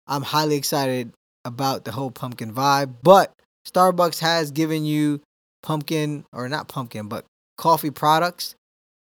I'm 0.07 0.23
highly 0.23 0.55
excited 0.55 1.13
about 1.45 1.85
the 1.85 1.91
whole 1.91 2.11
pumpkin 2.11 2.53
vibe, 2.53 2.95
but 3.03 3.33
Starbucks 3.67 4.19
has 4.19 4.51
given 4.51 4.85
you 4.85 5.21
pumpkin, 5.61 6.25
or 6.33 6.49
not 6.49 6.67
pumpkin, 6.67 7.07
but 7.07 7.25
coffee 7.57 7.91
products 7.91 8.55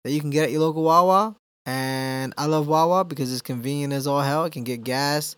that 0.04 0.12
you 0.12 0.20
can 0.20 0.30
get 0.30 0.44
at 0.44 0.52
your 0.52 0.62
local 0.62 0.84
Wawa. 0.84 1.36
And 1.66 2.34
I 2.38 2.48
love 2.48 2.68
Wawa 2.68 3.06
because 3.06 3.32
it's 3.32 3.42
convenient 3.42 3.94
as 3.94 4.08
all 4.08 4.22
hell. 4.22 4.44
I 4.44 4.50
can 4.50 4.64
get 4.64 4.84
gas 4.84 5.36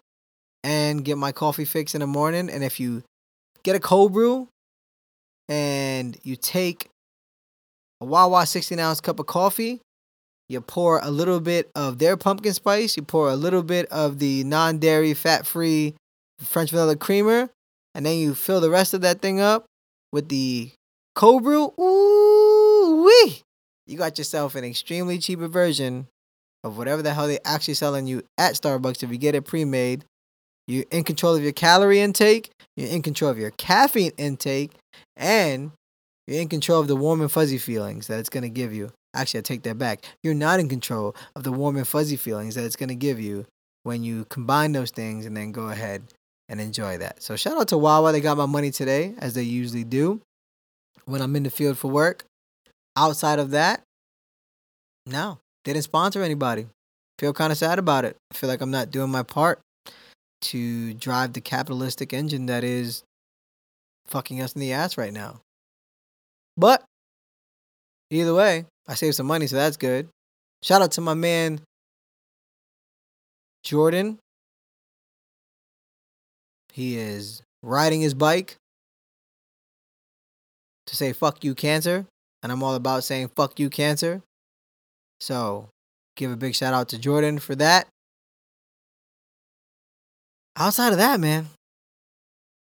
and 0.64 1.04
get 1.04 1.18
my 1.18 1.32
coffee 1.32 1.66
fix 1.66 1.94
in 1.94 2.02
the 2.02 2.08
morning. 2.08 2.50
And 2.50 2.64
if 2.64 2.80
you 2.80 3.04
get 3.64 3.76
a 3.76 3.80
cold 3.80 4.14
brew 4.14 4.48
and 5.50 6.18
you 6.24 6.36
take 6.36 6.90
a 8.02 8.06
Wawa 8.06 8.46
16 8.46 8.80
ounce 8.80 9.02
cup 9.02 9.20
of 9.20 9.28
coffee, 9.28 9.82
you 10.50 10.62
pour 10.62 11.00
a 11.00 11.10
little 11.12 11.40
bit 11.40 11.70
of 11.76 12.00
their 12.00 12.16
pumpkin 12.16 12.54
spice, 12.54 12.96
you 12.96 13.04
pour 13.04 13.30
a 13.30 13.36
little 13.36 13.64
bit 13.64 13.86
of 13.88 14.20
the 14.20 14.44
non 14.44 14.78
dairy, 14.78 15.14
fat 15.14 15.46
free 15.46 15.96
French 16.44 16.72
vanilla 16.72 16.96
creamer, 16.96 17.50
and 17.96 18.06
then 18.06 18.18
you 18.18 18.36
fill 18.36 18.62
the 18.62 18.70
rest 18.70 18.94
of 18.94 19.02
that 19.02 19.22
thing 19.22 19.40
up 19.40 19.66
with 20.12 20.30
the 20.30 20.72
cold 21.16 21.44
brew. 21.44 21.74
Ooh 21.80 23.04
wee! 23.06 23.42
You 23.86 23.98
got 23.98 24.18
yourself 24.18 24.56
an 24.56 24.64
extremely 24.64 25.18
cheaper 25.18 25.48
version 25.48 26.08
of 26.64 26.78
whatever 26.78 27.02
the 27.02 27.14
hell 27.14 27.28
they 27.28 27.40
actually 27.44 27.74
selling 27.74 28.08
you 28.08 28.24
at 28.38 28.54
Starbucks 28.54 29.04
if 29.04 29.12
you 29.12 29.18
get 29.18 29.36
it 29.36 29.46
pre-made. 29.46 30.06
You're 30.68 30.86
in 30.92 31.04
control 31.04 31.36
of 31.36 31.44
your 31.44 31.52
calorie 31.52 32.00
intake, 32.00 32.50
you're 32.78 32.90
in 32.90 33.02
control 33.02 33.30
of 33.30 33.38
your 33.38 33.52
caffeine 33.52 34.14
intake, 34.18 34.72
and 35.18 35.72
you're 36.26 36.40
in 36.40 36.48
control 36.48 36.80
of 36.80 36.88
the 36.88 36.96
warm 36.96 37.20
and 37.20 37.32
fuzzy 37.32 37.58
feelings 37.58 38.08
that 38.08 38.20
it's 38.20 38.30
to 38.30 38.50
give 38.50 38.74
you. 38.74 38.92
Actually, 39.14 39.40
I 39.40 39.42
take 39.42 39.64
that 39.64 39.78
back. 39.78 40.06
You're 40.24 40.34
not 40.34 40.60
in 40.62 40.70
control 40.70 41.16
of 41.36 41.44
the 41.44 41.52
warm 41.52 41.76
and 41.76 41.88
fuzzy 41.88 42.16
feelings 42.16 42.56
that 42.56 42.64
it's 42.64 42.78
to 42.78 42.96
give 42.96 43.20
you 43.20 43.46
when 43.84 44.04
you 44.04 44.26
combine 44.30 44.72
those 44.72 44.92
things 44.92 45.26
and 45.26 45.36
then 45.36 45.52
go 45.52 45.68
ahead 45.68 46.04
and 46.50 46.60
enjoy 46.62 46.98
that. 46.98 47.22
So 47.22 47.36
shout 47.36 47.58
out 47.58 47.70
to 47.70 47.78
Wawa. 47.78 48.12
They 48.12 48.22
got 48.22 48.38
my 48.38 48.46
money 48.46 48.72
today, 48.72 49.16
as 49.18 49.34
they 49.34 49.44
usually 49.44 49.84
do 49.84 50.22
when 51.06 51.22
I'm 51.22 51.36
in 51.36 51.44
the 51.44 51.50
field 51.50 51.78
for 51.78 51.90
work. 51.90 52.26
Outside 52.96 53.40
of 53.40 53.52
that, 53.52 53.82
no, 55.06 55.40
didn't 55.64 55.82
sponsor 55.84 56.22
anybody. 56.22 56.68
Feel 57.20 57.34
kind 57.34 57.52
of 57.52 57.58
sad 57.58 57.80
about 57.80 58.06
it. 58.06 58.18
I 58.32 58.36
feel 58.36 58.50
like 58.50 58.62
I'm 58.62 58.72
not 58.72 58.92
doing 58.92 59.10
my 59.10 59.24
part 59.24 59.60
to 60.42 60.94
drive 60.94 61.34
the 61.34 61.42
capitalistic 61.42 62.14
engine 62.14 62.48
that 62.48 62.64
is 62.64 63.04
fucking 64.08 64.42
us 64.42 64.54
in 64.54 64.62
the 64.62 64.74
ass 64.74 64.98
right 64.98 65.14
now. 65.14 65.40
But 66.58 66.84
either 68.12 68.34
way, 68.34 68.66
I 68.88 68.96
saved 68.96 69.16
some 69.16 69.28
money, 69.28 69.48
so 69.48 69.56
that's 69.56 69.78
good. 69.78 70.10
Shout 70.62 70.82
out 70.82 70.92
to 70.94 71.02
my 71.02 71.14
man 71.14 71.62
Jordan 73.64 74.20
he 76.74 76.98
is 76.98 77.44
riding 77.62 78.02
his 78.02 78.16
bike 78.16 78.58
to 80.88 80.96
say 80.96 81.14
fuck 81.14 81.44
you, 81.44 81.54
cancer. 81.54 82.08
And 82.42 82.52
I'm 82.52 82.64
all 82.64 82.74
about 82.74 83.04
saying 83.04 83.30
fuck 83.36 83.60
you, 83.60 83.70
cancer. 83.70 84.22
So 85.22 85.70
give 86.18 86.32
a 86.32 86.36
big 86.36 86.56
shout 86.56 86.74
out 86.74 86.90
to 86.90 86.98
Jordan 86.98 87.38
for 87.38 87.56
that. 87.56 87.88
Outside 90.58 90.92
of 90.92 90.98
that, 90.98 91.20
man, 91.20 91.48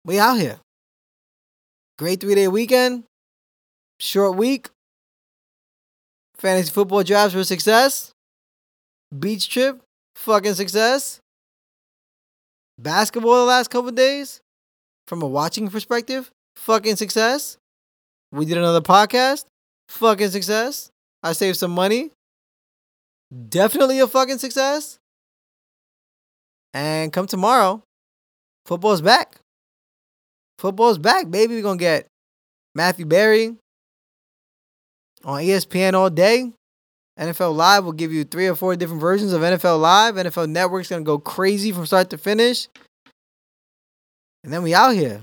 we 0.04 0.18
out 0.18 0.38
here. 0.38 0.58
Great 1.98 2.20
three 2.20 2.36
day 2.36 2.46
weekend, 2.46 3.02
short 3.98 4.36
week. 4.36 4.68
Fantasy 6.36 6.70
football 6.70 7.02
drafts 7.02 7.34
were 7.34 7.40
a 7.40 7.44
success. 7.44 8.12
Beach 9.16 9.48
trip, 9.48 9.82
fucking 10.14 10.54
success 10.54 11.20
basketball 12.78 13.40
the 13.40 13.44
last 13.44 13.70
couple 13.70 13.90
days 13.90 14.40
from 15.06 15.22
a 15.22 15.26
watching 15.26 15.68
perspective, 15.68 16.30
fucking 16.56 16.96
success. 16.96 17.56
We 18.32 18.44
did 18.44 18.58
another 18.58 18.80
podcast, 18.80 19.44
fucking 19.88 20.30
success. 20.30 20.90
I 21.22 21.32
saved 21.32 21.56
some 21.56 21.72
money, 21.72 22.10
definitely 23.48 23.98
a 24.00 24.06
fucking 24.06 24.38
success. 24.38 24.98
And 26.74 27.12
come 27.12 27.26
tomorrow, 27.26 27.82
football's 28.66 29.00
back. 29.00 29.40
Football's 30.58 30.98
back, 30.98 31.30
baby. 31.30 31.54
We're 31.54 31.62
gonna 31.62 31.78
get 31.78 32.06
Matthew 32.74 33.06
Berry 33.06 33.56
on 35.24 35.40
ESPN 35.42 35.94
all 35.94 36.10
day. 36.10 36.52
NFL 37.18 37.54
Live 37.56 37.84
will 37.84 37.92
give 37.92 38.12
you 38.12 38.24
three 38.24 38.46
or 38.46 38.54
four 38.54 38.76
different 38.76 39.00
versions 39.00 39.32
of 39.32 39.42
NFL 39.42 39.80
Live. 39.80 40.14
NFL 40.14 40.48
Network's 40.48 40.88
gonna 40.88 41.02
go 41.02 41.18
crazy 41.18 41.72
from 41.72 41.86
start 41.86 42.10
to 42.10 42.18
finish. 42.18 42.68
And 44.44 44.52
then 44.52 44.62
we 44.62 44.74
out 44.74 44.94
here. 44.94 45.22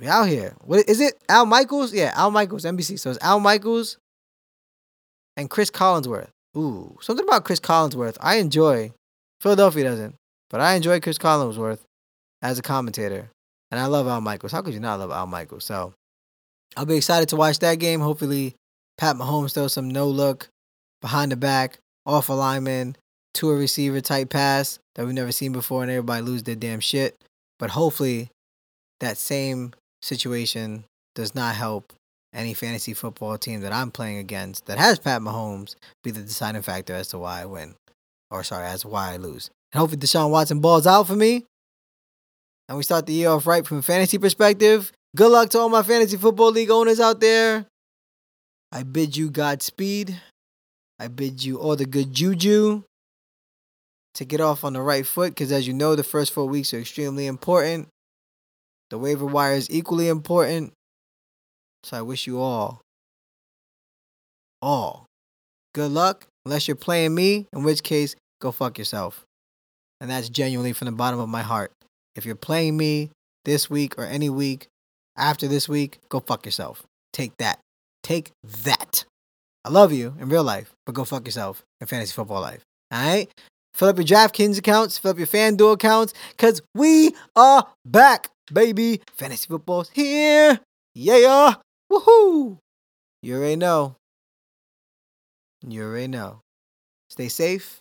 We 0.00 0.08
out 0.08 0.28
here. 0.28 0.56
What 0.62 0.88
is 0.88 1.00
it? 1.00 1.14
Al 1.28 1.46
Michaels? 1.46 1.92
Yeah, 1.92 2.12
Al 2.16 2.30
Michaels, 2.30 2.64
NBC. 2.64 2.98
So 2.98 3.10
it's 3.10 3.22
Al 3.22 3.38
Michaels 3.38 3.98
and 5.36 5.48
Chris 5.48 5.70
Collinsworth. 5.70 6.30
Ooh, 6.56 6.98
something 7.00 7.26
about 7.26 7.44
Chris 7.44 7.60
Collinsworth. 7.60 8.16
I 8.20 8.36
enjoy. 8.36 8.92
Philadelphia 9.40 9.84
doesn't, 9.84 10.14
but 10.50 10.60
I 10.60 10.74
enjoy 10.74 11.00
Chris 11.00 11.18
Collinsworth 11.18 11.80
as 12.42 12.58
a 12.58 12.62
commentator. 12.62 13.30
And 13.70 13.80
I 13.80 13.86
love 13.86 14.06
Al 14.06 14.20
Michaels. 14.20 14.52
How 14.52 14.62
could 14.62 14.74
you 14.74 14.80
not 14.80 14.98
love 14.98 15.10
Al 15.10 15.26
Michaels? 15.26 15.64
So 15.64 15.94
I'll 16.76 16.86
be 16.86 16.96
excited 16.96 17.28
to 17.30 17.36
watch 17.36 17.60
that 17.60 17.78
game. 17.78 18.00
Hopefully, 18.00 18.56
Pat 18.98 19.16
Mahomes 19.16 19.54
throws 19.54 19.72
some 19.72 19.90
no 19.90 20.08
look 20.08 20.48
behind 21.04 21.30
the 21.30 21.36
back, 21.36 21.76
off 22.06 22.30
a 22.30 22.32
lineman, 22.32 22.96
to 23.34 23.50
a 23.50 23.54
receiver 23.54 24.00
type 24.00 24.30
pass 24.30 24.78
that 24.94 25.04
we've 25.04 25.14
never 25.14 25.32
seen 25.32 25.52
before, 25.52 25.82
and 25.82 25.90
everybody 25.90 26.22
lose 26.22 26.44
their 26.44 26.54
damn 26.54 26.80
shit. 26.80 27.14
But 27.58 27.68
hopefully, 27.68 28.30
that 29.00 29.18
same 29.18 29.74
situation 30.00 30.84
does 31.14 31.34
not 31.34 31.56
help 31.56 31.92
any 32.32 32.54
fantasy 32.54 32.94
football 32.94 33.36
team 33.36 33.60
that 33.60 33.70
I'm 33.70 33.90
playing 33.90 34.16
against 34.16 34.64
that 34.64 34.78
has 34.78 34.98
Pat 34.98 35.20
Mahomes 35.20 35.74
be 36.02 36.10
the 36.10 36.22
deciding 36.22 36.62
factor 36.62 36.94
as 36.94 37.08
to 37.08 37.18
why 37.18 37.42
I 37.42 37.44
win, 37.44 37.74
or 38.30 38.42
sorry, 38.42 38.66
as 38.66 38.80
to 38.80 38.88
why 38.88 39.12
I 39.12 39.18
lose. 39.18 39.50
And 39.74 39.80
hopefully, 39.80 40.00
Deshaun 40.00 40.30
Watson 40.30 40.60
balls 40.60 40.86
out 40.86 41.06
for 41.06 41.16
me, 41.16 41.44
and 42.66 42.78
we 42.78 42.82
start 42.82 43.04
the 43.04 43.12
year 43.12 43.28
off 43.28 43.46
right 43.46 43.66
from 43.66 43.76
a 43.76 43.82
fantasy 43.82 44.16
perspective. 44.16 44.90
Good 45.14 45.30
luck 45.30 45.50
to 45.50 45.58
all 45.58 45.68
my 45.68 45.82
fantasy 45.82 46.16
football 46.16 46.50
league 46.50 46.70
owners 46.70 46.98
out 46.98 47.20
there. 47.20 47.66
I 48.72 48.84
bid 48.84 49.18
you 49.18 49.28
Godspeed. 49.30 50.18
I 50.98 51.08
bid 51.08 51.44
you 51.44 51.58
all 51.58 51.76
the 51.76 51.86
good 51.86 52.12
juju 52.12 52.82
to 54.14 54.24
get 54.24 54.40
off 54.40 54.64
on 54.64 54.74
the 54.74 54.80
right 54.80 55.06
foot 55.06 55.30
because, 55.30 55.50
as 55.50 55.66
you 55.66 55.74
know, 55.74 55.96
the 55.96 56.04
first 56.04 56.32
four 56.32 56.46
weeks 56.46 56.72
are 56.72 56.78
extremely 56.78 57.26
important. 57.26 57.88
The 58.90 58.98
waiver 58.98 59.26
wire 59.26 59.54
is 59.54 59.70
equally 59.70 60.08
important. 60.08 60.72
So 61.82 61.98
I 61.98 62.02
wish 62.02 62.26
you 62.26 62.40
all, 62.40 62.80
all 64.62 65.06
good 65.74 65.90
luck, 65.90 66.26
unless 66.46 66.68
you're 66.68 66.76
playing 66.76 67.14
me, 67.14 67.46
in 67.52 67.64
which 67.64 67.82
case, 67.82 68.14
go 68.40 68.52
fuck 68.52 68.78
yourself. 68.78 69.24
And 70.00 70.10
that's 70.10 70.28
genuinely 70.28 70.72
from 70.72 70.86
the 70.86 70.92
bottom 70.92 71.20
of 71.20 71.28
my 71.28 71.42
heart. 71.42 71.72
If 72.14 72.24
you're 72.24 72.36
playing 72.36 72.76
me 72.76 73.10
this 73.44 73.68
week 73.68 73.98
or 73.98 74.04
any 74.04 74.30
week 74.30 74.68
after 75.16 75.48
this 75.48 75.68
week, 75.68 75.98
go 76.08 76.20
fuck 76.20 76.46
yourself. 76.46 76.84
Take 77.12 77.36
that. 77.38 77.58
Take 78.02 78.30
that. 78.64 79.04
I 79.64 79.70
love 79.70 79.92
you 79.92 80.14
in 80.20 80.28
real 80.28 80.44
life, 80.44 80.74
but 80.84 80.94
go 80.94 81.04
fuck 81.04 81.26
yourself 81.26 81.64
in 81.80 81.86
fantasy 81.86 82.12
football 82.12 82.42
life. 82.42 82.62
All 82.92 83.06
right? 83.06 83.30
Fill 83.72 83.88
up 83.88 83.96
your 83.96 84.04
DraftKings 84.04 84.58
accounts, 84.58 84.98
fill 84.98 85.12
up 85.12 85.18
your 85.18 85.26
FanDuel 85.26 85.72
accounts, 85.74 86.12
because 86.30 86.62
we 86.74 87.14
are 87.34 87.66
back, 87.84 88.28
baby. 88.52 89.00
Fantasy 89.14 89.46
football's 89.48 89.90
here. 89.90 90.60
Yeah. 90.94 91.54
Woohoo. 91.90 92.58
You 93.22 93.36
already 93.36 93.56
know. 93.56 93.96
You 95.66 95.84
already 95.84 96.08
know. 96.08 96.40
Stay 97.08 97.28
safe. 97.28 97.80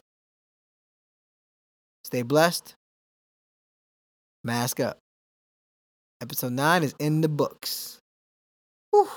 Stay 2.06 2.22
blessed. 2.22 2.76
Mask 4.44 4.80
up. 4.80 4.98
Episode 6.22 6.54
9 6.54 6.84
is 6.84 6.96
in 7.00 7.22
the 7.22 7.30
books. 7.30 8.00
Whew. 8.92 9.10